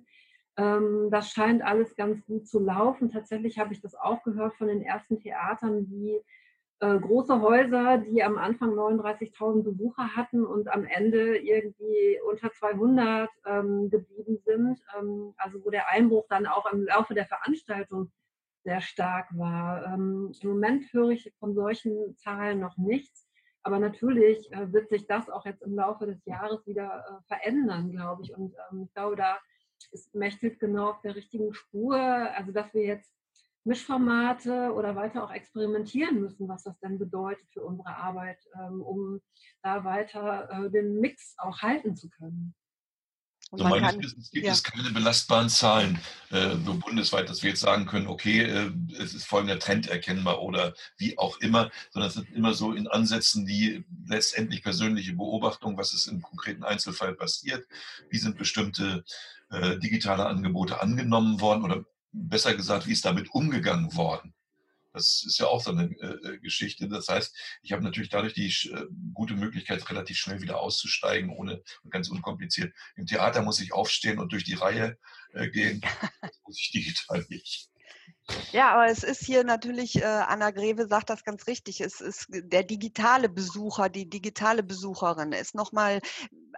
Ähm, 0.57 1.09
das 1.11 1.30
scheint 1.30 1.62
alles 1.62 1.95
ganz 1.95 2.24
gut 2.26 2.49
zu 2.49 2.59
laufen. 2.59 3.11
Tatsächlich 3.12 3.59
habe 3.59 3.72
ich 3.72 3.80
das 3.80 3.95
auch 3.95 4.24
gehört 4.24 4.55
von 4.57 4.66
den 4.66 4.82
ersten 4.82 5.20
Theatern, 5.20 5.87
die 5.87 6.20
äh, 6.81 6.99
große 6.99 7.41
Häuser, 7.41 7.99
die 7.99 8.22
am 8.22 8.37
Anfang 8.37 8.70
39.000 8.70 9.62
Besucher 9.62 10.14
hatten 10.14 10.45
und 10.45 10.68
am 10.68 10.85
Ende 10.85 11.39
irgendwie 11.39 12.18
unter 12.29 12.53
200 12.53 13.31
ähm, 13.47 13.89
geblieben 13.89 14.39
sind. 14.45 14.81
Ähm, 14.99 15.33
also 15.39 15.64
wo 15.64 15.70
der 15.70 15.91
Einbruch 15.91 16.27
dann 16.29 16.47
auch 16.47 16.70
im 16.70 16.85
Laufe 16.85 17.14
der 17.14 17.27
Veranstaltung 17.27 18.12
sehr 18.64 18.81
stark 18.81 19.29
war. 19.39 19.87
Ähm, 19.87 20.33
Im 20.41 20.49
Moment 20.49 20.93
höre 20.93 21.11
ich 21.11 21.33
von 21.39 21.55
solchen 21.55 22.16
Zahlen 22.16 22.61
noch 22.61 22.77
nichts. 22.77 23.27
Aber 23.62 23.79
natürlich 23.79 24.53
äh, 24.53 24.72
wird 24.72 24.91
sich 24.91 25.07
das 25.07 25.31
auch 25.31 25.47
jetzt 25.47 25.62
im 25.62 25.74
Laufe 25.74 26.07
des 26.07 26.24
Jahres 26.24 26.66
wieder 26.66 27.05
äh, 27.09 27.27
verändern, 27.27 27.91
glaube 27.91 28.22
ich. 28.22 28.37
Und 28.37 28.55
ähm, 28.70 28.83
ich 28.85 28.93
glaube, 28.93 29.16
da 29.16 29.39
ist 29.93 30.14
Mechthild 30.14 30.61
genau 30.61 30.91
auf 30.91 31.01
der 31.01 31.16
richtigen 31.16 31.55
Spur. 31.55 31.97
Also, 31.97 32.53
dass 32.53 32.72
wir 32.74 32.83
jetzt 32.83 33.12
Mischformate 33.66 34.72
oder 34.72 34.96
weiter 34.96 35.24
auch 35.24 35.32
experimentieren 35.32 36.20
müssen, 36.20 36.48
was 36.48 36.62
das 36.62 36.78
denn 36.80 36.98
bedeutet 36.98 37.46
für 37.52 37.62
unsere 37.62 37.96
Arbeit, 37.96 38.38
ähm, 38.54 38.80
um 38.80 39.20
da 39.62 39.84
weiter 39.84 40.48
äh, 40.50 40.70
den 40.70 41.00
Mix 41.00 41.34
auch 41.38 41.62
halten 41.62 41.96
zu 41.96 42.08
können. 42.08 42.54
Und 43.50 43.62
also 43.62 43.78
meines 43.78 43.98
Wissens 44.02 44.30
gibt 44.30 44.44
ja. 44.44 44.52
es 44.52 44.62
keine 44.62 44.90
belastbaren 44.90 45.48
Zahlen 45.48 46.00
äh, 46.30 46.56
so 46.64 46.74
bundesweit, 46.74 47.28
dass 47.28 47.42
wir 47.42 47.50
jetzt 47.50 47.60
sagen 47.60 47.86
können, 47.86 48.08
okay, 48.08 48.42
äh, 48.42 48.72
es 48.98 49.14
ist 49.14 49.24
folgender 49.24 49.60
Trend 49.60 49.86
erkennbar 49.86 50.42
oder 50.42 50.74
wie 50.98 51.16
auch 51.16 51.38
immer, 51.38 51.70
sondern 51.90 52.08
es 52.08 52.14
sind 52.14 52.28
immer 52.32 52.54
so 52.54 52.72
in 52.72 52.88
Ansätzen 52.88 53.46
die 53.46 53.84
letztendlich 54.08 54.62
persönliche 54.62 55.12
Beobachtung, 55.12 55.78
was 55.78 55.94
ist 55.94 56.08
im 56.08 56.22
konkreten 56.22 56.64
Einzelfall 56.64 57.14
passiert, 57.14 57.66
wie 58.10 58.18
sind 58.18 58.36
bestimmte 58.36 59.04
äh, 59.50 59.78
digitale 59.78 60.26
Angebote 60.26 60.80
angenommen 60.80 61.40
worden 61.40 61.62
oder 61.62 61.84
besser 62.16 62.54
gesagt, 62.54 62.86
wie 62.86 62.92
ist 62.92 63.04
damit 63.04 63.30
umgegangen 63.30 63.94
worden. 63.94 64.34
Das 64.92 65.24
ist 65.26 65.38
ja 65.38 65.46
auch 65.46 65.60
so 65.60 65.72
eine 65.72 65.84
äh, 66.00 66.34
äh 66.34 66.38
Geschichte. 66.38 66.88
Das 66.88 67.08
heißt, 67.08 67.36
ich 67.62 67.72
habe 67.72 67.84
natürlich 67.84 68.08
dadurch 68.08 68.32
die 68.32 68.46
äh, 68.46 68.86
gute 69.12 69.34
Möglichkeit, 69.34 69.88
relativ 69.90 70.16
schnell 70.16 70.40
wieder 70.40 70.58
auszusteigen, 70.58 71.30
ohne 71.30 71.62
ganz 71.90 72.08
unkompliziert. 72.08 72.72
Im 72.96 73.04
Theater 73.04 73.42
muss 73.42 73.60
ich 73.60 73.74
aufstehen 73.74 74.18
und 74.18 74.32
durch 74.32 74.44
die 74.44 74.54
Reihe 74.54 74.96
äh, 75.34 75.48
gehen. 75.50 75.82
Das 76.22 76.40
muss 76.44 76.58
ich 76.58 76.70
digital 76.70 77.26
nicht. 77.28 77.68
Ja, 78.52 78.72
aber 78.72 78.86
es 78.86 79.02
ist 79.02 79.24
hier 79.24 79.44
natürlich, 79.44 79.96
äh, 79.96 80.04
Anna 80.04 80.50
Greve 80.50 80.88
sagt 80.88 81.10
das 81.10 81.24
ganz 81.24 81.46
richtig, 81.46 81.80
es 81.80 82.00
ist 82.00 82.26
der 82.30 82.64
digitale 82.64 83.28
Besucher, 83.28 83.88
die 83.88 84.08
digitale 84.08 84.62
Besucherin 84.62 85.32
ist 85.32 85.54
nochmal 85.54 86.00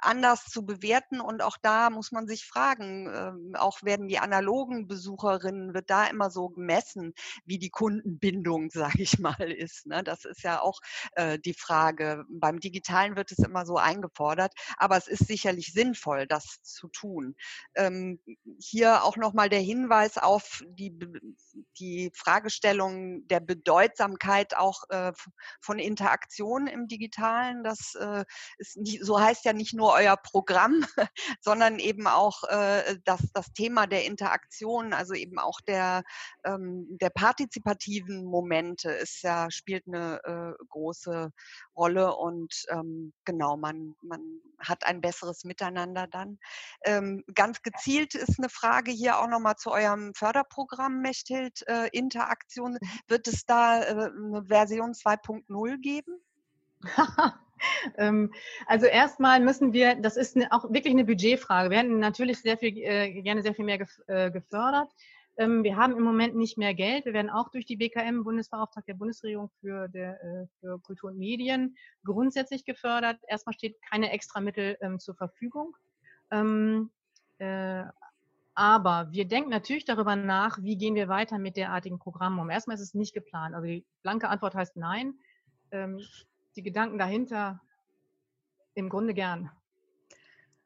anders 0.03 0.45
zu 0.47 0.65
bewerten 0.65 1.21
und 1.21 1.43
auch 1.43 1.57
da 1.61 1.91
muss 1.91 2.13
man 2.13 2.27
sich 2.27 2.47
fragen, 2.47 3.13
ähm, 3.15 3.57
auch 3.57 3.83
werden 3.83 4.09
die 4.09 4.19
analogen 4.19 4.87
Besucherinnen, 4.87 5.75
wird 5.75 5.91
da 5.91 6.07
immer 6.07 6.31
so 6.31 6.49
gemessen, 6.49 7.15
wie 7.45 7.59
die 7.59 7.71
Kundenbindung, 7.71 8.71
sage 8.73 9.03
ich 9.03 9.19
mal, 9.19 9.51
ist. 9.53 9.87
Ne? 9.87 10.03
Das 10.03 10.25
ist 10.25 10.43
ja 10.43 10.61
auch 10.61 10.81
äh, 11.13 11.39
die 11.39 11.55
Frage. 11.55 12.25
Beim 12.29 12.61
Digitalen 12.61 13.17
wird 13.17 13.33
es 13.33 13.39
immer 13.39 13.67
so 13.67 13.77
eingefordert, 13.77 14.53
aber 14.77 14.97
es 14.97 15.09
ist 15.09 15.27
sicherlich 15.27 15.73
sinnvoll, 15.73 16.27
das 16.27 16.63
zu 16.63 16.89
tun. 16.89 17.37
Ähm, 17.75 18.21
hier 18.59 19.05
auch 19.05 19.17
nochmal 19.17 19.49
der 19.49 19.61
Hinweis 19.61 20.19
auf 20.19 20.63
die 20.67 20.99
die 21.79 22.11
Fragestellung 22.15 23.27
der 23.29 23.41
Bedeutsamkeit 23.41 24.57
auch 24.57 24.85
äh, 24.91 25.13
von 25.61 25.79
Interaktion 25.79 26.67
im 26.67 26.89
Digitalen. 26.89 27.63
Das 27.63 27.95
äh, 27.95 28.25
ist 28.59 28.77
nicht, 28.77 29.05
so 29.05 29.21
heißt 29.21 29.45
ja 29.45 29.53
nicht 29.53 29.75
nur 29.75 29.88
nur 29.89 29.95
euer 29.95 30.17
Programm, 30.17 30.85
sondern 31.41 31.79
eben 31.79 32.07
auch 32.07 32.45
äh, 32.45 32.97
das, 33.05 33.21
das 33.33 33.53
Thema 33.53 33.87
der 33.87 34.05
Interaktion, 34.05 34.93
also 34.93 35.15
eben 35.15 35.39
auch 35.39 35.61
der, 35.61 36.03
ähm, 36.45 36.87
der 37.01 37.11
partizipativen 37.11 38.25
Momente 38.25 38.91
ist 38.91 39.23
ja, 39.23 39.51
spielt 39.51 39.85
eine 39.87 40.21
äh, 40.25 40.65
große 40.69 41.31
Rolle 41.77 42.15
und 42.15 42.65
ähm, 42.71 43.13
genau, 43.25 43.57
man, 43.57 43.95
man 44.03 44.21
hat 44.59 44.85
ein 44.85 45.01
besseres 45.01 45.45
Miteinander 45.45 46.07
dann. 46.07 46.39
Ähm, 46.85 47.25
ganz 47.35 47.63
gezielt 47.63 48.15
ist 48.15 48.39
eine 48.39 48.49
Frage 48.49 48.91
hier 48.91 49.19
auch 49.19 49.29
nochmal 49.29 49.57
zu 49.57 49.71
eurem 49.71 50.13
Förderprogramm, 50.15 51.01
Mechthild, 51.01 51.67
äh, 51.69 51.89
Interaktion. 51.93 52.73
Mhm. 52.73 52.89
Wird 53.07 53.29
es 53.29 53.47
da 53.47 53.83
äh, 53.83 53.91
eine 53.91 54.45
Version 54.47 54.93
2.0 54.93 55.81
geben? 55.81 56.21
Ähm, 57.97 58.33
also 58.67 58.87
erstmal 58.87 59.41
müssen 59.41 59.73
wir, 59.73 59.95
das 59.95 60.17
ist 60.17 60.37
eine, 60.37 60.53
auch 60.53 60.65
wirklich 60.65 60.93
eine 60.93 61.05
Budgetfrage. 61.05 61.71
Wir 61.71 61.79
hätten 61.79 61.99
natürlich 61.99 62.41
sehr 62.41 62.59
viel, 62.59 62.77
äh, 62.79 63.23
gerne 63.23 63.43
sehr 63.43 63.55
viel 63.55 63.65
mehr 63.65 63.79
äh, 64.07 64.31
gefördert. 64.31 64.91
Ähm, 65.37 65.63
wir 65.63 65.77
haben 65.77 65.97
im 65.97 66.03
Moment 66.03 66.37
nicht 66.37 66.59
mehr 66.59 66.75
Geld. 66.75 67.05
Wir 67.05 67.13
werden 67.13 67.31
auch 67.31 67.49
durch 67.51 67.65
die 67.65 67.77
BKM, 67.77 68.25
Bundesbeauftragte 68.25 68.93
der 68.93 68.99
Bundesregierung 68.99 69.51
für, 69.61 69.89
der, 69.89 70.23
äh, 70.23 70.47
für 70.61 70.81
Kultur 70.81 71.11
und 71.11 71.19
Medien, 71.19 71.77
grundsätzlich 72.05 72.65
gefördert. 72.65 73.19
Erstmal 73.29 73.55
steht 73.55 73.77
keine 73.89 74.11
extra 74.11 74.41
Mittel 74.41 74.77
ähm, 74.81 74.99
zur 74.99 75.15
Verfügung. 75.15 75.77
Aber 78.55 79.13
wir 79.13 79.25
denken 79.25 79.51
natürlich 79.51 79.85
darüber 79.85 80.17
nach, 80.17 80.61
wie 80.61 80.77
gehen 80.77 80.97
wir 80.97 81.09
weiter 81.09 81.39
mit 81.39 81.57
derartigen 81.57 82.01
Programmen 82.01 82.41
um. 82.41 82.51
Erstmal 82.51 82.75
ist 82.75 82.83
es 82.83 82.93
nicht 82.93 83.15
geplant. 83.15 83.55
Also 83.55 83.69
die 83.69 83.87
blanke 84.03 84.29
Antwort 84.29 84.57
heißt 84.57 84.77
nein. 84.77 85.15
Die 86.57 86.63
Gedanken 86.63 86.99
dahinter 86.99 87.61
im 88.75 88.89
Grunde 88.89 89.15
gern. 89.15 89.51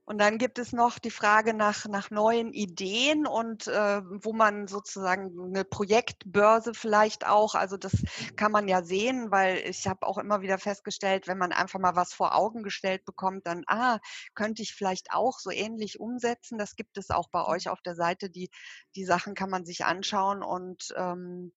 Und 0.04 0.18
dann 0.18 0.36
gibt 0.36 0.58
es 0.58 0.72
noch 0.72 0.98
die 0.98 1.12
Frage 1.12 1.54
nach, 1.54 1.86
nach 1.86 2.10
neuen 2.10 2.52
Ideen 2.52 3.24
und 3.24 3.68
äh, 3.68 4.02
wo 4.04 4.32
man 4.32 4.66
sozusagen 4.66 5.30
eine 5.40 5.64
Projektbörse 5.64 6.74
vielleicht 6.74 7.24
auch, 7.24 7.54
also 7.54 7.76
das 7.76 7.92
kann 8.36 8.50
man 8.50 8.66
ja 8.66 8.82
sehen, 8.82 9.30
weil 9.30 9.58
ich 9.58 9.86
habe 9.86 10.04
auch 10.04 10.18
immer 10.18 10.40
wieder 10.42 10.58
festgestellt, 10.58 11.28
wenn 11.28 11.38
man 11.38 11.52
einfach 11.52 11.78
mal 11.78 11.94
was 11.94 12.12
vor 12.12 12.34
Augen 12.34 12.64
gestellt 12.64 13.04
bekommt, 13.04 13.46
dann, 13.46 13.62
ah, 13.68 14.00
könnte 14.34 14.62
ich 14.62 14.74
vielleicht 14.74 15.12
auch 15.12 15.38
so 15.38 15.50
ähnlich 15.52 16.00
umsetzen. 16.00 16.58
Das 16.58 16.74
gibt 16.74 16.98
es 16.98 17.10
auch 17.10 17.28
bei 17.30 17.46
euch 17.46 17.68
auf 17.68 17.80
der 17.80 17.94
Seite. 17.94 18.28
Die, 18.28 18.50
die 18.96 19.04
Sachen 19.04 19.34
kann 19.34 19.50
man 19.50 19.64
sich 19.64 19.84
anschauen 19.84 20.42
und 20.42 20.92
ähm, 20.96 21.52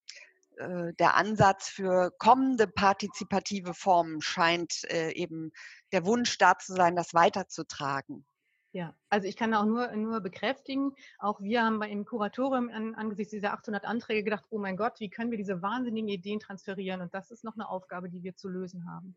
äh, 0.56 0.92
der 0.98 1.14
Ansatz 1.16 1.68
für 1.68 2.10
kommende 2.18 2.66
partizipative 2.66 3.74
Formen 3.74 4.20
scheint 4.20 4.84
äh, 4.90 5.12
eben 5.12 5.52
der 5.92 6.04
Wunsch 6.04 6.38
da 6.38 6.58
zu 6.58 6.74
sein, 6.74 6.96
das 6.96 7.14
weiterzutragen. 7.14 8.26
Ja, 8.72 8.94
also 9.08 9.26
ich 9.26 9.36
kann 9.36 9.54
auch 9.54 9.64
nur, 9.64 9.90
nur 9.96 10.20
bekräftigen, 10.20 10.92
auch 11.18 11.40
wir 11.40 11.64
haben 11.64 11.80
im 11.82 12.04
Kuratorium 12.04 12.68
an, 12.68 12.94
angesichts 12.94 13.30
dieser 13.30 13.54
800 13.54 13.86
Anträge 13.86 14.22
gedacht, 14.22 14.44
oh 14.50 14.58
mein 14.58 14.76
Gott, 14.76 15.00
wie 15.00 15.08
können 15.08 15.30
wir 15.30 15.38
diese 15.38 15.62
wahnsinnigen 15.62 16.10
Ideen 16.10 16.40
transferieren? 16.40 17.00
Und 17.00 17.14
das 17.14 17.30
ist 17.30 17.42
noch 17.42 17.54
eine 17.54 17.70
Aufgabe, 17.70 18.10
die 18.10 18.22
wir 18.22 18.36
zu 18.36 18.50
lösen 18.50 18.86
haben. 18.90 19.16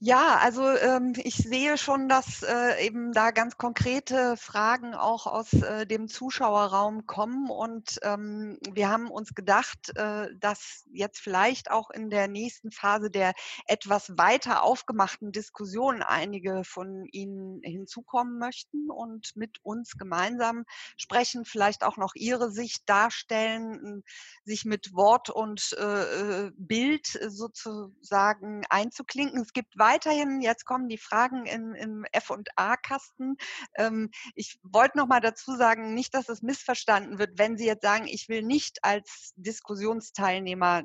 Ja, 0.00 0.36
also 0.38 0.68
ähm, 0.68 1.14
ich 1.16 1.36
sehe 1.36 1.78
schon, 1.78 2.08
dass 2.08 2.42
äh, 2.42 2.84
eben 2.84 3.12
da 3.12 3.30
ganz 3.30 3.56
konkrete 3.56 4.36
Fragen 4.36 4.94
auch 4.94 5.26
aus 5.26 5.52
äh, 5.54 5.86
dem 5.86 6.08
Zuschauerraum 6.08 7.06
kommen. 7.06 7.48
Und 7.48 7.98
ähm, 8.02 8.58
wir 8.70 8.90
haben 8.90 9.08
uns 9.10 9.34
gedacht, 9.34 9.96
äh, 9.96 10.28
dass 10.38 10.84
jetzt 10.92 11.20
vielleicht 11.20 11.70
auch 11.70 11.90
in 11.90 12.10
der 12.10 12.28
nächsten 12.28 12.70
Phase 12.70 13.10
der 13.10 13.32
etwas 13.66 14.12
weiter 14.18 14.62
aufgemachten 14.62 15.32
Diskussion 15.32 16.02
einige 16.02 16.64
von 16.64 17.06
Ihnen 17.12 17.62
hinzukommen 17.62 18.38
möchten 18.38 18.90
und 18.90 19.34
mit 19.36 19.58
uns 19.62 19.96
gemeinsam 19.96 20.64
sprechen, 20.98 21.44
vielleicht 21.46 21.82
auch 21.84 21.96
noch 21.96 22.14
ihre 22.14 22.50
Sicht 22.50 22.88
darstellen, 22.90 24.02
sich 24.44 24.64
mit 24.64 24.92
Wort 24.92 25.30
und 25.30 25.74
äh, 25.78 26.46
äh, 26.46 26.50
Bild 26.56 27.06
sozusagen 27.28 28.64
einzuklinken. 28.68 29.40
Es 29.40 29.52
gibt 29.52 29.78
weiterhin, 29.84 30.40
jetzt 30.40 30.64
kommen 30.64 30.88
die 30.88 30.98
Fragen 30.98 31.44
im, 31.44 31.74
im 31.74 32.06
F&A-Kasten. 32.10 33.36
Ähm, 33.76 34.10
ich 34.34 34.58
wollte 34.62 34.96
noch 34.96 35.06
mal 35.06 35.20
dazu 35.20 35.54
sagen, 35.56 35.92
nicht, 35.92 36.14
dass 36.14 36.30
es 36.30 36.40
missverstanden 36.40 37.18
wird, 37.18 37.38
wenn 37.38 37.58
Sie 37.58 37.66
jetzt 37.66 37.82
sagen, 37.82 38.06
ich 38.06 38.30
will 38.30 38.42
nicht 38.42 38.78
als 38.82 39.34
Diskussionsteilnehmer 39.36 40.84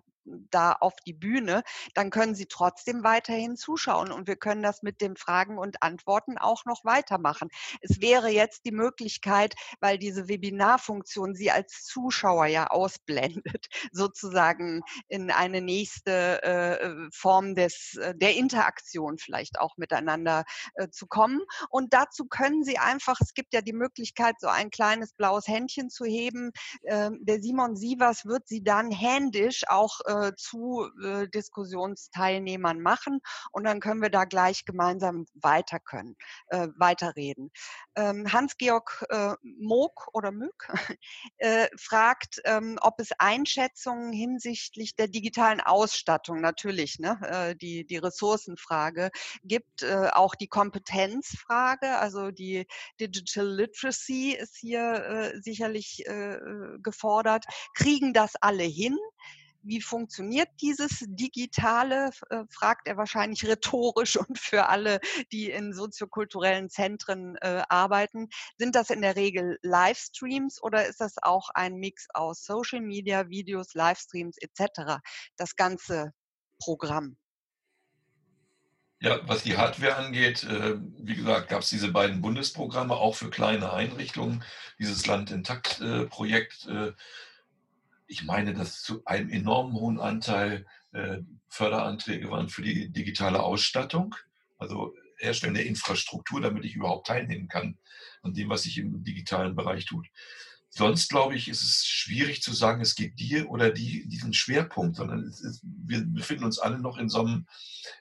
da 0.50 0.74
auf 0.74 0.96
die 1.06 1.14
Bühne, 1.14 1.64
dann 1.94 2.10
können 2.10 2.36
Sie 2.36 2.46
trotzdem 2.46 3.04
weiterhin 3.04 3.56
zuschauen 3.58 4.12
und 4.12 4.28
wir 4.28 4.36
können 4.36 4.64
das 4.64 4.84
mit 4.84 5.02
den 5.02 5.16
Fragen 5.16 5.58
und 5.58 5.82
Antworten 5.82 6.38
auch 6.38 6.66
noch 6.66 6.86
weitermachen. 6.86 7.50
Es 7.82 8.02
wäre 8.02 8.30
jetzt 8.30 8.66
die 8.66 8.72
Möglichkeit, 8.72 9.56
weil 9.80 9.98
diese 9.98 10.28
Webinarfunktion 10.28 11.36
Sie 11.36 11.52
als 11.52 11.84
Zuschauer 11.84 12.46
ja 12.46 12.68
ausblendet, 12.68 13.68
sozusagen 13.92 14.82
in 15.08 15.32
eine 15.32 15.62
nächste 15.62 16.44
äh, 16.44 17.10
Form 17.12 17.56
des, 17.56 17.96
äh, 17.96 18.16
der 18.16 18.36
Interaktion 18.36 19.18
vielleicht 19.18 19.60
auch 19.60 19.78
miteinander 19.78 20.44
äh, 20.76 20.90
zu 20.90 21.08
kommen. 21.08 21.42
Und 21.70 21.94
dazu 21.94 22.26
können 22.26 22.64
Sie 22.64 22.78
einfach, 22.78 23.20
es 23.22 23.34
gibt 23.34 23.54
ja 23.54 23.62
die 23.62 23.74
Möglichkeit, 23.74 24.36
so 24.40 24.48
ein 24.48 24.70
kleines 24.70 25.14
blaues 25.14 25.48
Händchen 25.48 25.90
zu 25.90 26.06
heben. 26.06 26.52
Ähm, 26.84 27.20
der 27.22 27.42
Simon 27.42 27.76
Sievers 27.76 28.26
wird 28.26 28.48
Sie 28.48 28.64
dann 28.64 28.92
händisch 28.92 29.64
auch 29.68 30.00
äh, 30.06 30.19
äh, 30.20 30.36
zu 30.36 30.90
äh, 31.04 31.28
Diskussionsteilnehmern 31.30 32.82
machen 32.82 33.20
und 33.52 33.64
dann 33.64 33.80
können 33.80 34.02
wir 34.02 34.10
da 34.10 34.26
gleich 34.26 34.66
gemeinsam 34.66 35.26
weiter 35.34 35.80
können, 35.80 36.16
äh, 36.48 36.68
weiterreden. 36.78 37.52
Ähm, 37.96 38.32
Hans-Georg 38.32 39.06
äh, 39.10 39.34
Moog 39.42 40.10
oder 40.14 40.32
Mück 40.32 40.68
äh, 41.38 41.68
fragt, 41.78 42.42
ähm, 42.46 42.78
ob 42.82 43.00
es 43.00 43.12
Einschätzungen 43.18 44.12
hinsichtlich 44.12 44.96
der 44.96 45.08
digitalen 45.08 45.62
Ausstattung 45.62 46.42
natürlich, 46.42 47.00
ne, 47.00 47.20
äh, 47.24 47.56
die, 47.56 47.86
die 47.86 47.98
Ressourcenfrage 47.98 49.12
gibt, 49.44 49.84
äh, 49.84 50.10
auch 50.14 50.36
die 50.36 50.48
Kompetenzfrage, 50.48 51.98
also 51.98 52.32
die 52.32 52.68
Digital 53.00 53.48
Literacy 53.48 54.32
ist 54.32 54.58
hier 54.58 55.34
äh, 55.34 55.42
sicherlich 55.42 56.06
äh, 56.08 56.38
gefordert. 56.82 57.46
Kriegen 57.74 58.14
das 58.14 58.36
alle 58.36 58.64
hin? 58.64 58.98
Wie 59.62 59.82
funktioniert 59.82 60.50
dieses 60.62 61.04
Digitale, 61.08 62.12
äh, 62.30 62.44
fragt 62.50 62.88
er 62.88 62.98
wahrscheinlich 62.98 63.46
rhetorisch 63.46 64.16
und 64.28 64.40
für 64.40 64.68
alle, 64.68 65.00
die 65.32 65.50
in 65.50 65.74
soziokulturellen 65.74 66.70
Zentren 66.70 67.36
äh, 67.38 67.64
arbeiten. 67.70 68.30
Sind 68.58 68.76
das 68.76 68.90
in 68.90 69.02
der 69.02 69.16
Regel 69.16 69.58
Livestreams 69.62 70.62
oder 70.62 70.88
ist 70.88 71.02
das 71.02 71.16
auch 71.22 71.50
ein 71.54 71.76
Mix 71.76 72.08
aus 72.14 72.44
Social 72.44 72.82
Media, 72.82 73.30
Videos, 73.30 73.74
Livestreams 73.74 74.38
etc., 74.38 75.00
das 75.38 75.56
ganze 75.56 76.14
Programm? 76.60 77.18
Ja, 79.02 79.22
was 79.26 79.44
die 79.44 79.56
Hardware 79.56 79.96
angeht, 79.96 80.44
äh, 80.44 80.76
wie 80.98 81.16
gesagt, 81.16 81.48
gab 81.48 81.62
es 81.62 81.70
diese 81.70 81.90
beiden 81.90 82.22
Bundesprogramme 82.22 82.96
auch 82.96 83.16
für 83.16 83.30
kleine 83.30 83.72
Einrichtungen. 83.72 84.44
Dieses 84.78 85.06
Land 85.06 85.32
intakt 85.32 85.80
äh, 85.80 86.06
Projekt 86.06 86.68
äh, 86.68 86.92
ich 88.10 88.24
meine, 88.24 88.54
dass 88.54 88.82
zu 88.82 89.06
einem 89.06 89.30
enorm 89.30 89.74
hohen 89.74 90.00
Anteil 90.00 90.66
äh, 90.92 91.20
Förderanträge 91.48 92.30
waren 92.32 92.50
für 92.50 92.64
die 92.64 92.90
digitale 92.90 93.42
Ausstattung, 93.42 94.16
also 94.58 94.96
Herstellen 95.18 95.54
der 95.54 95.68
Infrastruktur, 95.68 96.42
damit 96.42 96.66
ich 96.66 96.76
überhaupt 96.76 97.08
teilnehmen 97.08 97.48
kann 97.48 97.78
an 98.24 98.34
dem, 98.34 98.50
was 98.50 98.64
sich 98.64 98.78
im 98.80 99.04
digitalen 99.04 99.56
Bereich 99.56 99.86
tut. 99.86 100.08
Sonst 100.70 101.10
glaube 101.10 101.36
ich, 101.36 101.48
ist 101.48 101.62
es 101.62 101.86
schwierig 101.86 102.42
zu 102.42 102.54
sagen, 102.54 102.82
es 102.82 102.96
gibt 102.96 103.20
dir 103.20 103.50
oder 103.50 103.72
die, 103.72 104.08
diesen 104.08 104.34
Schwerpunkt, 104.34 104.96
sondern 104.96 105.24
ist, 105.24 105.62
wir 105.64 106.04
befinden 106.06 106.46
uns 106.46 106.60
alle 106.60 106.80
noch 106.80 106.98
in 106.98 107.10
so 107.10 107.22
einem 107.22 107.48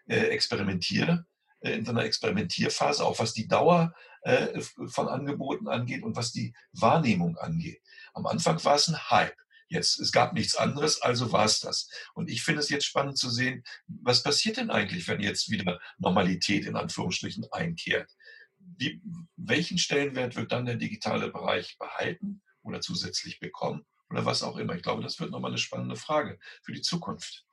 äh, 0.06 0.28
Experimentier, 0.28 1.26
äh, 1.60 1.72
in 1.72 1.84
so 1.84 1.90
einer 1.90 2.04
Experimentierphase, 2.04 3.04
auch 3.04 3.18
was 3.18 3.34
die 3.34 3.48
Dauer 3.48 3.94
äh, 4.22 4.60
von 4.60 5.08
Angeboten 5.08 5.68
angeht 5.68 6.02
und 6.02 6.16
was 6.16 6.32
die 6.32 6.54
Wahrnehmung 6.72 7.36
angeht. 7.36 7.80
Am 8.14 8.26
Anfang 8.26 8.62
war 8.64 8.76
es 8.76 8.88
ein 8.88 9.10
Hype. 9.10 9.36
Jetzt, 9.68 10.00
es 10.00 10.12
gab 10.12 10.32
nichts 10.32 10.56
anderes, 10.56 11.02
also 11.02 11.30
war 11.30 11.44
es 11.44 11.60
das. 11.60 11.90
Und 12.14 12.30
ich 12.30 12.42
finde 12.42 12.60
es 12.60 12.70
jetzt 12.70 12.86
spannend 12.86 13.18
zu 13.18 13.28
sehen, 13.28 13.64
was 13.86 14.22
passiert 14.22 14.56
denn 14.56 14.70
eigentlich, 14.70 15.06
wenn 15.08 15.20
jetzt 15.20 15.50
wieder 15.50 15.78
Normalität 15.98 16.64
in 16.64 16.76
Anführungsstrichen 16.76 17.46
einkehrt? 17.52 18.10
Wie, 18.58 19.00
welchen 19.36 19.78
Stellenwert 19.78 20.36
wird 20.36 20.52
dann 20.52 20.66
der 20.66 20.76
digitale 20.76 21.30
Bereich 21.30 21.76
behalten 21.78 22.42
oder 22.62 22.80
zusätzlich 22.80 23.40
bekommen 23.40 23.84
oder 24.08 24.24
was 24.24 24.42
auch 24.42 24.56
immer? 24.56 24.74
Ich 24.74 24.82
glaube, 24.82 25.02
das 25.02 25.20
wird 25.20 25.30
nochmal 25.30 25.50
eine 25.50 25.58
spannende 25.58 25.96
Frage 25.96 26.38
für 26.62 26.72
die 26.72 26.82
Zukunft. 26.82 27.44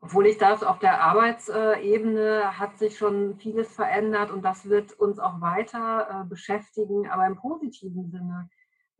Obwohl 0.00 0.26
ich 0.26 0.36
das 0.36 0.64
auf 0.64 0.80
der 0.80 1.00
Arbeitsebene 1.00 2.58
hat 2.58 2.76
sich 2.76 2.98
schon 2.98 3.38
vieles 3.38 3.72
verändert 3.72 4.32
und 4.32 4.42
das 4.42 4.68
wird 4.68 4.92
uns 4.94 5.20
auch 5.20 5.40
weiter 5.40 6.22
äh, 6.22 6.28
beschäftigen, 6.28 7.08
aber 7.08 7.24
im 7.28 7.36
positiven 7.36 8.10
Sinne. 8.10 8.50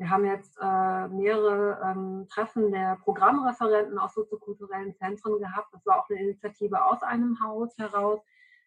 Wir 0.02 0.10
haben 0.10 0.24
jetzt 0.24 0.58
äh, 0.60 1.08
mehrere 1.10 1.80
ähm, 1.84 2.26
Treffen 2.28 2.72
der 2.72 2.98
Programmreferenten 3.04 4.00
aus 4.00 4.14
soziokulturellen 4.14 4.96
Zentren 4.96 5.38
gehabt. 5.38 5.72
Das 5.72 5.86
war 5.86 6.00
auch 6.00 6.10
eine 6.10 6.18
Initiative 6.18 6.84
aus 6.84 7.04
einem 7.04 7.38
Haus 7.40 7.78
heraus. 7.78 8.20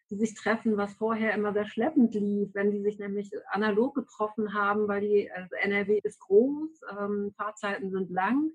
die 0.08 0.16
sich 0.16 0.34
treffen, 0.34 0.78
was 0.78 0.94
vorher 0.94 1.34
immer 1.34 1.52
sehr 1.52 1.66
schleppend 1.66 2.14
lief, 2.14 2.54
wenn 2.54 2.70
die 2.70 2.80
sich 2.80 2.98
nämlich 2.98 3.32
analog 3.50 3.96
getroffen 3.96 4.54
haben, 4.54 4.88
weil 4.88 5.02
die 5.02 5.30
also 5.30 5.54
NRW 5.56 6.00
ist 6.02 6.20
groß, 6.20 6.80
ähm, 6.98 7.34
Fahrzeiten 7.36 7.90
sind 7.90 8.10
lang 8.10 8.52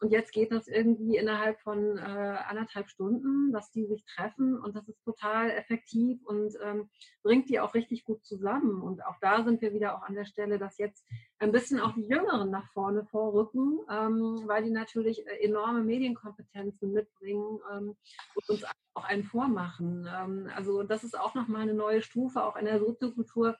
und 0.00 0.12
jetzt 0.12 0.32
geht 0.32 0.52
das 0.52 0.68
irgendwie 0.68 1.16
innerhalb 1.16 1.60
von 1.60 1.98
äh, 1.98 2.00
anderthalb 2.00 2.88
Stunden, 2.88 3.52
dass 3.52 3.72
die 3.72 3.86
sich 3.86 4.04
treffen 4.04 4.56
und 4.56 4.76
das 4.76 4.88
ist 4.88 5.02
total 5.04 5.50
effektiv 5.50 6.24
und 6.24 6.54
ähm, 6.62 6.88
bringt 7.22 7.48
die 7.48 7.58
auch 7.58 7.74
richtig 7.74 8.04
gut 8.04 8.24
zusammen. 8.24 8.80
Und 8.80 9.04
auch 9.04 9.16
da 9.20 9.42
sind 9.42 9.60
wir 9.60 9.72
wieder 9.72 9.96
auch 9.96 10.02
an 10.02 10.14
der 10.14 10.24
Stelle, 10.24 10.58
dass 10.58 10.78
jetzt 10.78 11.04
ein 11.40 11.50
bisschen 11.50 11.80
auch 11.80 11.94
die 11.94 12.06
Jüngeren 12.06 12.50
nach 12.50 12.70
vorne 12.72 13.06
vorrücken, 13.06 13.80
ähm, 13.90 14.42
weil 14.46 14.62
die 14.62 14.70
natürlich 14.70 15.26
äh, 15.26 15.44
enorme 15.44 15.82
Medienkompetenzen 15.82 16.92
mitbringen 16.92 17.58
ähm, 17.72 17.96
und 18.34 18.48
uns 18.48 18.64
auch 18.94 19.04
einen 19.04 19.24
vormachen. 19.24 20.08
Ähm, 20.08 20.48
also 20.54 20.84
das 20.84 21.02
ist 21.02 21.18
auch 21.18 21.34
nochmal 21.34 21.62
eine 21.62 21.74
neue 21.74 22.02
Stufe, 22.02 22.44
auch 22.44 22.54
in 22.54 22.66
der 22.66 22.78
Soziokultur, 22.78 23.56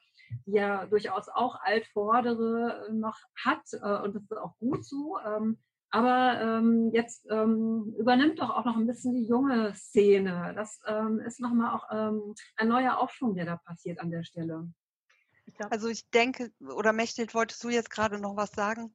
die 0.47 0.53
ja 0.53 0.87
durchaus 0.87 1.29
auch 1.29 1.59
Altvordere 1.61 2.87
äh, 2.89 2.93
noch 2.93 3.19
hat 3.45 3.63
äh, 3.73 4.03
und 4.05 4.15
das 4.15 4.23
ist 4.23 4.37
auch 4.37 4.57
gut 4.59 4.85
so. 4.85 5.19
Aber 5.91 6.41
ähm, 6.41 6.91
jetzt 6.93 7.27
ähm, 7.31 7.95
übernimmt 7.99 8.41
doch 8.41 8.51
auch 8.51 8.65
noch 8.65 8.77
ein 8.77 8.87
bisschen 8.87 9.15
die 9.15 9.25
junge 9.25 9.75
Szene. 9.75 10.53
Das 10.55 10.81
ähm, 10.87 11.19
ist 11.21 11.41
nochmal 11.41 11.75
auch 11.75 11.85
ähm, 11.91 12.35
ein 12.57 12.69
neuer 12.69 12.99
Aufschwung, 12.99 13.35
der 13.35 13.47
da 13.47 13.57
passiert 13.57 13.99
an 14.01 14.11
der 14.11 14.23
Stelle. 14.23 14.69
Ich 15.47 15.55
glaub, 15.55 15.73
also 15.73 15.89
ich 15.89 16.09
denke, 16.11 16.53
oder 16.61 16.93
Mechthild, 16.93 17.35
wolltest 17.35 17.65
du 17.65 17.71
jetzt 17.71 17.91
gerade 17.91 18.21
noch 18.21 18.37
was 18.37 18.51
sagen? 18.51 18.95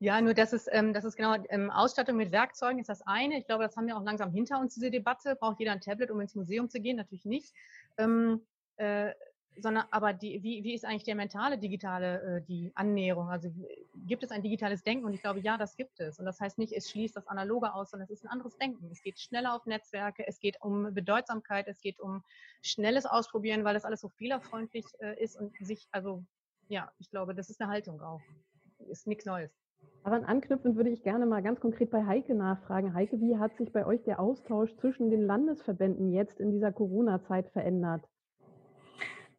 Ja, 0.00 0.20
nur 0.20 0.34
das 0.34 0.52
ist, 0.52 0.68
ähm, 0.70 0.92
das 0.92 1.04
ist 1.04 1.16
genau, 1.16 1.36
ähm, 1.48 1.70
Ausstattung 1.70 2.16
mit 2.16 2.30
Werkzeugen 2.30 2.78
ist 2.78 2.90
das 2.90 3.00
eine. 3.06 3.38
Ich 3.38 3.46
glaube, 3.46 3.64
das 3.64 3.74
haben 3.76 3.86
wir 3.86 3.96
auch 3.96 4.04
langsam 4.04 4.30
hinter 4.30 4.60
uns, 4.60 4.74
diese 4.74 4.90
Debatte. 4.90 5.36
Braucht 5.36 5.60
jeder 5.60 5.72
ein 5.72 5.80
Tablet, 5.80 6.10
um 6.10 6.20
ins 6.20 6.34
Museum 6.34 6.68
zu 6.68 6.78
gehen? 6.78 6.98
Natürlich 6.98 7.24
nicht. 7.24 7.54
Ähm, 7.96 8.44
äh, 8.76 9.12
sondern 9.56 9.84
aber 9.90 10.12
die, 10.12 10.42
wie, 10.42 10.64
wie 10.64 10.74
ist 10.74 10.84
eigentlich 10.84 11.04
der 11.04 11.14
mentale 11.14 11.58
digitale, 11.58 12.38
äh, 12.38 12.42
die 12.42 12.72
Annäherung? 12.74 13.28
Also 13.28 13.50
gibt 13.94 14.22
es 14.22 14.30
ein 14.30 14.42
digitales 14.42 14.82
Denken? 14.82 15.04
Und 15.04 15.14
ich 15.14 15.20
glaube, 15.20 15.40
ja, 15.40 15.56
das 15.56 15.76
gibt 15.76 16.00
es. 16.00 16.18
Und 16.18 16.24
das 16.24 16.40
heißt 16.40 16.58
nicht, 16.58 16.72
es 16.72 16.90
schließt 16.90 17.16
das 17.16 17.26
Analoge 17.28 17.72
aus, 17.72 17.90
sondern 17.90 18.04
es 18.04 18.10
ist 18.10 18.24
ein 18.24 18.30
anderes 18.30 18.56
Denken. 18.56 18.88
Es 18.90 19.02
geht 19.02 19.18
schneller 19.18 19.54
auf 19.54 19.66
Netzwerke, 19.66 20.26
es 20.26 20.40
geht 20.40 20.60
um 20.60 20.92
Bedeutsamkeit, 20.94 21.68
es 21.68 21.80
geht 21.80 22.00
um 22.00 22.22
schnelles 22.62 23.06
Ausprobieren, 23.06 23.64
weil 23.64 23.74
das 23.74 23.84
alles 23.84 24.00
so 24.00 24.08
fehlerfreundlich 24.08 24.86
äh, 24.98 25.22
ist 25.22 25.38
und 25.38 25.54
sich, 25.60 25.88
also 25.92 26.24
ja, 26.68 26.90
ich 26.98 27.10
glaube, 27.10 27.34
das 27.34 27.50
ist 27.50 27.60
eine 27.60 27.70
Haltung 27.70 28.00
auch. 28.00 28.22
Ist 28.88 29.06
nichts 29.06 29.24
Neues. 29.24 29.52
Daran 30.02 30.24
anknüpfend 30.24 30.76
würde 30.76 30.90
ich 30.90 31.02
gerne 31.02 31.26
mal 31.26 31.42
ganz 31.42 31.60
konkret 31.60 31.90
bei 31.90 32.04
Heike 32.04 32.34
nachfragen. 32.34 32.92
Heike, 32.94 33.20
wie 33.20 33.38
hat 33.38 33.56
sich 33.56 33.72
bei 33.72 33.86
euch 33.86 34.02
der 34.04 34.20
Austausch 34.20 34.74
zwischen 34.76 35.10
den 35.10 35.22
Landesverbänden 35.22 36.12
jetzt 36.12 36.40
in 36.40 36.50
dieser 36.50 36.72
Corona-Zeit 36.72 37.48
verändert? 37.50 38.06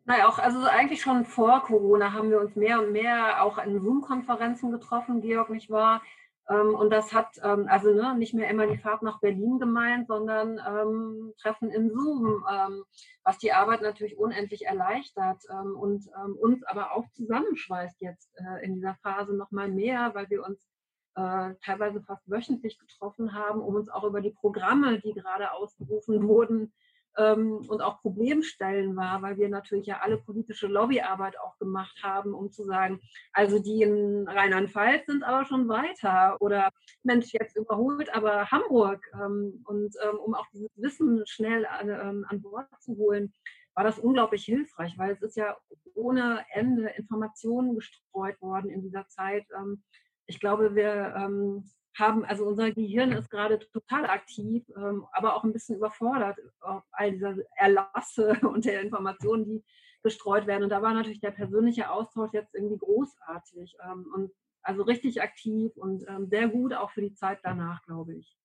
Naja, 0.06 0.28
auch, 0.28 0.38
also 0.38 0.64
eigentlich 0.66 1.01
schon 1.01 1.26
vor 1.26 1.64
Corona 1.64 2.14
haben 2.14 2.30
wir 2.30 2.39
uns 2.39 2.56
mehr 2.56 2.80
und 2.80 2.91
mehr 2.91 3.43
auch 3.43 3.58
in 3.58 3.82
Zoom-Konferenzen 3.82 4.72
getroffen, 4.72 5.22
Georg, 5.22 5.49
nicht 5.49 5.72
wahr? 5.72 6.03
Ähm, 6.47 6.76
und 6.76 6.91
das 6.91 7.12
hat 7.12 7.39
ähm, 7.43 7.68
also 7.68 7.91
ne, 7.91 8.16
nicht 8.16 8.36
mehr 8.36 8.47
immer 8.49 8.68
die 8.68 8.78
Fahrt 8.78 9.01
nach 9.01 9.20
Berlin 9.20 9.58
gemeint, 9.58 10.08
sondern 10.08 10.62
ähm, 10.68 11.34
Treffen 11.41 11.72
in 11.72 11.89
Zoom, 11.89 12.45
ähm, 12.51 12.84
was 13.24 13.39
die 13.39 13.51
Arbeit 13.51 13.82
natürlich 13.82 14.18
unendlich 14.18 14.68
erleichtert 14.68 15.41
ähm, 15.49 15.76
und 15.76 16.06
ähm, 16.24 16.36
uns 16.36 16.64
aber 16.64 16.91
auch 16.95 17.10
zusammenschweißt 17.14 17.99
jetzt 18.01 18.32
äh, 18.36 18.64
in 18.64 18.76
dieser 18.76 18.95
Phase 19.01 19.34
nochmal 19.34 19.70
mehr, 19.72 20.12
weil 20.14 20.30
wir 20.30 20.43
uns 20.43 20.70
äh, 21.16 21.56
teilweise 21.64 22.01
fast 22.03 22.30
wöchentlich 22.30 22.78
getroffen 22.78 23.34
haben, 23.34 23.62
um 23.62 23.74
uns 23.74 23.89
auch 23.89 24.03
über 24.03 24.22
die 24.22 24.32
Programme, 24.32 24.99
die 24.99 25.14
gerade 25.14 25.51
ausgerufen 25.51 26.28
wurden, 26.28 26.74
und 27.18 27.82
auch 27.82 28.01
Problemstellen 28.01 28.95
war, 28.95 29.22
weil 29.22 29.38
wir 29.38 29.49
natürlich 29.49 29.88
ja 29.88 29.99
alle 30.01 30.18
politische 30.18 30.68
Lobbyarbeit 30.68 31.39
auch 31.39 31.57
gemacht 31.57 32.01
haben, 32.03 32.34
um 32.34 32.51
zu 32.51 32.63
sagen, 32.63 32.99
also 33.32 33.59
die 33.59 33.84
in 33.84 34.28
Rheinland-Pfalz 34.28 35.05
sind 35.05 35.24
aber 35.24 35.45
schon 35.45 35.68
weiter 35.68 36.38
oder 36.41 36.72
Mensch, 37.03 37.34
jetzt 37.34 37.55
überholt 37.55 38.13
aber 38.13 38.51
Hamburg 38.51 39.05
ähm, 39.13 39.63
und 39.66 39.95
ähm, 40.03 40.20
um 40.20 40.36
auch 40.36 40.47
dieses 40.53 40.70
Wissen 40.76 41.24
schnell 41.26 41.66
an, 41.66 41.89
ähm, 41.89 42.26
an 42.28 42.41
Bord 42.41 42.68
zu 42.80 42.97
holen, 42.97 43.34
war 43.76 43.84
das 43.84 43.99
unglaublich 43.99 44.45
hilfreich, 44.45 44.97
weil 44.97 45.11
es 45.11 45.22
ist 45.22 45.38
ja 45.38 45.57
ohne 45.93 46.45
Ende 46.51 46.89
Informationen 46.89 47.76
gestreut 47.76 48.41
worden 48.41 48.70
in 48.70 48.82
dieser 48.82 49.07
Zeit. 49.07 49.45
Ähm, 49.55 49.84
ich 50.28 50.39
glaube, 50.39 50.76
wir 50.76 51.13
ähm, 51.18 51.70
haben, 51.96 52.26
also 52.26 52.46
unser 52.46 52.72
Gehirn 52.72 53.12
ist 53.12 53.30
gerade 53.30 53.60
total 53.72 54.06
aktiv, 54.06 54.64
ähm, 54.76 55.06
aber 55.12 55.36
auch 55.36 55.43
ein 55.43 55.54
bisschen 55.54 55.78
überfordert 55.78 56.38
auf 56.60 56.84
all 56.91 57.12
dieser 57.12 57.36
Erlasse 57.56 58.38
und 58.41 58.66
der 58.66 58.82
Informationen, 58.82 59.46
die 59.46 59.64
gestreut 60.04 60.46
werden. 60.46 60.64
Und 60.64 60.70
da 60.70 60.82
war 60.82 60.93
natürlich 60.93 61.22
der 61.22 61.32
persönliche 61.32 61.89
Austausch 61.89 62.32
jetzt 62.34 62.54
irgendwie 62.54 62.78
großartig 62.78 63.76
ähm, 63.84 64.06
und 64.14 64.32
also 64.62 64.84
richtig 64.84 65.22
aktiv 65.22 65.76
und 65.78 66.06
ähm, 66.08 66.28
sehr 66.28 66.48
gut 66.48 66.74
auch 66.74 66.91
für 66.91 67.02
die 67.02 67.14
Zeit 67.14 67.39
danach, 67.43 67.82
glaube 67.84 68.16
ich. 68.16 68.36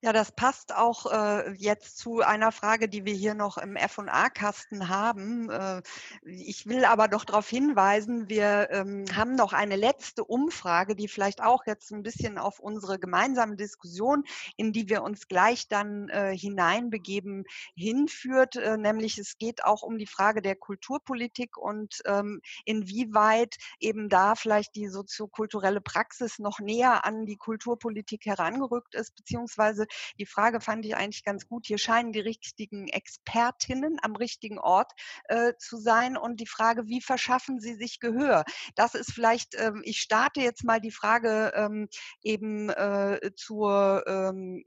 Ja, 0.00 0.12
das 0.12 0.30
passt 0.30 0.72
auch 0.76 1.06
äh, 1.10 1.50
jetzt 1.54 1.98
zu 1.98 2.20
einer 2.20 2.52
Frage, 2.52 2.88
die 2.88 3.04
wir 3.04 3.14
hier 3.14 3.34
noch 3.34 3.58
im 3.58 3.74
F&A-Kasten 3.74 4.88
haben. 4.88 5.50
Äh, 5.50 5.82
ich 6.24 6.66
will 6.66 6.84
aber 6.84 7.08
doch 7.08 7.24
darauf 7.24 7.48
hinweisen, 7.48 8.28
wir 8.28 8.68
ähm, 8.70 9.06
haben 9.16 9.34
noch 9.34 9.52
eine 9.52 9.74
letzte 9.74 10.22
Umfrage, 10.22 10.94
die 10.94 11.08
vielleicht 11.08 11.42
auch 11.42 11.66
jetzt 11.66 11.90
ein 11.90 12.04
bisschen 12.04 12.38
auf 12.38 12.60
unsere 12.60 13.00
gemeinsame 13.00 13.56
Diskussion, 13.56 14.22
in 14.56 14.72
die 14.72 14.88
wir 14.88 15.02
uns 15.02 15.26
gleich 15.26 15.66
dann 15.66 16.08
äh, 16.10 16.32
hineinbegeben, 16.36 17.42
hinführt. 17.74 18.54
Äh, 18.54 18.76
nämlich 18.76 19.18
es 19.18 19.36
geht 19.36 19.64
auch 19.64 19.82
um 19.82 19.98
die 19.98 20.06
Frage 20.06 20.42
der 20.42 20.54
Kulturpolitik 20.54 21.56
und 21.56 22.02
ähm, 22.06 22.40
inwieweit 22.64 23.56
eben 23.80 24.08
da 24.08 24.36
vielleicht 24.36 24.76
die 24.76 24.86
soziokulturelle 24.86 25.80
Praxis 25.80 26.38
noch 26.38 26.60
näher 26.60 27.04
an 27.04 27.26
die 27.26 27.36
Kulturpolitik 27.36 28.26
herangerückt 28.26 28.94
ist, 28.94 29.16
beziehungsweise 29.16 29.87
die 30.18 30.26
Frage 30.26 30.60
fand 30.60 30.84
ich 30.84 30.96
eigentlich 30.96 31.24
ganz 31.24 31.46
gut. 31.46 31.66
Hier 31.66 31.78
scheinen 31.78 32.12
die 32.12 32.20
richtigen 32.20 32.88
Expertinnen 32.88 33.98
am 34.02 34.16
richtigen 34.16 34.58
Ort 34.58 34.92
äh, 35.24 35.52
zu 35.58 35.76
sein. 35.76 36.16
Und 36.16 36.40
die 36.40 36.46
Frage, 36.46 36.86
wie 36.86 37.00
verschaffen 37.00 37.60
sie 37.60 37.74
sich 37.74 38.00
Gehör? 38.00 38.44
Das 38.74 38.94
ist 38.94 39.12
vielleicht, 39.12 39.54
ähm, 39.54 39.82
ich 39.84 40.00
starte 40.00 40.40
jetzt 40.40 40.64
mal 40.64 40.80
die 40.80 40.90
Frage 40.90 41.52
ähm, 41.54 41.88
eben 42.22 42.70
äh, 42.70 43.30
zur, 43.34 44.04
ähm, 44.06 44.62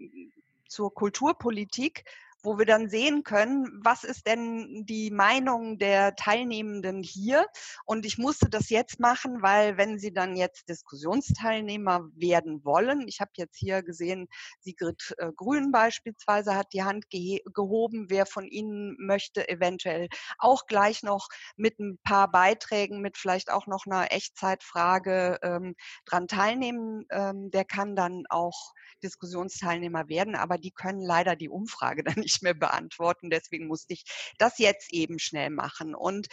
zur 0.68 0.94
Kulturpolitik 0.94 2.06
wo 2.44 2.58
wir 2.58 2.66
dann 2.66 2.90
sehen 2.90 3.24
können, 3.24 3.68
was 3.84 4.04
ist 4.04 4.26
denn 4.28 4.86
die 4.86 5.12
Meinung 5.12 5.78
der 5.78 6.16
Teilnehmenden 6.16 7.04
hier. 7.04 7.46
Und 7.86 8.06
ich 8.06 8.18
musste 8.18 8.50
das 8.50 8.70
jetzt 8.70 9.00
machen, 9.00 9.42
weil 9.42 9.78
wenn 9.78 10.00
Sie 10.00 10.14
dann 10.14 10.36
jetzt 10.36 10.68
Diskussionsteilnehmer 10.70 12.08
werden 12.16 12.64
wollen, 12.66 13.08
ich 13.08 13.20
habe 13.22 13.32
jetzt 13.36 13.58
hier 13.58 13.84
gesehen, 13.84 14.28
Sigrid 14.60 15.14
äh, 15.18 15.32
Grün 15.36 15.72
beispielsweise 15.72 16.56
hat 16.56 16.74
die 16.74 16.84
Hand 16.84 17.06
gehoben, 17.10 18.08
wer 18.10 18.26
von 18.26 18.48
Ihnen 18.48 18.96
möchte 19.00 19.48
eventuell 19.48 20.08
auch 20.38 20.66
gleich 20.66 21.04
noch 21.04 21.28
mit 21.56 21.80
ein 21.80 22.00
paar 22.04 22.32
Beiträgen, 22.32 23.02
mit 23.02 23.18
vielleicht 23.18 23.52
auch 23.52 23.68
noch 23.68 23.86
einer 23.86 24.12
Echtzeitfrage 24.12 25.40
ähm, 25.44 25.76
dran 26.06 26.28
teilnehmen, 26.28 27.06
ähm, 27.12 27.52
der 27.52 27.66
kann 27.66 27.96
dann 27.96 28.24
auch 28.30 28.74
Diskussionsteilnehmer 29.04 30.10
werden, 30.10 30.36
aber 30.36 30.58
die 30.58 30.72
können 30.72 31.02
leider 31.02 31.36
die 31.36 31.50
Umfrage 31.50 32.04
dann 32.04 32.16
nicht 32.16 32.31
mehr 32.42 32.54
beantworten. 32.54 33.30
Deswegen 33.30 33.68
musste 33.68 33.94
ich 33.94 34.06
das 34.38 34.58
jetzt 34.58 34.94
eben 34.94 35.20
schnell 35.20 35.50
machen. 35.50 35.96
Und 35.96 36.28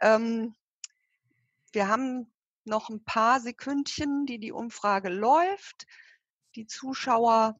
ähm, 0.00 0.54
wir 1.72 1.88
haben 1.88 2.32
noch 2.64 2.88
ein 2.88 3.04
paar 3.04 3.40
Sekündchen, 3.40 4.26
die 4.26 4.38
die 4.38 4.52
Umfrage 4.52 5.08
läuft. 5.08 5.86
Die 6.56 6.66
Zuschauer 6.66 7.56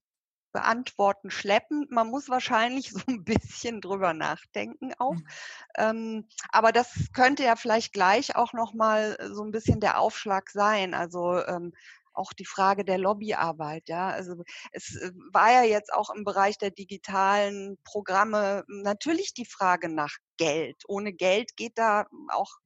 beantworten 0.54 1.30
schleppend. 1.30 1.90
Man 1.90 2.08
muss 2.08 2.30
wahrscheinlich 2.30 2.90
so 2.92 3.00
ein 3.08 3.24
bisschen 3.24 3.82
drüber 3.82 4.14
nachdenken 4.14 4.94
auch. 4.98 5.14
Mhm. 5.14 5.28
Ähm, 5.76 6.28
aber 6.48 6.72
das 6.72 7.10
könnte 7.12 7.42
ja 7.42 7.56
vielleicht 7.56 7.92
gleich 7.92 8.36
auch 8.36 8.54
noch 8.54 8.72
mal 8.72 9.18
so 9.32 9.44
ein 9.44 9.50
bisschen 9.50 9.80
der 9.80 9.98
Aufschlag 9.98 10.48
sein. 10.50 10.94
Also 10.94 11.44
ähm, 11.44 11.74
auch 12.14 12.32
die 12.32 12.46
Frage 12.46 12.84
der 12.84 12.98
Lobbyarbeit. 12.98 13.88
Ja, 13.88 14.08
also 14.08 14.42
es 14.72 14.96
äh, 14.96 15.10
war 15.32 15.52
ja 15.52 15.62
jetzt 15.64 15.92
auch 15.92 16.10
im 16.10 16.24
Bereich 16.24 16.58
der 16.58 16.70
digitalen 16.70 17.76
Programme 17.84 18.64
natürlich 18.68 19.34
die 19.34 19.46
Frage 19.46 19.88
nach 19.88 20.16
Geld. 20.36 20.82
Ohne 20.88 21.12
Geld 21.12 21.56
geht 21.56 21.78
da 21.78 22.06
auch 22.28 22.58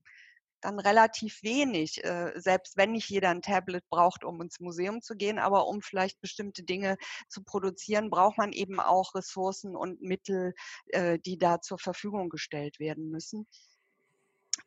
dann 0.61 0.79
relativ 0.81 1.43
wenig, 1.43 2.03
äh, 2.05 2.33
selbst 2.37 2.77
wenn 2.77 2.93
nicht 2.93 3.09
jeder 3.09 3.31
ein 3.31 3.43
Tablet 3.43 3.89
braucht, 3.91 4.25
um 4.25 4.41
ins 4.43 4.61
Museum 4.61 5.03
zu 5.03 5.15
gehen, 5.15 5.39
aber 5.39 5.67
um 5.67 5.83
vielleicht 5.83 6.21
bestimmte 6.21 6.65
Dinge 6.65 6.97
zu 7.29 7.43
produzieren, 7.43 8.11
braucht 8.11 8.39
man 8.39 8.53
eben 8.53 8.81
auch 8.81 9.15
Ressourcen 9.15 9.77
und 9.77 10.03
Mittel, 10.03 10.55
äh, 10.89 11.19
die 11.19 11.39
da 11.39 11.61
zur 11.61 11.79
Verfügung 11.79 12.29
gestellt 12.29 12.81
werden 12.81 13.11
müssen. 13.11 13.47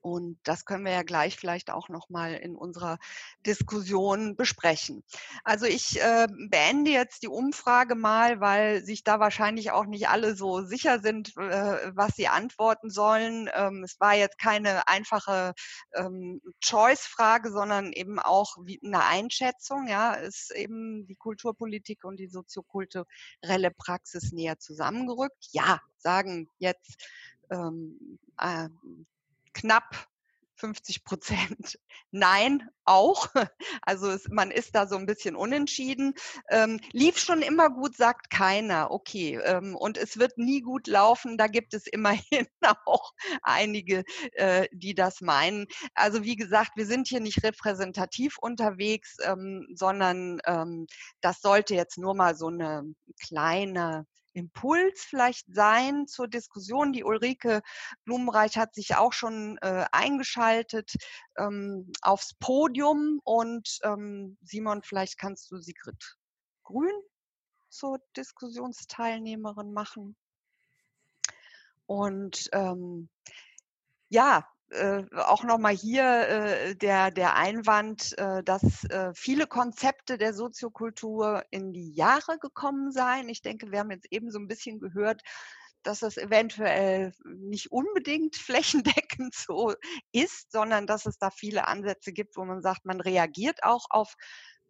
Und 0.01 0.39
das 0.43 0.65
können 0.65 0.83
wir 0.83 0.91
ja 0.91 1.03
gleich 1.03 1.37
vielleicht 1.37 1.69
auch 1.69 1.87
noch 1.87 2.09
mal 2.09 2.33
in 2.33 2.55
unserer 2.55 2.97
Diskussion 3.45 4.35
besprechen. 4.35 5.03
Also 5.43 5.65
ich 5.65 6.01
äh, 6.01 6.27
beende 6.49 6.91
jetzt 6.91 7.21
die 7.23 7.27
Umfrage 7.27 7.95
mal, 7.95 8.39
weil 8.39 8.83
sich 8.83 9.03
da 9.03 9.19
wahrscheinlich 9.19 9.71
auch 9.71 9.85
nicht 9.85 10.09
alle 10.09 10.35
so 10.35 10.63
sicher 10.63 10.99
sind, 10.99 11.37
äh, 11.37 11.91
was 11.95 12.15
sie 12.15 12.27
antworten 12.27 12.89
sollen. 12.89 13.49
Ähm, 13.53 13.83
es 13.83 13.99
war 13.99 14.15
jetzt 14.15 14.39
keine 14.39 14.87
einfache 14.87 15.53
ähm, 15.93 16.41
Choice-Frage, 16.61 17.51
sondern 17.51 17.93
eben 17.93 18.17
auch 18.19 18.57
wie 18.63 18.79
eine 18.83 19.05
Einschätzung. 19.05 19.87
Ja, 19.87 20.13
ist 20.13 20.51
eben 20.51 21.05
die 21.05 21.15
Kulturpolitik 21.15 22.03
und 22.03 22.19
die 22.19 22.27
soziokulturelle 22.27 23.71
Praxis 23.77 24.31
näher 24.31 24.57
zusammengerückt? 24.57 25.47
Ja, 25.51 25.79
sagen 25.97 26.49
jetzt 26.57 26.97
ähm, 27.51 28.19
äh, 28.39 28.69
knapp 29.53 30.07
50 30.61 31.03
Prozent 31.03 31.79
Nein 32.11 32.69
auch. 32.85 33.27
Also 33.83 34.09
es, 34.09 34.27
man 34.29 34.51
ist 34.51 34.75
da 34.75 34.85
so 34.85 34.95
ein 34.95 35.05
bisschen 35.05 35.35
unentschieden. 35.35 36.13
Ähm, 36.49 36.79
lief 36.91 37.17
schon 37.17 37.41
immer 37.41 37.69
gut, 37.69 37.95
sagt 37.95 38.29
keiner. 38.29 38.91
Okay. 38.91 39.39
Ähm, 39.43 39.75
und 39.75 39.97
es 39.97 40.17
wird 40.17 40.37
nie 40.37 40.61
gut 40.61 40.87
laufen. 40.87 41.37
Da 41.37 41.47
gibt 41.47 41.73
es 41.73 41.87
immerhin 41.87 42.47
auch 42.85 43.13
einige, 43.41 44.03
äh, 44.33 44.67
die 44.71 44.93
das 44.93 45.21
meinen. 45.21 45.67
Also 45.95 46.23
wie 46.23 46.35
gesagt, 46.35 46.71
wir 46.75 46.85
sind 46.85 47.07
hier 47.07 47.21
nicht 47.21 47.43
repräsentativ 47.43 48.37
unterwegs, 48.39 49.17
ähm, 49.23 49.67
sondern 49.73 50.39
ähm, 50.45 50.85
das 51.21 51.41
sollte 51.41 51.75
jetzt 51.75 51.97
nur 51.97 52.13
mal 52.13 52.35
so 52.35 52.47
eine 52.47 52.83
kleine 53.25 54.05
Impuls 54.33 55.01
vielleicht 55.01 55.45
sein 55.53 56.07
zur 56.07 56.27
Diskussion. 56.27 56.93
Die 56.93 57.03
Ulrike 57.03 57.61
Blumenreich 58.05 58.57
hat 58.57 58.73
sich 58.75 58.95
auch 58.95 59.13
schon 59.13 59.57
äh, 59.61 59.85
eingeschaltet 59.91 60.93
ähm, 61.37 61.91
aufs 62.01 62.33
Podium 62.35 63.19
und 63.23 63.79
ähm, 63.83 64.37
Simon, 64.41 64.83
vielleicht 64.83 65.17
kannst 65.17 65.51
du 65.51 65.57
Sigrid 65.57 66.17
Grün 66.63 66.93
zur 67.69 67.99
Diskussionsteilnehmerin 68.15 69.73
machen. 69.73 70.15
Und 71.85 72.49
ähm, 72.53 73.09
ja, 74.09 74.47
äh, 74.71 75.03
auch 75.17 75.43
nochmal 75.43 75.75
hier 75.75 76.03
äh, 76.03 76.75
der, 76.75 77.11
der 77.11 77.35
Einwand, 77.35 78.17
äh, 78.17 78.43
dass 78.43 78.85
äh, 78.85 79.11
viele 79.13 79.45
Konzepte 79.45 80.17
der 80.17 80.33
Soziokultur 80.33 81.43
in 81.51 81.73
die 81.73 81.91
Jahre 81.91 82.39
gekommen 82.39 82.91
seien. 82.91 83.27
Ich 83.29 83.41
denke, 83.41 83.71
wir 83.71 83.79
haben 83.79 83.91
jetzt 83.91 84.11
eben 84.11 84.31
so 84.31 84.39
ein 84.39 84.47
bisschen 84.47 84.79
gehört, 84.79 85.21
dass 85.83 85.99
das 85.99 86.17
eventuell 86.17 87.13
nicht 87.25 87.71
unbedingt 87.71 88.35
flächendeckend 88.37 89.35
so 89.35 89.73
ist, 90.11 90.51
sondern 90.51 90.87
dass 90.87 91.05
es 91.05 91.17
da 91.17 91.31
viele 91.31 91.67
Ansätze 91.67 92.13
gibt, 92.13 92.37
wo 92.37 92.45
man 92.45 92.61
sagt, 92.61 92.85
man 92.85 93.01
reagiert 93.01 93.63
auch 93.63 93.85
auf 93.89 94.15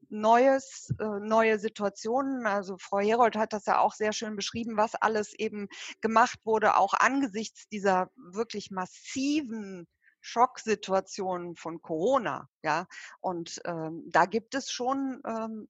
Neues, 0.10 0.94
äh, 1.00 1.20
neue 1.20 1.60
Situationen. 1.60 2.46
Also 2.46 2.78
Frau 2.78 3.00
Herold 3.00 3.36
hat 3.36 3.54
das 3.54 3.66
ja 3.66 3.80
auch 3.80 3.94
sehr 3.94 4.14
schön 4.14 4.36
beschrieben, 4.36 4.78
was 4.78 4.96
alles 4.96 5.34
eben 5.34 5.68
gemacht 6.02 6.40
wurde, 6.46 6.78
auch 6.78 6.94
angesichts 6.94 7.68
dieser 7.70 8.10
wirklich 8.16 8.72
massiven 8.72 9.88
Schocksituationen 10.22 11.56
von 11.56 11.82
Corona. 11.82 12.48
Ja, 12.64 12.88
und 13.20 13.62
ähm, 13.66 14.04
da 14.08 14.26
gibt 14.26 14.56
es 14.56 14.72
schon, 14.72 15.22
ähm, 15.26 15.68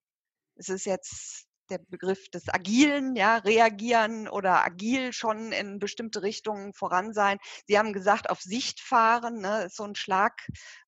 es 0.55 0.69
ist 0.69 0.85
jetzt 0.85 1.47
der 1.69 1.79
Begriff 1.79 2.29
des 2.29 2.53
Agilen, 2.53 3.15
ja, 3.15 3.37
reagieren 3.37 4.27
oder 4.27 4.63
agil 4.63 5.13
schon 5.13 5.53
in 5.53 5.79
bestimmte 5.79 6.21
Richtungen 6.21 6.73
voran 6.73 7.13
sein. 7.13 7.39
Sie 7.65 7.79
haben 7.79 7.93
gesagt, 7.93 8.29
auf 8.29 8.41
Sicht 8.41 8.81
fahren, 8.81 9.39
ne, 9.39 9.63
ist 9.63 9.77
so 9.77 9.85
ein 9.85 9.95
Schlag, 9.95 10.45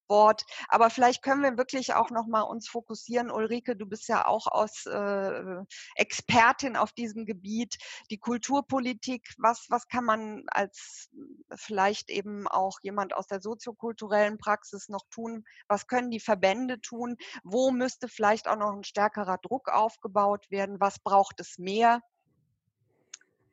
Wort. 0.09 0.43
Aber 0.67 0.89
vielleicht 0.89 1.23
können 1.23 1.43
wir 1.43 1.57
wirklich 1.57 1.93
auch 1.93 2.09
noch 2.09 2.27
mal 2.27 2.41
uns 2.41 2.67
fokussieren. 2.67 3.31
Ulrike, 3.31 3.75
du 3.75 3.85
bist 3.85 4.07
ja 4.07 4.25
auch 4.25 4.47
aus 4.47 4.85
äh, 4.85 5.63
Expertin 5.95 6.75
auf 6.75 6.91
diesem 6.93 7.25
Gebiet. 7.25 7.77
Die 8.09 8.17
Kulturpolitik, 8.17 9.33
was, 9.37 9.67
was 9.69 9.87
kann 9.87 10.05
man 10.05 10.43
als 10.47 11.09
vielleicht 11.55 12.09
eben 12.09 12.47
auch 12.47 12.79
jemand 12.81 13.15
aus 13.15 13.27
der 13.27 13.41
soziokulturellen 13.41 14.37
Praxis 14.37 14.89
noch 14.89 15.05
tun? 15.09 15.45
Was 15.67 15.87
können 15.87 16.11
die 16.11 16.19
Verbände 16.19 16.81
tun? 16.81 17.17
Wo 17.43 17.71
müsste 17.71 18.07
vielleicht 18.07 18.47
auch 18.47 18.57
noch 18.57 18.73
ein 18.73 18.83
stärkerer 18.83 19.37
Druck 19.37 19.69
aufgebaut 19.69 20.49
werden? 20.49 20.79
Was 20.79 20.99
braucht 20.99 21.39
es 21.39 21.57
mehr? 21.57 22.01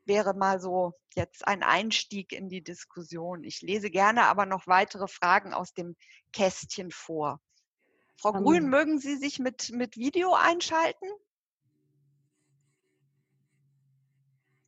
Wäre 0.05 0.35
mal 0.35 0.61
so 0.61 0.95
jetzt 1.15 1.47
ein 1.47 1.63
Einstieg 1.63 2.33
in 2.33 2.49
die 2.49 2.63
Diskussion. 2.63 3.45
Ich 3.45 3.63
lese 3.63 3.91
gerne 3.91 4.25
aber 4.25 4.47
noch 4.47 4.67
weitere 4.67 5.09
Fragen 5.09 5.53
aus 5.53 5.73
dem 5.73 5.97
Kästchen 6.33 6.91
vor. 6.91 7.41
Frau 8.17 8.31
um, 8.31 8.45
Grün, 8.45 8.69
mögen 8.69 8.99
Sie 8.99 9.17
sich 9.17 9.39
mit, 9.39 9.71
mit 9.71 9.97
Video 9.97 10.35
einschalten? 10.35 11.07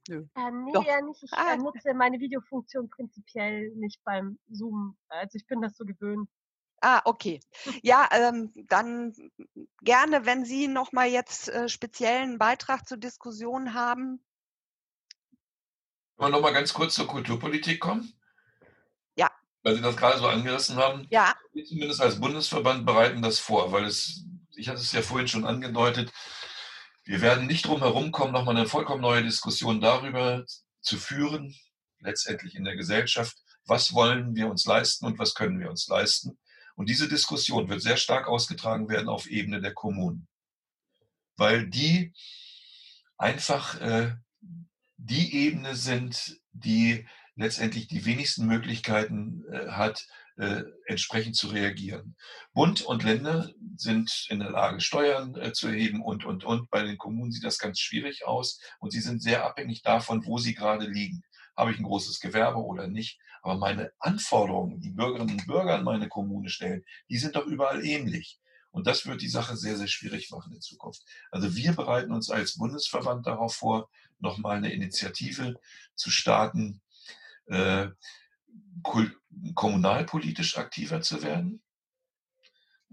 Nö. 0.08 0.26
Äh, 0.34 0.50
nee, 0.50 0.72
Doch. 0.72 0.86
eher 0.86 1.02
nicht. 1.02 1.22
Ich 1.22 1.32
ah. 1.32 1.56
nutze 1.56 1.94
meine 1.94 2.18
Videofunktion 2.18 2.88
prinzipiell 2.88 3.70
nicht 3.76 4.02
beim 4.04 4.38
Zoom. 4.50 4.96
Also 5.08 5.36
ich 5.36 5.46
bin 5.46 5.60
das 5.60 5.76
so 5.76 5.84
gewöhnt. 5.84 6.28
Ah, 6.80 7.00
okay. 7.04 7.38
Ja, 7.82 8.08
ähm, 8.10 8.50
dann 8.68 9.14
gerne, 9.82 10.26
wenn 10.26 10.44
Sie 10.44 10.66
noch 10.66 10.90
mal 10.90 11.06
jetzt 11.06 11.48
äh, 11.48 11.68
speziellen 11.68 12.38
Beitrag 12.38 12.88
zur 12.88 12.98
Diskussion 12.98 13.72
haben, 13.72 14.24
wollen 16.22 16.32
wir 16.32 16.38
noch 16.38 16.42
mal 16.42 16.52
ganz 16.52 16.72
kurz 16.72 16.94
zur 16.94 17.08
Kulturpolitik 17.08 17.80
kommen? 17.80 18.12
Ja. 19.16 19.28
Weil 19.64 19.74
Sie 19.74 19.82
das 19.82 19.96
gerade 19.96 20.18
so 20.18 20.28
angerissen 20.28 20.76
haben. 20.76 21.08
Ja. 21.10 21.34
Wir 21.52 21.64
zumindest 21.64 22.00
als 22.00 22.20
Bundesverband 22.20 22.86
bereiten 22.86 23.22
das 23.22 23.40
vor, 23.40 23.72
weil 23.72 23.84
es, 23.86 24.24
ich 24.54 24.68
hatte 24.68 24.78
es 24.78 24.92
ja 24.92 25.02
vorhin 25.02 25.26
schon 25.26 25.44
angedeutet, 25.44 26.12
wir 27.04 27.20
werden 27.20 27.48
nicht 27.48 27.66
drum 27.66 27.80
herum 27.80 28.12
kommen, 28.12 28.32
nochmal 28.32 28.56
eine 28.56 28.68
vollkommen 28.68 29.00
neue 29.00 29.24
Diskussion 29.24 29.80
darüber 29.80 30.44
zu 30.80 30.96
führen, 30.96 31.56
letztendlich 31.98 32.54
in 32.54 32.62
der 32.62 32.76
Gesellschaft, 32.76 33.36
was 33.64 33.92
wollen 33.92 34.36
wir 34.36 34.46
uns 34.46 34.64
leisten 34.64 35.06
und 35.06 35.18
was 35.18 35.34
können 35.34 35.58
wir 35.58 35.70
uns 35.70 35.88
leisten. 35.88 36.38
Und 36.76 36.88
diese 36.88 37.08
Diskussion 37.08 37.68
wird 37.68 37.82
sehr 37.82 37.96
stark 37.96 38.28
ausgetragen 38.28 38.88
werden 38.88 39.08
auf 39.08 39.26
Ebene 39.26 39.60
der 39.60 39.74
Kommunen, 39.74 40.28
weil 41.36 41.68
die 41.68 42.12
einfach 43.18 43.80
äh, 43.80 44.14
die 45.04 45.34
Ebene 45.34 45.74
sind, 45.74 46.38
die 46.52 47.06
letztendlich 47.34 47.88
die 47.88 48.04
wenigsten 48.04 48.46
Möglichkeiten 48.46 49.44
äh, 49.50 49.68
hat, 49.68 50.06
äh, 50.36 50.62
entsprechend 50.86 51.36
zu 51.36 51.48
reagieren. 51.48 52.16
Bund 52.52 52.82
und 52.82 53.02
Länder 53.02 53.50
sind 53.76 54.26
in 54.28 54.38
der 54.38 54.50
Lage, 54.50 54.80
Steuern 54.80 55.34
äh, 55.34 55.52
zu 55.52 55.68
erheben 55.68 56.02
und, 56.02 56.24
und, 56.24 56.44
und. 56.44 56.70
Bei 56.70 56.82
den 56.82 56.98
Kommunen 56.98 57.32
sieht 57.32 57.44
das 57.44 57.58
ganz 57.58 57.80
schwierig 57.80 58.26
aus 58.26 58.60
und 58.78 58.92
sie 58.92 59.00
sind 59.00 59.22
sehr 59.22 59.44
abhängig 59.44 59.82
davon, 59.82 60.24
wo 60.24 60.38
sie 60.38 60.54
gerade 60.54 60.86
liegen. 60.86 61.22
Habe 61.56 61.72
ich 61.72 61.78
ein 61.78 61.84
großes 61.84 62.20
Gewerbe 62.20 62.58
oder 62.58 62.86
nicht? 62.86 63.18
Aber 63.42 63.56
meine 63.56 63.92
Anforderungen, 63.98 64.80
die 64.80 64.90
Bürgerinnen 64.90 65.32
und 65.32 65.46
Bürger 65.46 65.74
an 65.74 65.84
meine 65.84 66.08
Kommune 66.08 66.48
stellen, 66.48 66.84
die 67.10 67.18
sind 67.18 67.34
doch 67.34 67.46
überall 67.46 67.84
ähnlich. 67.84 68.38
Und 68.70 68.86
das 68.86 69.04
wird 69.06 69.20
die 69.20 69.28
Sache 69.28 69.56
sehr, 69.56 69.76
sehr 69.76 69.86
schwierig 69.86 70.30
machen 70.30 70.54
in 70.54 70.60
Zukunft. 70.60 71.02
Also 71.30 71.54
wir 71.54 71.72
bereiten 71.72 72.12
uns 72.12 72.30
als 72.30 72.56
Bundesverband 72.56 73.26
darauf 73.26 73.54
vor, 73.54 73.90
nochmal 74.22 74.56
eine 74.56 74.72
Initiative 74.72 75.60
zu 75.94 76.10
starten, 76.10 76.80
äh, 77.46 77.88
kommunalpolitisch 79.54 80.58
aktiver 80.58 81.00
zu 81.00 81.22
werden. 81.22 81.62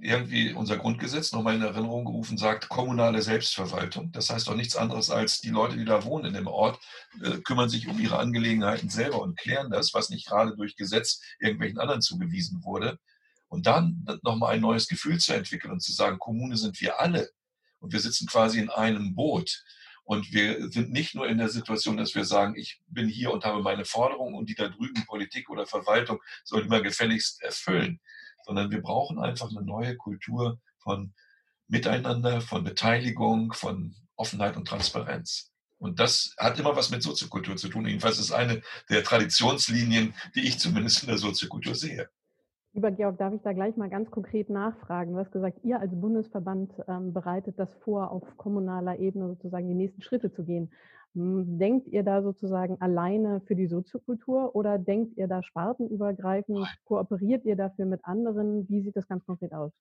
Irgendwie 0.01 0.53
unser 0.53 0.77
Grundgesetz 0.77 1.33
nochmal 1.33 1.55
in 1.55 1.61
Erinnerung 1.61 2.05
gerufen 2.05 2.37
sagt, 2.37 2.69
kommunale 2.69 3.21
Selbstverwaltung. 3.21 4.13
Das 4.13 4.29
heißt 4.29 4.47
doch 4.47 4.55
nichts 4.55 4.77
anderes 4.77 5.09
als 5.09 5.41
die 5.41 5.49
Leute, 5.49 5.75
die 5.75 5.83
da 5.83 6.05
wohnen 6.05 6.25
in 6.25 6.33
dem 6.33 6.47
Ort, 6.47 6.79
äh, 7.21 7.37
kümmern 7.39 7.69
sich 7.69 7.87
um 7.87 7.99
ihre 7.99 8.17
Angelegenheiten 8.17 8.89
selber 8.89 9.21
und 9.21 9.37
klären 9.37 9.69
das, 9.69 9.93
was 9.93 10.09
nicht 10.09 10.25
gerade 10.25 10.55
durch 10.55 10.77
Gesetz 10.77 11.21
irgendwelchen 11.39 11.79
anderen 11.79 12.01
zugewiesen 12.01 12.63
wurde. 12.63 12.97
Und 13.49 13.67
dann 13.67 14.05
nochmal 14.23 14.55
ein 14.55 14.61
neues 14.61 14.87
Gefühl 14.87 15.19
zu 15.19 15.33
entwickeln 15.33 15.73
und 15.73 15.81
zu 15.81 15.91
sagen, 15.91 16.19
Kommune 16.19 16.55
sind 16.55 16.79
wir 16.79 17.01
alle. 17.01 17.29
Und 17.79 17.91
wir 17.91 17.99
sitzen 17.99 18.27
quasi 18.27 18.59
in 18.59 18.69
einem 18.69 19.15
Boot. 19.15 19.63
Und 20.09 20.33
wir 20.33 20.71
sind 20.71 20.89
nicht 20.89 21.13
nur 21.13 21.27
in 21.27 21.37
der 21.37 21.49
Situation, 21.49 21.95
dass 21.95 22.15
wir 22.15 22.25
sagen, 22.25 22.55
ich 22.55 22.81
bin 22.87 23.07
hier 23.07 23.31
und 23.31 23.45
habe 23.45 23.61
meine 23.61 23.85
Forderungen 23.85 24.33
und 24.33 24.49
die 24.49 24.55
da 24.55 24.67
drüben 24.67 25.05
Politik 25.05 25.51
oder 25.51 25.67
Verwaltung 25.67 26.19
soll 26.43 26.65
immer 26.65 26.81
gefälligst 26.81 27.43
erfüllen, 27.43 27.99
sondern 28.43 28.71
wir 28.71 28.81
brauchen 28.81 29.19
einfach 29.19 29.51
eine 29.51 29.61
neue 29.61 29.95
Kultur 29.97 30.59
von 30.79 31.13
Miteinander, 31.67 32.41
von 32.41 32.63
Beteiligung, 32.63 33.53
von 33.53 33.95
Offenheit 34.15 34.57
und 34.57 34.67
Transparenz. 34.67 35.51
Und 35.77 35.99
das 35.99 36.33
hat 36.39 36.57
immer 36.57 36.75
was 36.75 36.89
mit 36.89 37.03
Soziokultur 37.03 37.55
zu 37.57 37.69
tun. 37.69 37.85
Jedenfalls 37.85 38.17
ist 38.17 38.31
eine 38.31 38.63
der 38.89 39.03
Traditionslinien, 39.03 40.15
die 40.33 40.47
ich 40.47 40.57
zumindest 40.57 41.03
in 41.03 41.09
der 41.09 41.19
Soziokultur 41.19 41.75
sehe. 41.75 42.09
Lieber 42.73 42.91
Georg, 42.91 43.17
darf 43.17 43.33
ich 43.33 43.41
da 43.41 43.53
gleich 43.53 43.77
mal 43.77 43.89
ganz 43.89 44.11
konkret 44.11 44.49
nachfragen? 44.49 45.13
Du 45.13 45.17
hast 45.19 45.31
gesagt, 45.31 45.59
ihr 45.63 45.79
als 45.79 45.91
Bundesverband 45.99 46.71
ähm, 46.87 47.13
bereitet 47.13 47.57
das 47.57 47.73
vor, 47.75 48.11
auf 48.11 48.37
kommunaler 48.37 48.99
Ebene 48.99 49.27
sozusagen 49.27 49.67
die 49.67 49.73
nächsten 49.73 50.01
Schritte 50.01 50.31
zu 50.31 50.43
gehen. 50.43 50.71
Denkt 51.15 51.87
ihr 51.87 52.03
da 52.03 52.21
sozusagen 52.21 52.79
alleine 52.79 53.41
für 53.41 53.55
die 53.55 53.65
Soziokultur 53.67 54.55
oder 54.55 54.77
denkt 54.77 55.17
ihr 55.17 55.27
da 55.27 55.41
spartenübergreifend? 55.41 56.67
Kooperiert 56.85 57.45
ihr 57.45 57.55
dafür 57.55 57.85
mit 57.85 58.05
anderen? 58.05 58.69
Wie 58.69 58.81
sieht 58.81 58.95
das 58.95 59.07
ganz 59.07 59.25
konkret 59.25 59.53
aus? 59.53 59.71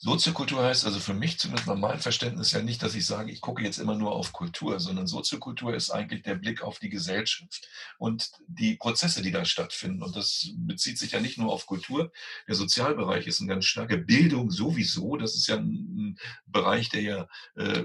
Soziokultur 0.00 0.62
heißt 0.62 0.84
also 0.84 1.00
für 1.00 1.12
mich 1.12 1.40
zumindest 1.40 1.66
bei 1.66 1.74
meinem 1.74 1.98
Verständnis 1.98 2.52
ja 2.52 2.62
nicht, 2.62 2.84
dass 2.84 2.94
ich 2.94 3.04
sage, 3.04 3.32
ich 3.32 3.40
gucke 3.40 3.64
jetzt 3.64 3.78
immer 3.78 3.96
nur 3.96 4.12
auf 4.12 4.32
Kultur, 4.32 4.78
sondern 4.78 5.08
Soziokultur 5.08 5.74
ist 5.74 5.90
eigentlich 5.90 6.22
der 6.22 6.36
Blick 6.36 6.62
auf 6.62 6.78
die 6.78 6.88
Gesellschaft 6.88 7.68
und 7.98 8.30
die 8.46 8.76
Prozesse, 8.76 9.22
die 9.22 9.32
da 9.32 9.44
stattfinden. 9.44 10.04
Und 10.04 10.14
das 10.14 10.52
bezieht 10.54 10.98
sich 10.98 11.12
ja 11.12 11.20
nicht 11.20 11.36
nur 11.36 11.52
auf 11.52 11.66
Kultur. 11.66 12.12
Der 12.46 12.54
Sozialbereich 12.54 13.26
ist 13.26 13.40
eine 13.40 13.48
ganz 13.48 13.64
starke 13.64 13.98
Bildung 13.98 14.52
sowieso. 14.52 15.16
Das 15.16 15.34
ist 15.34 15.48
ja 15.48 15.56
ein, 15.56 16.16
Bereich, 16.46 16.88
der 16.90 17.02
ja 17.02 17.28
äh, 17.56 17.84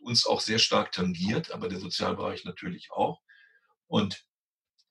uns 0.00 0.26
auch 0.26 0.40
sehr 0.40 0.60
stark 0.60 0.92
tangiert, 0.92 1.50
aber 1.50 1.68
der 1.68 1.80
Sozialbereich 1.80 2.44
natürlich 2.44 2.92
auch. 2.92 3.20
Und 3.88 4.24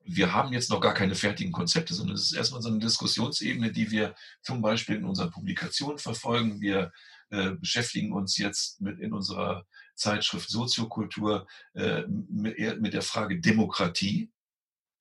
wir 0.07 0.33
haben 0.33 0.53
jetzt 0.53 0.69
noch 0.69 0.79
gar 0.79 0.93
keine 0.93 1.15
fertigen 1.15 1.51
Konzepte, 1.51 1.93
sondern 1.93 2.15
es 2.15 2.31
ist 2.31 2.33
erstmal 2.33 2.61
so 2.61 2.69
eine 2.69 2.79
Diskussionsebene, 2.79 3.71
die 3.71 3.91
wir 3.91 4.15
zum 4.41 4.61
Beispiel 4.61 4.95
in 4.95 5.05
unseren 5.05 5.31
Publikationen 5.31 5.99
verfolgen. 5.99 6.61
Wir 6.61 6.91
äh, 7.29 7.51
beschäftigen 7.51 8.13
uns 8.13 8.37
jetzt 8.37 8.79
mit 8.79 8.99
in 8.99 9.13
unserer 9.13 9.65
Zeitschrift 9.95 10.49
Soziokultur 10.49 11.45
äh, 11.73 12.03
mit, 12.07 12.93
der 12.93 13.01
Frage 13.01 13.41
Demokratie. 13.41 14.31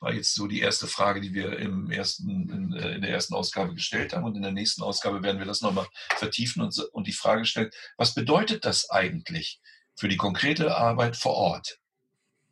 War 0.00 0.12
jetzt 0.12 0.34
so 0.34 0.46
die 0.46 0.60
erste 0.60 0.88
Frage, 0.88 1.20
die 1.20 1.34
wir 1.34 1.58
im 1.58 1.90
ersten, 1.90 2.50
in, 2.50 2.72
äh, 2.72 2.96
in 2.96 3.02
der 3.02 3.10
ersten 3.10 3.34
Ausgabe 3.34 3.74
gestellt 3.74 4.12
haben. 4.12 4.24
Und 4.24 4.36
in 4.36 4.42
der 4.42 4.52
nächsten 4.52 4.82
Ausgabe 4.82 5.22
werden 5.22 5.38
wir 5.38 5.46
das 5.46 5.60
nochmal 5.60 5.86
vertiefen 6.16 6.62
und, 6.62 6.76
und 6.92 7.06
die 7.06 7.12
Frage 7.12 7.44
stellen, 7.44 7.70
was 7.96 8.14
bedeutet 8.14 8.64
das 8.64 8.90
eigentlich 8.90 9.60
für 9.94 10.08
die 10.08 10.16
konkrete 10.16 10.76
Arbeit 10.76 11.16
vor 11.16 11.34
Ort? 11.34 11.78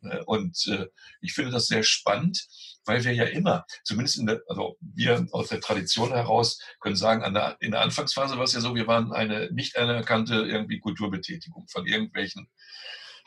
Äh, 0.09 0.21
und 0.25 0.65
äh, 0.67 0.87
ich 1.21 1.33
finde 1.33 1.51
das 1.51 1.67
sehr 1.67 1.83
spannend, 1.83 2.47
weil 2.85 3.03
wir 3.03 3.13
ja 3.13 3.25
immer, 3.25 3.65
zumindest 3.83 4.17
in 4.17 4.27
der, 4.27 4.41
also 4.47 4.77
wir 4.79 5.27
aus 5.31 5.49
der 5.49 5.61
Tradition 5.61 6.11
heraus 6.11 6.59
können 6.79 6.95
sagen, 6.95 7.23
an 7.23 7.33
der, 7.33 7.57
in 7.59 7.71
der 7.71 7.81
Anfangsphase 7.81 8.37
war 8.37 8.43
es 8.43 8.53
ja 8.53 8.61
so, 8.61 8.75
wir 8.75 8.87
waren 8.87 9.11
eine 9.11 9.51
nicht 9.51 9.75
anerkannte 9.75 10.35
irgendwie 10.35 10.79
Kulturbetätigung 10.79 11.67
von 11.67 11.87
irgendwelchen 11.87 12.47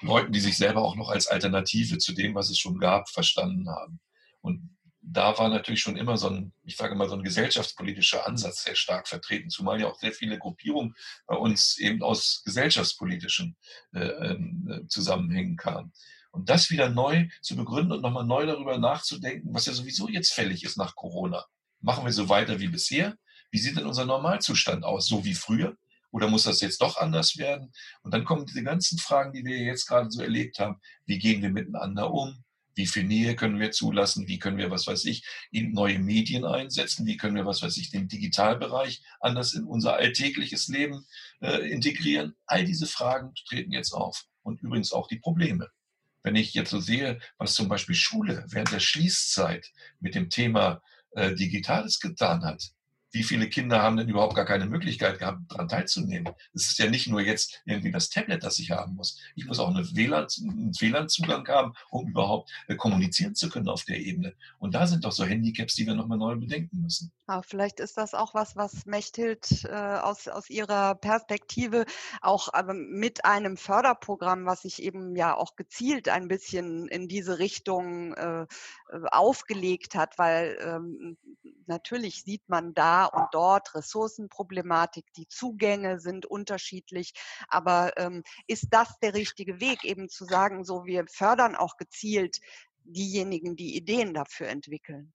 Leuten, 0.01 0.33
die 0.33 0.41
sich 0.41 0.57
selber 0.57 0.83
auch 0.83 0.95
noch 0.95 1.11
als 1.11 1.27
Alternative 1.27 1.99
zu 1.99 2.13
dem, 2.13 2.35
was 2.35 2.51
es 2.51 2.59
schon 2.59 2.79
gab, 2.79 3.09
verstanden 3.09 3.69
haben. 3.69 4.01
Und 4.41 4.71
da 5.01 5.37
war 5.39 5.49
natürlich 5.49 5.81
schon 5.81 5.97
immer 5.97 6.17
so 6.17 6.29
ein, 6.29 6.53
ich 6.65 6.77
sage 6.77 6.95
mal, 6.95 7.09
so 7.09 7.17
ein 7.17 7.23
gesellschaftspolitischer 7.23 8.27
Ansatz 8.27 8.65
sehr 8.65 8.75
stark 8.75 9.09
vertreten, 9.09 9.51
zumal 9.51 9.81
ja 9.81 9.89
auch 9.89 9.99
sehr 9.99 10.13
viele 10.13 10.39
Gruppierungen 10.39 10.95
bei 11.27 11.37
uns 11.37 11.79
eben 11.79 12.03
aus 12.03 12.43
gesellschaftspolitischen 12.45 13.57
äh, 13.95 14.01
äh, 14.01 14.87
Zusammenhängen 14.89 15.57
kamen. 15.57 15.93
Und 16.39 16.49
das 16.49 16.71
wieder 16.71 16.89
neu 16.89 17.27
zu 17.43 17.57
begründen 17.57 17.91
und 17.91 18.01
nochmal 18.01 18.25
neu 18.25 18.47
darüber 18.47 18.79
nachzudenken, 18.79 19.53
was 19.53 19.67
ja 19.67 19.73
sowieso 19.73 20.09
jetzt 20.09 20.33
fällig 20.33 20.63
ist 20.63 20.77
nach 20.77 20.95
Corona. 20.95 21.45
Machen 21.81 22.05
wir 22.05 22.13
so 22.13 22.29
weiter 22.29 22.61
wie 22.61 22.69
bisher? 22.69 23.17
Wie 23.51 23.59
sieht 23.59 23.77
denn 23.77 23.87
unser 23.87 24.05
Normalzustand 24.05 24.85
aus? 24.85 25.09
So 25.09 25.25
wie 25.25 25.35
früher? 25.35 25.77
Oder 26.13 26.29
muss 26.29 26.45
das 26.45 26.61
jetzt 26.61 26.81
doch 26.81 26.97
anders 26.97 27.39
werden? 27.39 27.73
Und 28.03 28.15
dann 28.15 28.25
kommen 28.25 28.47
diese 28.47 28.63
ganzen 28.63 29.01
Fragen, 29.01 29.33
die 29.33 29.45
wir 29.45 29.59
jetzt 29.59 29.87
gerade 29.89 30.13
so 30.13 30.23
erlebt 30.23 30.61
haben. 30.61 30.77
Wie 31.07 31.19
gehen 31.19 31.43
wir 31.43 31.51
miteinander 31.51 32.13
um? 32.13 32.45
Wie 32.77 32.87
viel 32.87 33.03
Nähe 33.03 33.35
können 33.35 33.59
wir 33.59 33.73
zulassen? 33.73 34.29
Wie 34.29 34.39
können 34.39 34.59
wir, 34.59 34.71
was 34.71 34.87
weiß 34.87 35.07
ich, 35.07 35.27
in 35.51 35.73
neue 35.73 35.99
Medien 35.99 36.45
einsetzen? 36.45 37.05
Wie 37.05 37.17
können 37.17 37.35
wir, 37.35 37.47
was 37.47 37.63
weiß 37.63 37.77
ich, 37.79 37.91
den 37.91 38.07
Digitalbereich 38.07 39.03
anders 39.19 39.55
in 39.55 39.65
unser 39.65 39.95
alltägliches 39.97 40.69
Leben 40.69 41.05
äh, 41.41 41.69
integrieren? 41.69 42.37
All 42.47 42.65
diese 42.65 42.87
Fragen 42.87 43.35
treten 43.49 43.73
jetzt 43.73 43.93
auf. 43.93 44.25
Und 44.43 44.63
übrigens 44.63 44.93
auch 44.93 45.09
die 45.09 45.19
Probleme. 45.19 45.69
Wenn 46.23 46.37
ich 46.37 46.55
jetzt 46.55 46.71
so 46.71 46.81
sehe, 46.81 47.21
was 47.39 47.55
zum 47.55 47.69
Beispiel 47.69 47.95
Schule 47.95 48.45
während 48.49 48.73
der 48.73 48.81
Schließzeit 48.81 49.71
mit 50.01 50.15
dem 50.15 50.31
Thema 50.31 50.83
äh, 51.13 51.35
Digitales 51.35 52.01
getan 52.01 52.45
hat, 52.45 52.71
wie 53.11 53.23
viele 53.23 53.49
Kinder 53.49 53.83
haben 53.83 53.97
denn 53.97 54.09
überhaupt 54.09 54.35
gar 54.35 54.45
keine 54.45 54.67
Möglichkeit 54.67 55.19
gehabt, 55.19 55.41
daran 55.51 55.69
teilzunehmen? 55.69 56.33
Es 56.55 56.71
ist 56.71 56.79
ja 56.79 56.91
nicht 56.91 57.07
nur 57.07 57.21
jetzt 57.21 57.63
irgendwie 57.65 57.91
das 57.91 58.11
Tablet, 58.11 58.43
das 58.45 58.59
ich 58.59 58.71
haben 58.71 58.95
muss. 58.95 59.19
Ich 59.35 59.47
muss 59.47 59.59
auch 59.59 59.69
eine 59.69 59.85
WLAN, 59.95 60.27
einen 60.43 60.73
WLAN-Zugang 60.79 61.47
haben, 61.49 61.73
um 61.91 62.09
überhaupt 62.09 62.51
äh, 62.69 62.77
kommunizieren 62.77 63.35
zu 63.35 63.49
können 63.49 63.69
auf 63.69 63.85
der 63.85 63.99
Ebene. 63.99 64.35
Und 64.59 64.75
da 64.75 64.87
sind 64.87 65.05
doch 65.05 65.13
so 65.13 65.25
Handicaps, 65.25 65.75
die 65.75 65.87
wir 65.87 65.95
nochmal 65.95 66.19
neu 66.19 66.37
bedenken 66.37 66.83
müssen. 66.83 67.13
Ja, 67.29 67.43
vielleicht 67.43 67.81
ist 67.81 67.97
das 67.97 68.15
auch 68.15 68.35
was, 68.35 68.57
was 68.57 68.87
Mechthild 68.87 69.65
äh, 69.65 69.75
aus, 69.75 70.29
aus 70.29 70.51
ihrer 70.51 70.95
Perspektive 70.95 71.85
auch 72.21 72.53
aber 72.53 72.75
mit 72.75 73.25
einem 73.25 73.57
Förderprogramm, 73.57 74.47
was 74.47 74.63
sich 74.63 74.83
eben 74.83 75.17
ja 75.17 75.35
auch 75.37 75.57
gezielt 75.57 76.09
ein 76.09 76.29
bisschen 76.29 76.89
in 76.89 77.09
diese 77.09 77.39
Richtung 77.39 78.15
äh 78.15 78.47
aufgelegt 79.11 79.95
hat, 79.95 80.19
weil 80.19 80.59
ähm, 80.63 81.17
natürlich 81.69 82.23
sieht 82.23 82.49
man 82.49 82.75
da, 82.75 83.07
und 83.07 83.29
dort 83.33 83.75
Ressourcenproblematik, 83.75 85.13
die 85.15 85.29
Zugänge 85.29 86.01
sind 86.01 86.27
unterschiedlich. 86.27 87.15
Aber 87.49 87.93
ähm, 87.97 88.23
ist 88.47 88.69
das 88.71 88.99
der 89.01 89.15
richtige 89.15 89.61
Weg, 89.61 89.85
eben 89.85 90.09
zu 90.09 90.25
sagen, 90.25 90.65
so 90.65 90.85
wir 90.85 91.07
fördern 91.07 91.57
auch 91.57 91.77
gezielt 91.77 92.39
diejenigen, 92.85 93.57
die 93.57 93.77
Ideen 93.77 94.15
dafür 94.15 94.49
entwickeln? 94.49 95.13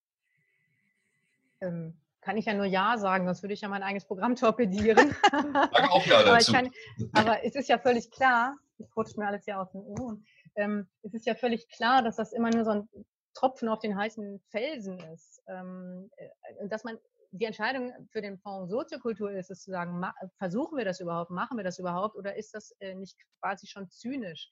Ähm, 1.62 1.98
kann 2.22 2.38
ich 2.38 2.46
ja 2.46 2.54
nur 2.54 2.66
Ja 2.66 2.98
sagen, 2.98 3.26
sonst 3.26 3.44
würde 3.44 3.54
ich 3.54 3.62
ja 3.62 3.70
mein 3.70 3.84
eigenes 3.84 4.06
Programm 4.06 4.36
torpedieren. 4.36 5.16
Sag 5.32 5.92
auch 5.92 6.06
Ja 6.06 6.24
dazu. 6.24 6.52
aber, 6.52 6.60
kann, 6.60 6.72
aber, 7.14 7.44
es 7.44 7.56
ist 7.56 7.70
ja 7.70 7.78
völlig 7.78 8.12
klar, 8.12 8.56
ich 8.78 8.96
rutsche 8.96 9.20
mir 9.20 9.28
alles 9.28 9.46
ja 9.46 9.62
aus 9.62 9.72
den 9.72 9.82
Ohren, 9.82 10.26
ähm, 10.56 10.88
es 11.02 11.14
ist 11.14 11.26
ja 11.26 11.36
völlig 11.36 11.68
klar, 11.70 12.04
dass 12.04 12.16
das 12.16 12.34
immer 12.34 12.50
nur 12.50 12.64
so 12.64 12.72
ein 12.72 12.90
Tropfen 13.34 13.70
auf 13.70 13.80
den 13.80 13.96
heißen 13.96 14.40
Felsen 14.50 15.00
ist. 15.14 15.42
Ähm, 15.48 16.10
äh, 16.18 16.68
dass 16.68 16.84
man 16.84 16.98
die 17.32 17.46
Entscheidung 17.46 17.92
für 18.12 18.22
den 18.22 18.38
Fonds 18.38 18.72
Soziokultur 18.72 19.32
ist 19.32 19.50
es 19.50 19.64
zu 19.64 19.72
sagen, 19.72 20.04
versuchen 20.38 20.78
wir 20.78 20.86
das 20.86 21.00
überhaupt, 21.00 21.32
machen 21.32 21.58
wir 21.58 21.64
das 21.64 21.80
überhaupt 21.80 22.16
oder 22.16 22.36
ist 22.36 22.54
das 22.54 22.76
äh, 22.80 22.94
nicht 22.94 23.18
quasi 23.42 23.66
schon 23.66 23.90
zynisch, 23.90 24.52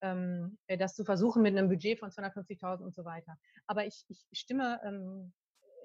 ähm, 0.00 0.56
äh, 0.66 0.78
das 0.78 0.94
zu 0.94 1.04
versuchen 1.04 1.42
mit 1.42 1.56
einem 1.56 1.68
Budget 1.68 1.98
von 1.98 2.10
250.000 2.10 2.82
und 2.82 2.94
so 2.94 3.04
weiter. 3.04 3.36
Aber 3.66 3.84
ich, 3.84 4.06
ich 4.08 4.26
stimme 4.32 4.80
ähm, 4.82 5.34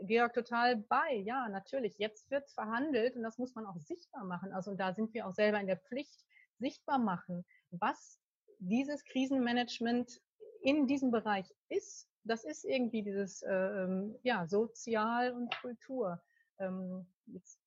Georg 0.03 0.33
total 0.33 0.77
bei. 0.77 1.15
Ja, 1.25 1.49
natürlich. 1.49 1.97
Jetzt 1.97 2.29
wird 2.31 2.49
verhandelt 2.51 3.15
und 3.15 3.23
das 3.23 3.37
muss 3.37 3.55
man 3.55 3.65
auch 3.65 3.77
sichtbar 3.79 4.23
machen. 4.23 4.53
Also 4.53 4.73
da 4.73 4.93
sind 4.93 5.13
wir 5.13 5.27
auch 5.27 5.33
selber 5.33 5.59
in 5.59 5.67
der 5.67 5.79
Pflicht, 5.79 6.23
sichtbar 6.59 6.97
machen, 6.97 7.45
was 7.71 8.19
dieses 8.59 9.03
Krisenmanagement 9.05 10.19
in 10.61 10.87
diesem 10.87 11.11
Bereich 11.11 11.47
ist. 11.69 12.07
Das 12.27 12.43
ist 12.43 12.65
irgendwie 12.65 13.03
dieses 13.03 13.41
äh, 13.43 13.53
ähm, 13.53 14.15
ja, 14.23 14.47
Sozial 14.47 15.33
und 15.33 15.55
Kultur 15.61 16.21
ähm, 16.59 17.05
jetzt 17.27 17.59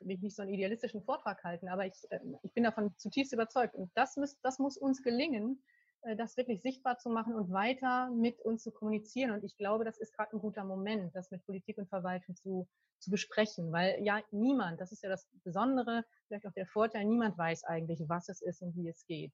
will 0.00 0.16
ich 0.16 0.22
nicht 0.22 0.36
so 0.36 0.42
einen 0.42 0.52
idealistischen 0.52 1.02
Vortrag 1.02 1.42
halten, 1.44 1.68
aber 1.68 1.86
ich, 1.86 1.94
äh, 2.10 2.20
ich 2.42 2.52
bin 2.52 2.64
davon 2.64 2.96
zutiefst 2.96 3.32
überzeugt. 3.32 3.74
Und 3.74 3.90
das, 3.94 4.16
muss, 4.16 4.38
das 4.42 4.58
muss 4.58 4.76
uns 4.76 5.02
gelingen, 5.02 5.62
äh, 6.02 6.16
das 6.16 6.36
wirklich 6.36 6.62
sichtbar 6.62 6.98
zu 6.98 7.10
machen 7.10 7.34
und 7.34 7.50
weiter 7.50 8.10
mit 8.10 8.40
uns 8.40 8.62
zu 8.62 8.70
kommunizieren. 8.70 9.32
Und 9.32 9.44
ich 9.44 9.56
glaube, 9.56 9.84
das 9.84 9.98
ist 9.98 10.14
gerade 10.14 10.36
ein 10.36 10.40
guter 10.40 10.64
Moment, 10.64 11.14
das 11.14 11.30
mit 11.30 11.44
Politik 11.44 11.78
und 11.78 11.88
Verwaltung 11.88 12.36
zu, 12.36 12.68
zu 12.98 13.10
besprechen, 13.10 13.72
weil 13.72 14.02
ja 14.02 14.20
niemand, 14.30 14.80
das 14.80 14.92
ist 14.92 15.02
ja 15.02 15.08
das 15.08 15.26
Besondere, 15.44 16.04
vielleicht 16.26 16.46
auch 16.46 16.52
der 16.52 16.66
Vorteil, 16.66 17.04
niemand 17.04 17.36
weiß 17.38 17.64
eigentlich, 17.64 18.00
was 18.08 18.28
es 18.28 18.42
ist 18.42 18.62
und 18.62 18.76
wie 18.76 18.88
es 18.88 19.04
geht. 19.06 19.32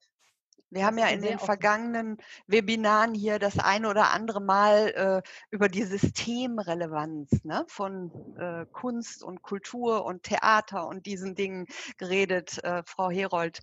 Wir 0.71 0.85
haben 0.85 0.99
ja 0.99 1.07
in 1.07 1.23
den 1.23 1.39
vergangenen 1.39 2.19
Webinaren 2.49 3.15
hier 3.15 3.39
das 3.39 3.59
eine 3.59 3.89
oder 3.89 4.11
andere 4.11 4.41
Mal 4.41 5.23
äh, 5.25 5.29
über 5.51 5.69
die 5.69 5.85
Systemrelevanz 5.85 7.45
ne, 7.45 7.65
von 7.69 8.11
äh, 8.37 8.67
Kunst 8.73 9.23
und 9.23 9.43
Kultur 9.43 10.05
und 10.05 10.25
Theater 10.25 10.89
und 10.89 11.07
diesen 11.07 11.37
Dingen 11.37 11.67
geredet, 11.99 12.63
äh, 12.65 12.83
Frau 12.85 13.11
Herold. 13.11 13.61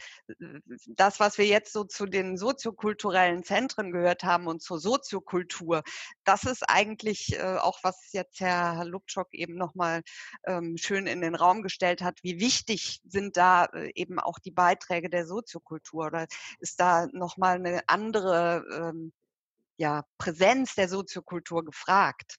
Das, 0.88 1.20
was 1.20 1.38
wir 1.38 1.46
jetzt 1.46 1.74
so 1.74 1.84
zu 1.84 2.06
den 2.06 2.38
soziokulturellen 2.38 3.44
Zentren 3.44 3.92
gehört 3.92 4.24
haben 4.24 4.48
und 4.48 4.62
zur 4.62 4.80
Soziokultur, 4.80 5.84
das 6.24 6.46
ist 6.46 6.64
eigentlich 6.70 7.38
äh, 7.38 7.58
auch, 7.58 7.80
was 7.84 8.14
jetzt 8.14 8.40
Herr 8.40 8.86
Lubczok 8.86 9.34
eben 9.34 9.56
nochmal 9.56 10.04
ähm, 10.46 10.78
schön 10.78 11.06
in 11.08 11.20
den 11.20 11.36
Raum 11.36 11.64
gestellt 11.64 12.02
hat. 12.02 12.20
Wie 12.24 12.40
wichtig 12.40 13.02
sind 13.06 13.36
da 13.36 13.66
äh, 13.66 13.92
eben 13.94 14.20
auch 14.20 14.40
die 14.40 14.52
Beiträge 14.52 15.10
der 15.10 15.26
Soziokultur 15.26 16.06
oder 16.06 16.28
ist 16.60 16.80
da 16.84 17.08
nochmal 17.12 17.56
eine 17.56 17.82
andere 17.88 18.66
ähm, 18.72 19.14
ja, 19.78 20.04
Präsenz 20.18 20.76
der 20.76 20.90
Soziokultur 20.90 21.64
gefragt? 21.64 22.38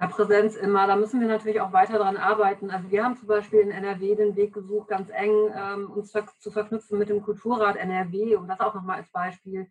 Ja, 0.00 0.06
Präsenz 0.06 0.54
immer. 0.54 0.86
Da 0.86 0.94
müssen 0.94 1.20
wir 1.20 1.26
natürlich 1.26 1.60
auch 1.60 1.72
weiter 1.72 1.98
daran 1.98 2.16
arbeiten. 2.16 2.70
Also 2.70 2.90
wir 2.90 3.02
haben 3.04 3.16
zum 3.16 3.26
Beispiel 3.26 3.60
in 3.60 3.72
NRW 3.72 4.14
den 4.14 4.36
Weg 4.36 4.54
gesucht, 4.54 4.88
ganz 4.88 5.10
eng 5.10 5.52
ähm, 5.54 5.90
uns 5.90 6.12
zu 6.38 6.50
verknüpfen 6.52 6.98
mit 6.98 7.08
dem 7.08 7.22
Kulturrat 7.22 7.76
NRW, 7.76 8.36
um 8.36 8.46
das 8.46 8.60
auch 8.60 8.74
nochmal 8.74 8.98
als 8.98 9.10
Beispiel 9.10 9.68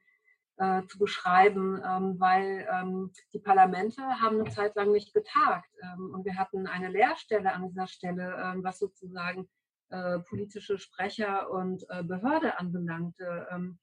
äh, 0.57 0.83
zu 0.87 0.99
beschreiben, 0.99 1.81
ähm, 1.85 2.19
weil 2.19 2.67
ähm, 2.69 3.11
die 3.31 3.39
Parlamente 3.39 4.01
haben 4.19 4.41
eine 4.41 4.49
Zeit 4.49 4.75
lang 4.75 4.91
nicht 4.91 5.13
getagt 5.13 5.69
ähm, 5.81 6.13
und 6.13 6.25
wir 6.25 6.35
hatten 6.35 6.67
eine 6.67 6.89
Leerstelle 6.89 7.53
an 7.53 7.69
dieser 7.69 7.87
Stelle, 7.87 8.35
ähm, 8.43 8.63
was 8.63 8.79
sozusagen 8.79 9.47
äh, 9.89 10.19
politische 10.19 10.77
Sprecher 10.77 11.49
und 11.51 11.85
äh, 11.89 12.03
Behörde 12.03 12.59
anbelangte. 12.59 13.47
Ähm, 13.51 13.79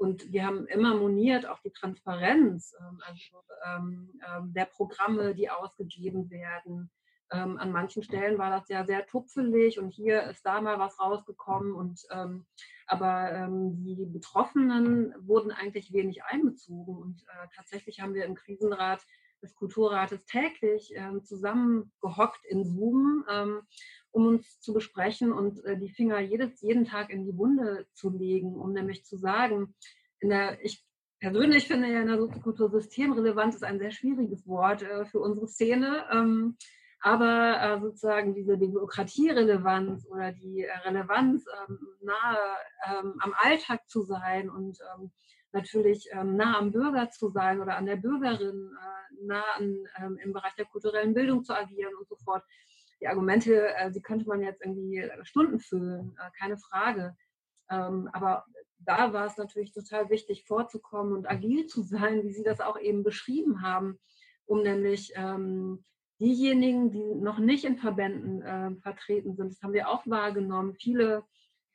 Und 0.00 0.30
wir 0.30 0.46
haben 0.46 0.68
immer 0.68 0.94
moniert 0.94 1.44
auch 1.46 1.60
die 1.60 1.72
Transparenz 1.72 2.72
ähm, 2.78 3.00
also, 3.04 3.42
ähm, 3.66 4.20
ähm, 4.26 4.52
der 4.54 4.66
Programme, 4.66 5.34
die 5.34 5.50
ausgegeben 5.50 6.30
werden. 6.30 6.88
Ähm, 7.32 7.58
an 7.58 7.72
manchen 7.72 8.02
Stellen 8.04 8.38
war 8.38 8.50
das 8.50 8.68
ja 8.68 8.86
sehr 8.86 9.04
tupfelig 9.06 9.78
und 9.80 9.90
hier 9.90 10.22
ist 10.30 10.46
da 10.46 10.60
mal 10.60 10.78
was 10.78 10.98
rausgekommen. 11.00 11.72
Und, 11.74 12.00
ähm, 12.10 12.46
aber 12.86 13.48
die 13.50 14.06
Betroffenen 14.06 15.12
wurden 15.26 15.50
eigentlich 15.50 15.92
wenig 15.92 16.22
einbezogen. 16.24 16.96
Und 16.96 17.22
äh, 17.22 17.48
tatsächlich 17.56 18.00
haben 18.00 18.14
wir 18.14 18.24
im 18.24 18.36
Krisenrat 18.36 19.00
des 19.42 19.54
Kulturrates 19.54 20.24
täglich 20.26 20.92
zusammengehockt 21.22 22.44
in 22.46 22.64
Zoom 22.64 23.24
um 24.10 24.26
uns 24.26 24.60
zu 24.60 24.72
besprechen 24.72 25.32
und 25.32 25.64
äh, 25.64 25.76
die 25.76 25.90
Finger 25.90 26.18
jedes, 26.20 26.60
jeden 26.60 26.84
Tag 26.84 27.10
in 27.10 27.24
die 27.24 27.36
Wunde 27.36 27.86
zu 27.94 28.10
legen, 28.10 28.54
um 28.56 28.72
nämlich 28.72 29.04
zu 29.04 29.16
sagen, 29.16 29.74
in 30.20 30.30
der, 30.30 30.62
ich 30.64 30.84
persönlich 31.20 31.66
finde 31.66 31.88
ja 31.88 32.00
in 32.00 32.08
der 32.08 32.18
Soziokultur 32.18 32.70
systemrelevant 32.70 33.54
ist 33.54 33.64
ein 33.64 33.78
sehr 33.78 33.90
schwieriges 33.90 34.46
Wort 34.46 34.82
äh, 34.82 35.04
für 35.06 35.20
unsere 35.20 35.48
Szene. 35.48 36.04
Ähm, 36.12 36.56
aber 37.00 37.60
äh, 37.62 37.80
sozusagen 37.80 38.34
diese 38.34 38.58
Demokratierelevanz 38.58 40.04
oder 40.08 40.32
die 40.32 40.66
Relevanz 40.84 41.44
ähm, 41.46 41.78
nahe 42.00 42.38
ähm, 42.86 43.14
am 43.20 43.34
Alltag 43.36 43.88
zu 43.88 44.02
sein 44.02 44.50
und 44.50 44.78
ähm, 44.96 45.12
natürlich 45.52 46.08
ähm, 46.12 46.36
nah 46.36 46.58
am 46.58 46.72
Bürger 46.72 47.10
zu 47.10 47.30
sein 47.30 47.60
oder 47.60 47.76
an 47.76 47.86
der 47.86 47.96
Bürgerin, 47.96 48.70
äh, 48.76 49.24
nah 49.24 49.44
an, 49.56 49.76
ähm, 49.96 50.18
im 50.22 50.32
Bereich 50.32 50.54
der 50.56 50.66
kulturellen 50.66 51.14
Bildung 51.14 51.44
zu 51.44 51.54
agieren 51.54 51.94
und 51.98 52.08
so 52.08 52.16
fort 52.16 52.44
die 53.00 53.08
Argumente, 53.08 53.74
äh, 53.76 53.90
die 53.90 54.02
könnte 54.02 54.26
man 54.26 54.42
jetzt 54.42 54.64
irgendwie 54.64 55.08
Stunden 55.22 55.60
füllen, 55.60 56.16
äh, 56.18 56.30
keine 56.38 56.58
Frage. 56.58 57.16
Ähm, 57.70 58.08
aber 58.12 58.44
da 58.78 59.12
war 59.12 59.26
es 59.26 59.36
natürlich 59.36 59.72
total 59.72 60.10
wichtig, 60.10 60.44
vorzukommen 60.46 61.12
und 61.12 61.28
agil 61.28 61.66
zu 61.66 61.82
sein, 61.82 62.22
wie 62.24 62.32
Sie 62.32 62.42
das 62.42 62.60
auch 62.60 62.78
eben 62.78 63.02
beschrieben 63.02 63.62
haben, 63.62 63.98
um 64.46 64.62
nämlich 64.62 65.12
ähm, 65.14 65.84
diejenigen, 66.20 66.90
die 66.90 67.14
noch 67.14 67.38
nicht 67.38 67.64
in 67.64 67.76
Verbänden 67.76 68.42
äh, 68.42 68.74
vertreten 68.80 69.36
sind, 69.36 69.52
das 69.52 69.62
haben 69.62 69.72
wir 69.72 69.88
auch 69.88 70.06
wahrgenommen. 70.06 70.74
Viele 70.74 71.24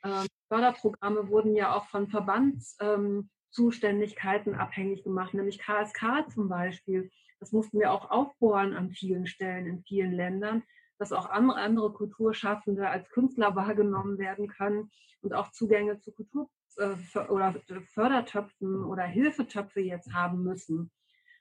äh, 0.02 0.26
Förderprogramme 0.48 1.30
wurden 1.30 1.56
ja 1.56 1.76
auch 1.76 1.86
von 1.86 2.08
Verbandszuständigkeiten 2.08 3.30
ähm, 3.58 4.56
abhängig 4.56 5.04
gemacht, 5.04 5.34
nämlich 5.34 5.60
KSK 5.60 6.30
zum 6.30 6.50
Beispiel. 6.50 7.10
Das 7.40 7.52
mussten 7.52 7.80
wir 7.80 7.92
auch 7.92 8.10
aufbohren 8.10 8.74
an 8.74 8.92
vielen 8.92 9.28
Stellen 9.28 9.66
in 9.66 9.84
vielen 9.84 10.14
Ländern, 10.14 10.64
dass 10.98 11.12
auch 11.12 11.30
andere, 11.30 11.60
andere 11.60 11.92
Kulturschaffende 11.92 12.88
als 12.88 13.10
Künstler 13.10 13.56
wahrgenommen 13.56 14.18
werden 14.18 14.48
können 14.48 14.92
und 15.22 15.34
auch 15.34 15.52
Zugänge 15.52 16.00
zu 16.00 16.12
Kultur 16.12 16.50
äh, 16.78 17.20
oder 17.30 17.56
Fördertöpfen 17.94 18.84
oder 18.86 19.04
Hilfetöpfe 19.04 19.82
jetzt 19.82 20.14
haben 20.14 20.44
müssen. 20.44 20.92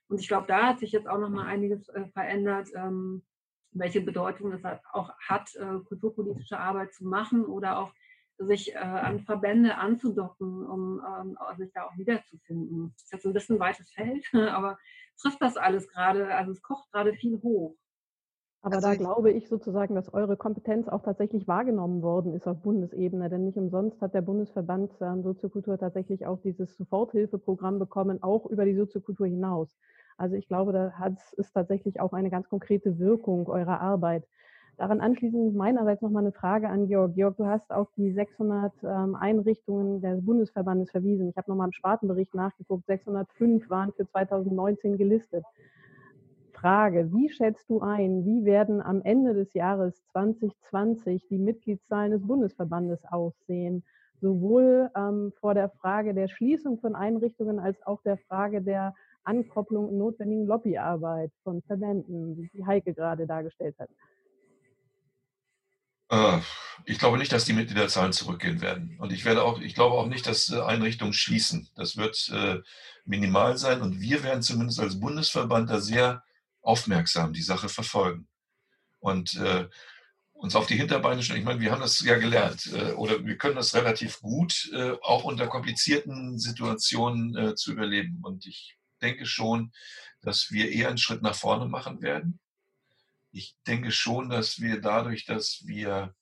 Und 0.09 0.21
ich 0.21 0.29
glaube, 0.29 0.47
da 0.47 0.69
hat 0.69 0.81
sich 0.81 0.93
jetzt 0.93 1.09
auch 1.09 1.19
noch 1.19 1.31
mal 1.31 1.47
einiges 1.47 1.89
äh, 1.89 2.07
verändert, 2.09 2.69
ähm, 2.75 3.23
welche 3.71 4.01
Bedeutung 4.01 4.53
es 4.53 4.63
auch 4.93 5.17
hat, 5.19 5.55
äh, 5.55 5.79
kulturpolitische 5.87 6.59
Arbeit 6.59 6.93
zu 6.93 7.07
machen 7.07 7.45
oder 7.45 7.79
auch 7.79 7.93
sich 8.39 8.77
an 8.77 9.21
Verbände 9.21 9.77
anzudocken, 9.77 10.67
um 10.67 11.01
ähm, 11.21 11.37
sich 11.59 11.73
da 11.73 11.85
auch 11.85 11.97
wiederzufinden. 11.97 12.93
Das 12.95 13.05
ist 13.05 13.13
jetzt 13.13 13.27
ein 13.27 13.33
bisschen 13.33 13.57
ein 13.57 13.61
weites 13.61 13.91
Feld, 13.93 14.25
aber 14.33 14.79
trifft 15.21 15.41
das 15.41 15.57
alles 15.57 15.89
gerade, 15.89 16.35
also 16.35 16.53
es 16.53 16.63
kocht 16.63 16.91
gerade 16.93 17.15
viel 17.15 17.41
hoch. 17.43 17.77
Aber 18.65 18.77
also 18.77 18.89
da 18.89 18.95
glaube 18.95 19.33
ich 19.33 19.49
sozusagen, 19.49 19.97
dass 19.97 20.15
eure 20.15 20.37
Kompetenz 20.37 20.89
auch 20.89 21.03
tatsächlich 21.03 21.49
wahrgenommen 21.49 22.01
worden 22.01 22.33
ist 22.33 22.47
auf 22.47 22.63
Bundesebene. 22.63 23.29
Denn 23.29 23.45
nicht 23.45 23.59
umsonst 23.59 24.01
hat 24.01 24.15
der 24.15 24.23
Bundesverband 24.23 24.93
ähm, 25.01 25.25
Soziokultur 25.25 25.79
tatsächlich 25.79 26.27
auch 26.27 26.41
dieses 26.41 26.77
Soforthilfeprogramm 26.77 27.81
bekommen, 27.81 28.23
auch 28.23 28.47
über 28.47 28.65
die 28.65 28.77
Soziokultur 28.77 29.27
hinaus. 29.27 29.77
Also 30.17 30.37
ich 30.37 30.47
glaube, 30.47 30.73
da 30.73 30.93
hat 30.93 31.19
es 31.37 31.53
tatsächlich 31.53 32.01
auch 32.01 32.13
eine 32.13 32.31
ganz 32.31 32.49
konkrete 32.49 33.01
Wirkung 33.01 33.49
eurer 33.49 33.81
Arbeit. 33.81 34.29
Daran 34.79 35.01
anschließend 35.01 35.55
meinerseits 35.55 36.03
nochmal 36.03 36.23
eine 36.23 36.33
Frage 36.33 36.69
an 36.69 36.89
Georg. 36.89 37.15
Georg, 37.15 37.37
du 37.37 37.47
hast 37.47 37.71
auf 37.71 37.89
die 37.97 38.13
600 38.13 38.73
ähm, 38.83 39.15
Einrichtungen 39.15 40.01
des 40.01 40.25
Bundesverbandes 40.25 40.91
verwiesen. 40.91 41.29
Ich 41.29 41.37
habe 41.37 41.51
nochmal 41.51 41.69
im 41.69 41.73
Spartenbericht 41.73 42.35
nachgeguckt. 42.35 42.87
605 42.87 43.69
waren 43.69 43.93
für 43.93 44.07
2019 44.07 44.97
gelistet. 44.97 45.45
Frage, 46.53 47.13
wie 47.13 47.29
schätzt 47.29 47.69
du 47.69 47.81
ein, 47.81 48.25
wie 48.25 48.45
werden 48.45 48.81
am 48.81 49.03
Ende 49.03 49.35
des 49.35 49.53
Jahres 49.53 50.01
2020 50.13 51.27
die 51.29 51.39
Mitgliedszahlen 51.39 52.13
des 52.13 52.27
Bundesverbandes 52.27 53.05
aussehen? 53.05 53.83
Sowohl 54.21 54.89
ähm, 54.97 55.33
vor 55.41 55.55
der 55.55 55.71
Frage 55.71 56.15
der 56.15 56.29
Schließung 56.29 56.79
von 56.79 56.95
Einrichtungen 56.95 57.59
als 57.59 57.85
auch 57.85 58.01
der 58.03 58.17
Frage 58.17 58.63
der 58.63 58.95
Ankopplung 59.25 59.89
und 59.89 59.99
notwendigen 59.99 60.47
Lobbyarbeit 60.47 61.33
von 61.43 61.63
Verbänden, 61.63 62.49
wie 62.53 62.65
Heike 62.65 62.95
gerade 62.95 63.27
dargestellt 63.27 63.77
hat. 63.81 63.91
Äh, 66.13 66.41
ich 66.85 66.99
glaube 66.99 67.19
nicht, 67.19 67.33
dass 67.33 67.45
die 67.45 67.53
Mitgliederzahlen 67.53 68.13
zurückgehen 68.13 68.61
werden. 68.61 68.97
Und 68.99 69.13
ich 69.13 69.25
werde 69.25 69.43
auch, 69.43 69.61
ich 69.61 69.75
glaube 69.75 69.97
auch 69.97 70.07
nicht, 70.07 70.27
dass 70.27 70.51
äh, 70.51 70.61
Einrichtungen 70.61 71.13
schließen. 71.13 71.69
Das 71.75 71.97
wird 71.97 72.29
äh, 72.33 72.61
minimal 73.05 73.57
sein. 73.57 73.81
Und 73.81 74.01
wir 74.01 74.23
werden 74.23 74.43
zumindest 74.43 74.79
als 74.79 75.01
Bundesverband 75.01 75.71
da 75.71 75.81
sehr 75.81 76.23
aufmerksam 76.61 77.33
die 77.33 77.43
Sache 77.43 77.69
verfolgen 77.69 78.29
und 79.01 79.37
uns 80.33 80.55
auf 80.55 80.69
die 80.69 80.77
Hinterbeine 80.77 81.21
stellen. 81.21 81.41
Ich 81.41 81.45
meine, 81.45 81.59
wir 81.59 81.73
haben 81.73 81.81
das 81.81 81.99
ja 81.99 82.19
gelernt 82.19 82.73
oder 82.95 83.27
wir 83.27 83.37
können 83.37 83.57
das 83.57 83.75
relativ 83.75 84.21
gut 84.21 84.71
auch 85.03 85.25
unter 85.25 85.49
komplizierten 85.49 86.39
Situationen 86.39 87.57
zu 87.57 87.73
überleben. 87.73 88.21
Und 88.23 88.47
ich 88.47 88.79
denke 89.01 89.27
schon, 89.27 89.73
dass 90.21 90.53
wir 90.53 90.71
eher 90.71 90.87
einen 90.87 90.99
Schritt 90.99 91.21
nach 91.21 91.35
vorne 91.35 91.67
machen 91.67 92.01
werden. 92.01 92.39
Ich 93.33 93.57
denke 93.67 93.91
schon, 93.91 94.29
dass 94.29 94.61
wir 94.61 94.81
dadurch, 94.81 95.25
dass 95.25 95.67
wir 95.67 96.15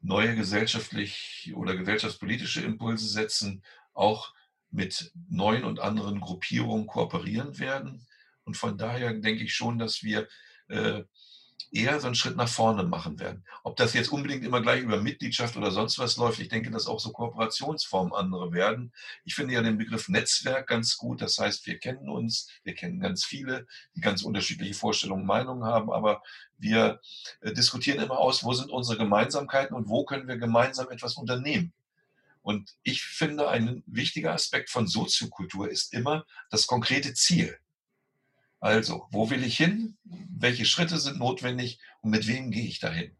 neue 0.00 0.34
gesellschaftlich 0.34 1.52
oder 1.54 1.76
gesellschaftspolitische 1.76 2.60
Impulse 2.60 3.08
setzen, 3.08 3.64
auch 3.94 4.34
mit 4.70 5.12
neuen 5.28 5.64
und 5.64 5.80
anderen 5.80 6.20
Gruppierungen 6.20 6.86
kooperieren 6.86 7.58
werden. 7.58 8.06
Und 8.44 8.56
von 8.56 8.76
daher 8.76 9.14
denke 9.14 9.44
ich 9.44 9.54
schon, 9.54 9.78
dass 9.78 10.02
wir 10.02 10.28
äh, 10.68 11.04
eher 11.74 11.98
so 12.00 12.06
einen 12.06 12.14
Schritt 12.14 12.36
nach 12.36 12.48
vorne 12.48 12.84
machen 12.84 13.18
werden. 13.18 13.44
Ob 13.64 13.76
das 13.76 13.94
jetzt 13.94 14.12
unbedingt 14.12 14.44
immer 14.44 14.60
gleich 14.60 14.82
über 14.82 15.00
Mitgliedschaft 15.00 15.56
oder 15.56 15.72
sonst 15.72 15.98
was 15.98 16.16
läuft, 16.16 16.38
ich 16.38 16.48
denke, 16.48 16.70
dass 16.70 16.86
auch 16.86 17.00
so 17.00 17.10
Kooperationsformen 17.10 18.12
andere 18.12 18.52
werden. 18.52 18.92
Ich 19.24 19.34
finde 19.34 19.54
ja 19.54 19.62
den 19.62 19.76
Begriff 19.76 20.08
Netzwerk 20.08 20.68
ganz 20.68 20.96
gut. 20.96 21.20
Das 21.20 21.38
heißt, 21.38 21.66
wir 21.66 21.78
kennen 21.78 22.08
uns, 22.08 22.48
wir 22.62 22.74
kennen 22.74 23.00
ganz 23.00 23.24
viele, 23.24 23.66
die 23.96 24.00
ganz 24.00 24.22
unterschiedliche 24.22 24.74
Vorstellungen, 24.74 25.26
Meinungen 25.26 25.64
haben, 25.64 25.90
aber 25.90 26.22
wir 26.58 27.00
äh, 27.40 27.52
diskutieren 27.52 28.02
immer 28.02 28.18
aus, 28.18 28.44
wo 28.44 28.52
sind 28.52 28.70
unsere 28.70 28.96
Gemeinsamkeiten 28.96 29.76
und 29.76 29.88
wo 29.88 30.04
können 30.04 30.28
wir 30.28 30.36
gemeinsam 30.36 30.90
etwas 30.90 31.16
unternehmen. 31.16 31.72
Und 32.42 32.76
ich 32.82 33.02
finde, 33.02 33.48
ein 33.48 33.82
wichtiger 33.86 34.32
Aspekt 34.32 34.70
von 34.70 34.86
Soziokultur 34.86 35.70
ist 35.70 35.92
immer 35.92 36.24
das 36.50 36.66
konkrete 36.66 37.14
Ziel. 37.14 37.58
Also, 38.64 39.06
wo 39.10 39.28
will 39.28 39.44
ich 39.44 39.58
hin? 39.58 39.98
Welche 40.04 40.64
Schritte 40.64 40.98
sind 40.98 41.18
notwendig 41.18 41.80
und 42.00 42.08
mit 42.08 42.26
wem 42.26 42.50
gehe 42.50 42.64
ich 42.64 42.78
dahin? 42.78 43.14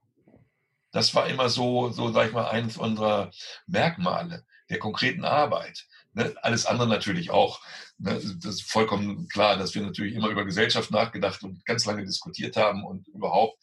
Das 0.90 1.14
war 1.14 1.26
immer 1.26 1.50
so, 1.50 1.90
so 1.90 2.10
sag 2.12 2.28
ich 2.28 2.32
mal, 2.32 2.48
eines 2.48 2.78
unserer 2.78 3.30
Merkmale 3.66 4.46
der 4.70 4.78
konkreten 4.78 5.22
Arbeit. 5.26 5.86
Ne? 6.14 6.34
Alles 6.40 6.64
andere 6.64 6.88
natürlich 6.88 7.28
auch. 7.28 7.60
Ne? 7.98 8.14
Das 8.14 8.54
ist 8.54 8.62
vollkommen 8.62 9.28
klar, 9.28 9.58
dass 9.58 9.74
wir 9.74 9.82
natürlich 9.82 10.14
immer 10.14 10.28
über 10.28 10.46
Gesellschaft 10.46 10.90
nachgedacht 10.90 11.42
und 11.42 11.62
ganz 11.66 11.84
lange 11.84 12.06
diskutiert 12.06 12.56
haben 12.56 12.82
und 12.82 13.06
überhaupt 13.08 13.62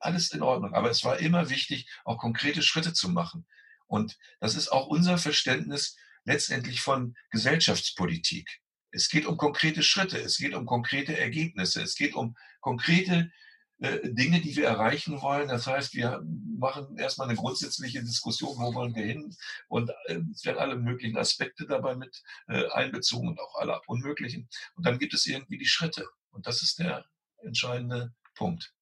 alles 0.00 0.32
in 0.32 0.42
Ordnung. 0.42 0.74
Aber 0.74 0.90
es 0.90 1.02
war 1.02 1.18
immer 1.18 1.48
wichtig, 1.48 1.88
auch 2.04 2.18
konkrete 2.18 2.60
Schritte 2.62 2.92
zu 2.92 3.08
machen. 3.08 3.46
Und 3.86 4.18
das 4.38 4.54
ist 4.54 4.70
auch 4.70 4.86
unser 4.86 5.16
Verständnis 5.16 5.96
letztendlich 6.24 6.82
von 6.82 7.16
Gesellschaftspolitik. 7.30 8.61
Es 8.92 9.08
geht 9.08 9.26
um 9.26 9.36
konkrete 9.36 9.82
Schritte, 9.82 10.18
es 10.18 10.36
geht 10.36 10.54
um 10.54 10.66
konkrete 10.66 11.18
Ergebnisse, 11.18 11.82
es 11.82 11.94
geht 11.94 12.14
um 12.14 12.36
konkrete 12.60 13.32
äh, 13.82 14.12
Dinge, 14.12 14.40
die 14.40 14.54
wir 14.54 14.66
erreichen 14.66 15.20
wollen. 15.22 15.48
Das 15.48 15.66
heißt, 15.66 15.94
wir 15.94 16.22
machen 16.56 16.96
erstmal 16.98 17.28
eine 17.28 17.36
grundsätzliche 17.36 18.00
Diskussion, 18.00 18.56
wo 18.56 18.72
wollen 18.74 18.94
wir 18.94 19.04
hin? 19.04 19.34
Und 19.66 19.90
äh, 20.06 20.20
es 20.32 20.44
werden 20.44 20.58
alle 20.58 20.76
möglichen 20.76 21.16
Aspekte 21.16 21.66
dabei 21.66 21.96
mit 21.96 22.22
äh, 22.46 22.68
einbezogen 22.70 23.28
und 23.28 23.40
auch 23.40 23.56
alle 23.56 23.80
unmöglichen. 23.88 24.48
Und 24.76 24.86
dann 24.86 25.00
gibt 25.00 25.14
es 25.14 25.26
irgendwie 25.26 25.58
die 25.58 25.66
Schritte. 25.66 26.06
Und 26.30 26.46
das 26.46 26.62
ist 26.62 26.78
der 26.78 27.04
entscheidende 27.38 28.14
Punkt. 28.36 28.72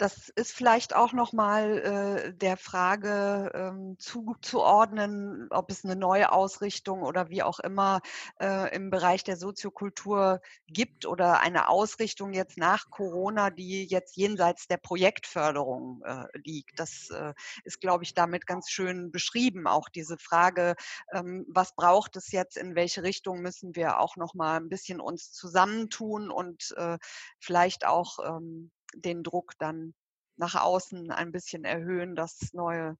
Das 0.00 0.30
ist 0.30 0.52
vielleicht 0.52 0.96
auch 0.96 1.12
nochmal 1.12 1.78
äh, 1.78 2.32
der 2.32 2.56
Frage 2.56 3.50
ähm, 3.54 3.96
zuzuordnen, 3.98 5.46
ob 5.50 5.70
es 5.70 5.84
eine 5.84 5.94
neue 5.94 6.32
Ausrichtung 6.32 7.02
oder 7.02 7.28
wie 7.28 7.42
auch 7.42 7.60
immer 7.60 8.00
äh, 8.40 8.74
im 8.74 8.88
Bereich 8.88 9.24
der 9.24 9.36
Soziokultur 9.36 10.40
gibt 10.68 11.04
oder 11.04 11.40
eine 11.40 11.68
Ausrichtung 11.68 12.32
jetzt 12.32 12.56
nach 12.56 12.88
Corona, 12.88 13.50
die 13.50 13.84
jetzt 13.84 14.16
jenseits 14.16 14.66
der 14.68 14.78
Projektförderung 14.78 16.02
äh, 16.04 16.24
liegt. 16.32 16.78
Das 16.78 17.10
äh, 17.10 17.34
ist, 17.64 17.82
glaube 17.82 18.04
ich, 18.04 18.14
damit 18.14 18.46
ganz 18.46 18.70
schön 18.70 19.12
beschrieben. 19.12 19.66
Auch 19.66 19.90
diese 19.90 20.16
Frage, 20.16 20.76
ähm, 21.12 21.44
was 21.46 21.74
braucht 21.74 22.16
es 22.16 22.32
jetzt, 22.32 22.56
in 22.56 22.74
welche 22.74 23.02
Richtung 23.02 23.42
müssen 23.42 23.76
wir 23.76 24.00
auch 24.00 24.16
nochmal 24.16 24.60
ein 24.60 24.70
bisschen 24.70 24.98
uns 24.98 25.30
zusammentun 25.32 26.30
und 26.30 26.74
äh, 26.78 26.96
vielleicht 27.38 27.86
auch 27.86 28.18
ähm, 28.24 28.70
den 28.94 29.22
Druck 29.22 29.52
dann 29.58 29.94
nach 30.36 30.54
außen 30.54 31.10
ein 31.10 31.32
bisschen 31.32 31.64
erhöhen, 31.64 32.16
dass 32.16 32.52
neue 32.52 32.96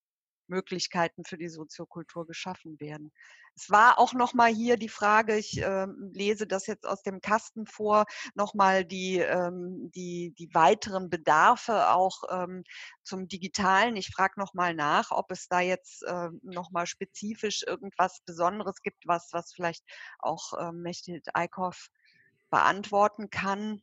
Möglichkeiten 0.50 1.24
für 1.24 1.38
die 1.38 1.48
Soziokultur 1.48 2.26
geschaffen 2.26 2.78
werden. 2.80 3.12
Es 3.56 3.70
war 3.70 3.98
auch 3.98 4.12
noch 4.12 4.34
mal 4.34 4.52
hier 4.52 4.76
die 4.76 4.88
Frage, 4.88 5.36
ich 5.36 5.60
äh, 5.62 5.86
lese 6.12 6.46
das 6.46 6.66
jetzt 6.66 6.86
aus 6.86 7.02
dem 7.02 7.20
Kasten 7.20 7.66
vor, 7.66 8.04
noch 8.34 8.54
mal 8.54 8.84
die, 8.84 9.18
ähm, 9.18 9.90
die, 9.94 10.34
die 10.38 10.52
weiteren 10.52 11.08
Bedarfe 11.08 11.90
auch 11.90 12.22
ähm, 12.30 12.64
zum 13.02 13.28
Digitalen. 13.28 13.96
Ich 13.96 14.10
frage 14.10 14.38
noch 14.38 14.54
mal 14.54 14.74
nach, 14.74 15.10
ob 15.10 15.30
es 15.30 15.48
da 15.48 15.60
jetzt 15.60 16.02
äh, 16.04 16.28
noch 16.42 16.70
mal 16.70 16.86
spezifisch 16.86 17.62
irgendwas 17.66 18.20
Besonderes 18.26 18.82
gibt, 18.82 19.06
was, 19.06 19.28
was 19.32 19.52
vielleicht 19.52 19.84
auch 20.18 20.52
äh, 20.54 20.72
Mechthild 20.72 21.26
Eickhoff 21.34 21.88
beantworten 22.50 23.30
kann 23.30 23.82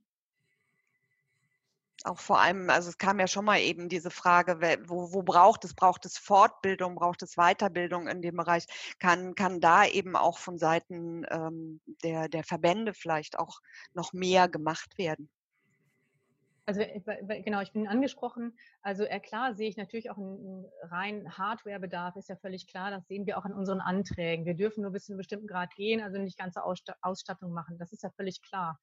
auch 2.06 2.20
vor 2.20 2.40
allem, 2.40 2.70
also 2.70 2.90
es 2.90 2.98
kam 2.98 3.20
ja 3.20 3.28
schon 3.28 3.46
mal 3.46 3.60
eben 3.60 3.90
diese 3.90 4.12
Frage, 4.12 4.60
wo, 4.86 5.14
wo 5.14 5.24
braucht 5.24 5.66
es, 5.66 5.74
braucht 5.74 6.06
es 6.06 6.18
Fortbildung, 6.18 6.96
braucht 6.96 7.24
es 7.24 7.36
Weiterbildung 7.36 8.08
in 8.08 8.22
dem 8.22 8.36
Bereich, 8.36 8.66
kann, 9.00 9.36
kann 9.36 9.60
da 9.60 9.86
eben 9.86 10.16
auch 10.16 10.38
von 10.38 10.58
Seiten 10.58 11.26
ähm, 11.30 11.82
der, 12.04 12.30
der 12.30 12.44
Verbände 12.44 12.94
vielleicht 12.94 13.40
auch 13.40 13.60
noch 13.94 14.14
mehr 14.14 14.48
gemacht 14.48 14.98
werden? 14.98 15.30
Also 16.68 16.82
genau, 17.46 17.62
ich 17.62 17.72
bin 17.72 17.88
angesprochen. 17.88 18.58
Also 18.82 19.06
äh, 19.06 19.22
klar 19.22 19.56
sehe 19.56 19.70
ich 19.70 19.78
natürlich 19.78 20.12
auch 20.12 20.18
einen 20.18 20.66
rein 20.84 21.38
Hardwarebedarf, 21.38 22.18
ist 22.18 22.28
ja 22.28 22.36
völlig 22.36 22.68
klar. 22.68 22.92
Das 22.92 23.08
sehen 23.08 23.26
wir 23.26 23.38
auch 23.38 23.46
in 23.46 23.54
unseren 23.54 23.80
Anträgen. 23.80 24.46
Wir 24.46 24.54
dürfen 24.54 24.82
nur 24.82 24.92
bis 24.92 25.06
zu 25.06 25.14
einem 25.14 25.18
bestimmten 25.18 25.48
Grad 25.48 25.74
gehen, 25.76 26.02
also 26.02 26.18
nicht 26.18 26.38
ganze 26.38 26.62
Ausstattung 26.66 27.54
machen. 27.54 27.78
Das 27.78 27.94
ist 27.94 28.04
ja 28.04 28.10
völlig 28.18 28.42
klar. 28.42 28.82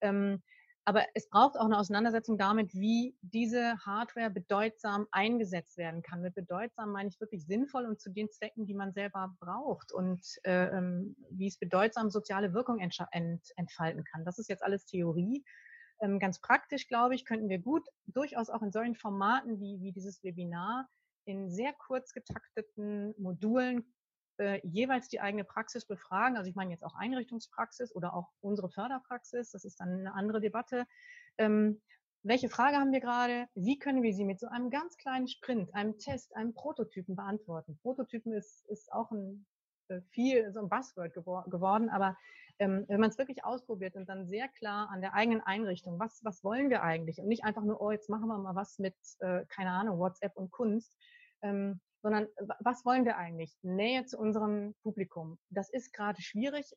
Ähm, 0.00 0.42
aber 0.84 1.04
es 1.14 1.28
braucht 1.28 1.58
auch 1.58 1.66
eine 1.66 1.78
Auseinandersetzung 1.78 2.38
damit, 2.38 2.74
wie 2.74 3.14
diese 3.20 3.78
Hardware 3.84 4.30
bedeutsam 4.30 5.06
eingesetzt 5.10 5.76
werden 5.76 6.02
kann. 6.02 6.22
Mit 6.22 6.34
bedeutsam 6.34 6.90
meine 6.90 7.08
ich 7.08 7.20
wirklich 7.20 7.46
sinnvoll 7.46 7.86
und 7.86 8.00
zu 8.00 8.10
den 8.10 8.30
Zwecken, 8.30 8.66
die 8.66 8.74
man 8.74 8.92
selber 8.92 9.34
braucht 9.40 9.92
und 9.92 10.20
äh, 10.44 10.68
ähm, 10.68 11.16
wie 11.30 11.48
es 11.48 11.58
bedeutsam 11.58 12.10
soziale 12.10 12.54
Wirkung 12.54 12.78
ent 12.78 12.98
entfalten 13.56 14.04
kann. 14.04 14.24
Das 14.24 14.38
ist 14.38 14.48
jetzt 14.48 14.62
alles 14.62 14.86
Theorie. 14.86 15.44
Ähm, 16.00 16.18
ganz 16.18 16.40
praktisch, 16.40 16.88
glaube 16.88 17.14
ich, 17.14 17.26
könnten 17.26 17.50
wir 17.50 17.58
gut 17.58 17.86
durchaus 18.06 18.48
auch 18.48 18.62
in 18.62 18.72
solchen 18.72 18.96
Formaten 18.96 19.60
wie, 19.60 19.80
wie 19.80 19.92
dieses 19.92 20.22
Webinar 20.22 20.88
in 21.26 21.50
sehr 21.50 21.74
kurz 21.74 22.12
getakteten 22.12 23.14
Modulen 23.18 23.84
äh, 24.40 24.60
jeweils 24.64 25.08
die 25.08 25.20
eigene 25.20 25.44
Praxis 25.44 25.86
befragen. 25.86 26.36
Also 26.36 26.48
ich 26.48 26.56
meine 26.56 26.70
jetzt 26.72 26.82
auch 26.82 26.94
Einrichtungspraxis 26.94 27.94
oder 27.94 28.14
auch 28.14 28.28
unsere 28.40 28.70
Förderpraxis. 28.70 29.50
Das 29.50 29.64
ist 29.64 29.80
dann 29.80 30.00
eine 30.00 30.14
andere 30.14 30.40
Debatte. 30.40 30.86
Ähm, 31.38 31.80
welche 32.22 32.48
Frage 32.48 32.76
haben 32.76 32.92
wir 32.92 33.00
gerade? 33.00 33.46
Wie 33.54 33.78
können 33.78 34.02
wir 34.02 34.12
sie 34.12 34.24
mit 34.24 34.40
so 34.40 34.48
einem 34.48 34.70
ganz 34.70 34.96
kleinen 34.96 35.28
Sprint, 35.28 35.74
einem 35.74 35.98
Test, 35.98 36.34
einem 36.36 36.54
Prototypen 36.54 37.16
beantworten? 37.16 37.78
Prototypen 37.82 38.32
ist, 38.32 38.66
ist 38.68 38.92
auch 38.92 39.10
ein 39.10 39.46
äh, 39.88 40.00
viel 40.10 40.52
so 40.52 40.60
ein 40.60 40.68
Buzzword 40.68 41.14
gewor 41.14 41.44
geworden, 41.50 41.90
aber 41.90 42.16
ähm, 42.58 42.84
wenn 42.88 43.00
man 43.00 43.10
es 43.10 43.18
wirklich 43.18 43.44
ausprobiert 43.44 43.96
und 43.96 44.08
dann 44.08 44.26
sehr 44.26 44.48
klar 44.48 44.90
an 44.90 45.00
der 45.00 45.14
eigenen 45.14 45.40
Einrichtung, 45.40 45.98
was, 45.98 46.20
was 46.24 46.44
wollen 46.44 46.68
wir 46.68 46.82
eigentlich? 46.82 47.18
Und 47.18 47.28
nicht 47.28 47.44
einfach 47.44 47.62
nur, 47.62 47.80
oh, 47.80 47.90
jetzt 47.90 48.10
machen 48.10 48.28
wir 48.28 48.38
mal 48.38 48.54
was 48.54 48.78
mit, 48.78 48.96
äh, 49.20 49.44
keine 49.46 49.70
Ahnung, 49.70 49.98
WhatsApp 49.98 50.36
und 50.36 50.50
Kunst, 50.50 50.96
ähm, 51.42 51.80
sondern 52.02 52.28
was 52.60 52.84
wollen 52.84 53.04
wir 53.04 53.16
eigentlich? 53.16 53.54
Nähe 53.62 54.04
zu 54.06 54.18
unserem 54.18 54.74
Publikum. 54.82 55.38
Das 55.50 55.70
ist 55.70 55.92
gerade 55.92 56.20
schwierig. 56.22 56.72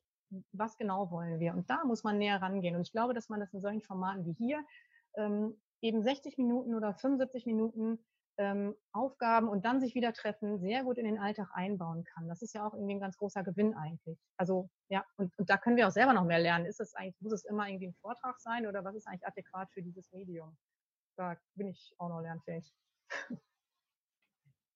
Was 0.52 0.76
genau 0.76 1.10
wollen 1.10 1.38
wir? 1.38 1.54
Und 1.54 1.70
da 1.70 1.84
muss 1.84 2.02
man 2.02 2.18
näher 2.18 2.42
rangehen. 2.42 2.76
Und 2.76 2.82
ich 2.82 2.92
glaube, 2.92 3.14
dass 3.14 3.28
man 3.28 3.40
das 3.40 3.52
in 3.52 3.60
solchen 3.60 3.82
Formaten 3.82 4.24
wie 4.26 4.32
hier 4.32 4.64
ähm, 5.16 5.60
eben 5.80 6.02
60 6.02 6.38
Minuten 6.38 6.74
oder 6.74 6.94
75 6.94 7.46
Minuten 7.46 8.04
ähm, 8.36 8.74
Aufgaben 8.92 9.48
und 9.48 9.64
dann 9.64 9.80
sich 9.80 9.94
wieder 9.94 10.12
treffen, 10.12 10.58
sehr 10.58 10.82
gut 10.82 10.98
in 10.98 11.04
den 11.04 11.18
Alltag 11.18 11.48
einbauen 11.52 12.04
kann. 12.04 12.28
Das 12.28 12.42
ist 12.42 12.54
ja 12.54 12.66
auch 12.66 12.74
irgendwie 12.74 12.94
ein 12.94 13.00
ganz 13.00 13.16
großer 13.16 13.44
Gewinn 13.44 13.74
eigentlich. 13.74 14.18
Also 14.36 14.68
ja, 14.88 15.04
und, 15.16 15.32
und 15.38 15.48
da 15.50 15.56
können 15.56 15.76
wir 15.76 15.86
auch 15.86 15.92
selber 15.92 16.12
noch 16.12 16.24
mehr 16.24 16.40
lernen. 16.40 16.66
Ist 16.66 16.80
es 16.80 16.94
eigentlich, 16.94 17.20
muss 17.20 17.32
es 17.32 17.44
immer 17.44 17.68
irgendwie 17.68 17.88
ein 17.88 17.96
Vortrag 18.00 18.40
sein 18.40 18.66
oder 18.66 18.84
was 18.84 18.96
ist 18.96 19.06
eigentlich 19.06 19.26
adäquat 19.26 19.70
für 19.72 19.82
dieses 19.82 20.10
Medium? 20.12 20.56
Da 21.16 21.36
bin 21.54 21.68
ich 21.68 21.94
auch 21.98 22.08
noch 22.08 22.20
lernfähig. 22.20 22.72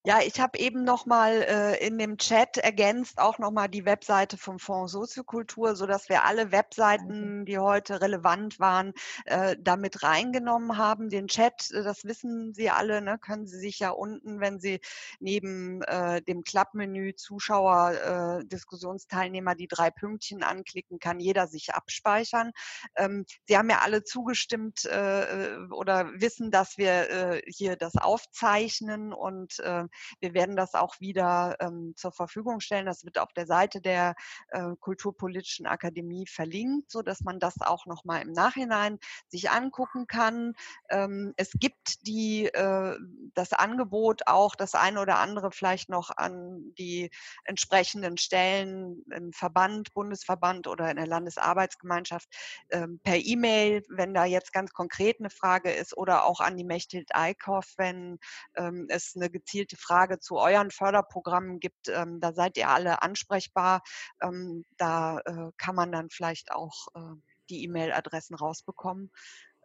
Ja, 0.05 0.21
ich 0.21 0.39
habe 0.39 0.57
eben 0.57 0.85
noch 0.85 1.05
mal 1.05 1.43
äh, 1.43 1.85
in 1.85 1.97
dem 1.97 2.17
Chat 2.17 2.55
ergänzt 2.57 3.19
auch 3.19 3.37
noch 3.37 3.51
mal 3.51 3.67
die 3.67 3.83
Webseite 3.83 4.37
vom 4.37 4.57
Fonds 4.57 4.93
Soziokultur, 4.93 5.75
so 5.75 5.85
dass 5.85 6.07
wir 6.07 6.23
alle 6.23 6.53
Webseiten, 6.53 7.43
die 7.45 7.59
heute 7.59 7.99
relevant 7.99 8.61
waren, 8.61 8.93
äh, 9.25 9.57
damit 9.59 10.01
reingenommen 10.01 10.77
haben. 10.77 11.09
Den 11.09 11.27
Chat, 11.27 11.69
äh, 11.71 11.83
das 11.83 12.05
wissen 12.05 12.53
Sie 12.53 12.69
alle, 12.69 13.01
ne, 13.01 13.17
können 13.19 13.45
Sie 13.45 13.59
sich 13.59 13.79
ja 13.79 13.89
unten, 13.89 14.39
wenn 14.39 14.61
Sie 14.61 14.79
neben 15.19 15.81
äh, 15.83 16.21
dem 16.21 16.43
Klappmenü 16.43 17.13
Zuschauer, 17.15 18.39
äh, 18.39 18.45
Diskussionsteilnehmer 18.45 19.53
die 19.53 19.67
drei 19.67 19.91
Pünktchen 19.91 20.43
anklicken, 20.43 20.99
kann 20.99 21.19
jeder 21.19 21.47
sich 21.47 21.73
abspeichern. 21.73 22.51
Ähm, 22.95 23.25
Sie 23.49 23.57
haben 23.57 23.69
ja 23.69 23.79
alle 23.79 24.03
zugestimmt 24.05 24.85
äh 24.85 25.57
oder 25.71 26.09
wissen, 26.13 26.51
dass 26.51 26.77
wir 26.77 27.09
äh, 27.09 27.41
hier 27.47 27.75
das 27.75 27.95
aufzeichnen 27.97 29.11
und 29.11 29.59
äh, 29.59 29.88
wir 30.19 30.33
werden 30.33 30.55
das 30.55 30.73
auch 30.73 30.99
wieder 30.99 31.55
ähm, 31.59 31.93
zur 31.95 32.11
Verfügung 32.11 32.59
stellen. 32.59 32.85
Das 32.85 33.05
wird 33.05 33.19
auf 33.19 33.33
der 33.33 33.45
Seite 33.45 33.81
der 33.81 34.15
äh, 34.49 34.75
Kulturpolitischen 34.79 35.65
Akademie 35.65 36.27
verlinkt, 36.27 36.91
so 36.91 37.01
dass 37.01 37.21
man 37.21 37.39
das 37.39 37.61
auch 37.61 37.85
noch 37.85 38.05
mal 38.05 38.21
im 38.21 38.31
Nachhinein 38.31 38.99
sich 39.27 39.49
angucken 39.49 40.07
kann. 40.07 40.53
Ähm, 40.89 41.33
es 41.37 41.51
gibt 41.53 42.07
die, 42.07 42.45
äh, 42.45 42.97
das 43.33 43.53
Angebot 43.53 44.27
auch 44.27 44.55
das 44.55 44.75
eine 44.75 45.01
oder 45.01 45.19
andere 45.19 45.51
vielleicht 45.51 45.89
noch 45.89 46.09
an 46.15 46.73
die 46.77 47.09
entsprechenden 47.43 48.17
Stellen 48.17 49.03
im 49.11 49.33
Verband, 49.33 49.93
Bundesverband 49.93 50.67
oder 50.67 50.89
in 50.89 50.97
der 50.97 51.07
Landesarbeitsgemeinschaft 51.07 52.27
ähm, 52.69 52.99
per 53.03 53.17
E-Mail, 53.17 53.83
wenn 53.89 54.13
da 54.13 54.25
jetzt 54.25 54.53
ganz 54.53 54.71
konkret 54.71 55.19
eine 55.19 55.29
Frage 55.29 55.71
ist 55.71 55.95
oder 55.95 56.25
auch 56.25 56.39
an 56.39 56.57
die 56.57 56.63
Mechthild 56.63 57.15
Eickhoff, 57.15 57.73
wenn 57.77 58.19
ähm, 58.55 58.87
es 58.89 59.15
eine 59.15 59.29
gezielte 59.29 59.77
Frage 59.79 60.19
zu 60.19 60.37
euren 60.37 60.71
Förderprogrammen 60.71 61.59
gibt, 61.59 61.87
ähm, 61.89 62.19
da 62.19 62.33
seid 62.33 62.57
ihr 62.57 62.69
alle 62.69 63.01
ansprechbar. 63.01 63.81
Ähm, 64.21 64.65
da 64.77 65.19
äh, 65.19 65.51
kann 65.57 65.75
man 65.75 65.91
dann 65.91 66.09
vielleicht 66.09 66.51
auch 66.51 66.87
äh, 66.95 67.15
die 67.49 67.63
E-Mail-Adressen 67.63 68.35
rausbekommen. 68.35 69.11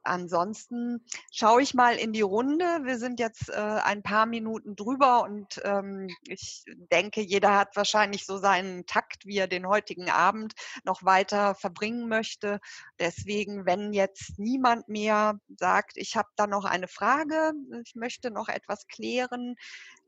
Ansonsten 0.04 1.04
schaue 1.32 1.62
ich 1.62 1.74
mal 1.74 1.96
in 1.96 2.12
die 2.12 2.20
Runde. 2.20 2.64
Wir 2.84 2.98
sind 2.98 3.18
jetzt 3.18 3.48
äh, 3.48 3.54
ein 3.54 4.02
paar 4.02 4.26
Minuten 4.26 4.76
drüber 4.76 5.22
und 5.22 5.60
ähm, 5.64 6.08
ich 6.28 6.64
denke, 6.92 7.22
jeder 7.22 7.56
hat 7.56 7.74
wahrscheinlich 7.74 8.26
so 8.26 8.36
seinen 8.36 8.84
Takt, 8.86 9.24
wie 9.24 9.38
er 9.38 9.48
den 9.48 9.66
heutigen 9.66 10.10
Abend 10.10 10.52
noch 10.84 11.04
weiter 11.04 11.54
verbringen 11.54 12.08
möchte. 12.08 12.60
Deswegen, 12.98 13.64
wenn 13.64 13.94
jetzt 13.94 14.38
niemand 14.38 14.88
mehr 14.88 15.40
sagt, 15.56 15.96
ich 15.96 16.16
habe 16.16 16.28
da 16.36 16.46
noch 16.46 16.66
eine 16.66 16.88
Frage, 16.88 17.52
ich 17.84 17.94
möchte 17.94 18.30
noch 18.30 18.48
etwas 18.48 18.86
klären, 18.86 19.56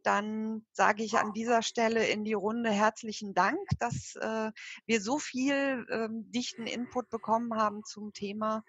dann 0.07 0.65
sage 0.73 1.03
ich 1.03 1.19
an 1.19 1.33
dieser 1.33 1.63
Stelle 1.63 2.07
in 2.07 2.23
die 2.23 2.33
Runde 2.33 2.71
herzlichen 2.71 3.35
Dank, 3.35 3.59
dass 3.81 4.15
äh, 4.15 4.53
wir 4.87 5.01
so 5.01 5.19
viel 5.19 5.85
ähm, 5.91 6.31
dichten 6.31 6.69
Input 6.69 7.11
bekommen 7.11 7.57
haben 7.57 7.83
zum 7.83 8.13
Thema. 8.13 8.63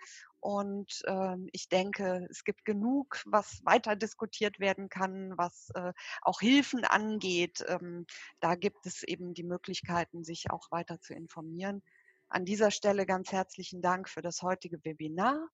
Und 0.48 1.02
ähm, 1.08 1.50
ich 1.52 1.68
denke, 1.68 2.26
es 2.30 2.46
gibt 2.46 2.64
genug, 2.64 3.22
was 3.26 3.60
weiter 3.66 3.98
diskutiert 3.98 4.62
werden 4.62 4.88
kann, 4.88 5.38
was 5.38 5.72
äh, 5.76 5.92
auch 6.22 6.40
Hilfen 6.40 6.86
angeht. 6.86 7.66
Ähm, 7.68 8.06
da 8.40 8.56
gibt 8.56 8.86
es 8.86 9.04
eben 9.04 9.34
die 9.34 9.44
Möglichkeiten, 9.44 10.24
sich 10.24 10.50
auch 10.50 10.72
weiter 10.72 11.02
zu 11.02 11.14
informieren. 11.14 11.84
An 12.30 12.46
dieser 12.46 12.72
Stelle 12.72 13.06
ganz 13.06 13.34
herzlichen 13.34 13.82
Dank 13.82 14.08
für 14.08 14.22
das 14.22 14.42
heutige 14.42 14.82
Webinar. 14.86 15.50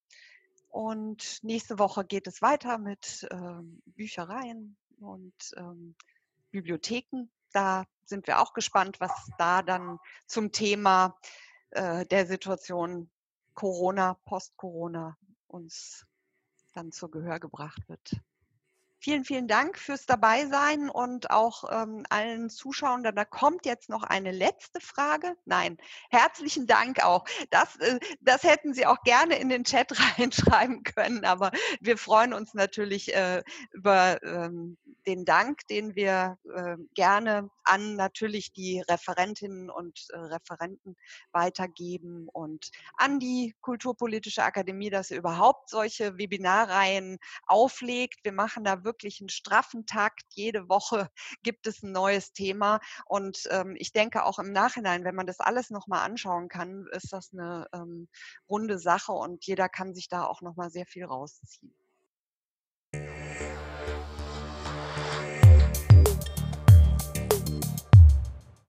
Und 0.69 1.39
nächste 1.41 1.79
Woche 1.79 2.05
geht 2.05 2.27
es 2.27 2.43
weiter 2.43 2.77
mit 2.77 3.27
äh, 3.31 3.63
Büchereien, 3.95 4.77
und 4.99 5.33
ähm, 5.57 5.95
Bibliotheken. 6.51 7.31
Da 7.51 7.85
sind 8.05 8.27
wir 8.27 8.39
auch 8.39 8.53
gespannt, 8.53 8.99
was 8.99 9.11
da 9.39 9.63
dann 9.63 9.97
zum 10.27 10.51
Thema 10.51 11.17
äh, 11.71 12.05
der 12.05 12.27
Situation 12.27 13.09
Corona, 13.53 14.15
Post-Corona 14.25 15.17
uns 15.47 16.05
dann 16.73 16.91
zur 16.91 17.11
Gehör 17.11 17.39
gebracht 17.39 17.87
wird. 17.87 18.19
Vielen, 19.03 19.25
vielen 19.25 19.49
Dank 19.49 19.77
fürs 19.77 20.05
Dabeisein 20.05 20.89
und 20.89 21.29
auch 21.29 21.65
ähm, 21.69 22.05
allen 22.09 22.49
Zuschauern. 22.49 23.03
Da 23.03 23.25
kommt 23.25 23.65
jetzt 23.65 23.89
noch 23.89 24.03
eine 24.03 24.31
letzte 24.31 24.79
Frage. 24.79 25.35
Nein, 25.43 25.77
herzlichen 26.09 26.67
Dank 26.67 27.03
auch. 27.03 27.25
Das, 27.49 27.75
äh, 27.81 27.99
das 28.21 28.43
hätten 28.43 28.73
Sie 28.73 28.85
auch 28.85 29.01
gerne 29.03 29.35
in 29.35 29.49
den 29.49 29.65
Chat 29.65 29.91
reinschreiben 30.17 30.83
können, 30.83 31.25
aber 31.25 31.51
wir 31.81 31.97
freuen 31.97 32.31
uns 32.33 32.53
natürlich 32.53 33.13
äh, 33.13 33.43
über 33.73 34.23
ähm, 34.23 34.77
den 35.05 35.25
Dank, 35.25 35.67
den 35.67 35.95
wir 35.95 36.37
äh, 36.55 36.77
gerne 36.93 37.49
an 37.65 37.95
natürlich 37.95 38.53
die 38.53 38.81
Referentinnen 38.81 39.69
und 39.69 40.07
äh, 40.11 40.17
Referenten 40.17 40.95
weitergeben 41.31 42.27
und 42.31 42.71
an 42.95 43.19
die 43.19 43.55
Kulturpolitische 43.61 44.43
Akademie, 44.43 44.89
dass 44.89 45.09
sie 45.09 45.15
überhaupt 45.15 45.69
solche 45.69 46.17
Webinarreihen 46.17 47.17
auflegt. 47.45 48.19
Wir 48.23 48.31
machen 48.31 48.63
da 48.63 48.83
wirklich 48.93 49.19
einen 49.21 49.29
straffen 49.29 49.85
Takt. 49.85 50.23
Jede 50.29 50.69
Woche 50.69 51.09
gibt 51.43 51.67
es 51.67 51.81
ein 51.83 51.91
neues 51.91 52.31
Thema. 52.33 52.79
Und 53.05 53.47
ähm, 53.49 53.75
ich 53.77 53.91
denke 53.91 54.23
auch 54.23 54.39
im 54.39 54.51
Nachhinein, 54.51 55.03
wenn 55.03 55.15
man 55.15 55.27
das 55.27 55.39
alles 55.39 55.71
nochmal 55.71 56.05
anschauen 56.05 56.47
kann, 56.47 56.85
ist 56.91 57.11
das 57.11 57.33
eine 57.33 57.67
ähm, 57.73 58.07
runde 58.47 58.77
Sache 58.77 59.11
und 59.11 59.45
jeder 59.45 59.67
kann 59.67 59.95
sich 59.95 60.07
da 60.07 60.25
auch 60.25 60.41
nochmal 60.41 60.69
sehr 60.69 60.85
viel 60.85 61.05
rausziehen. 61.05 61.73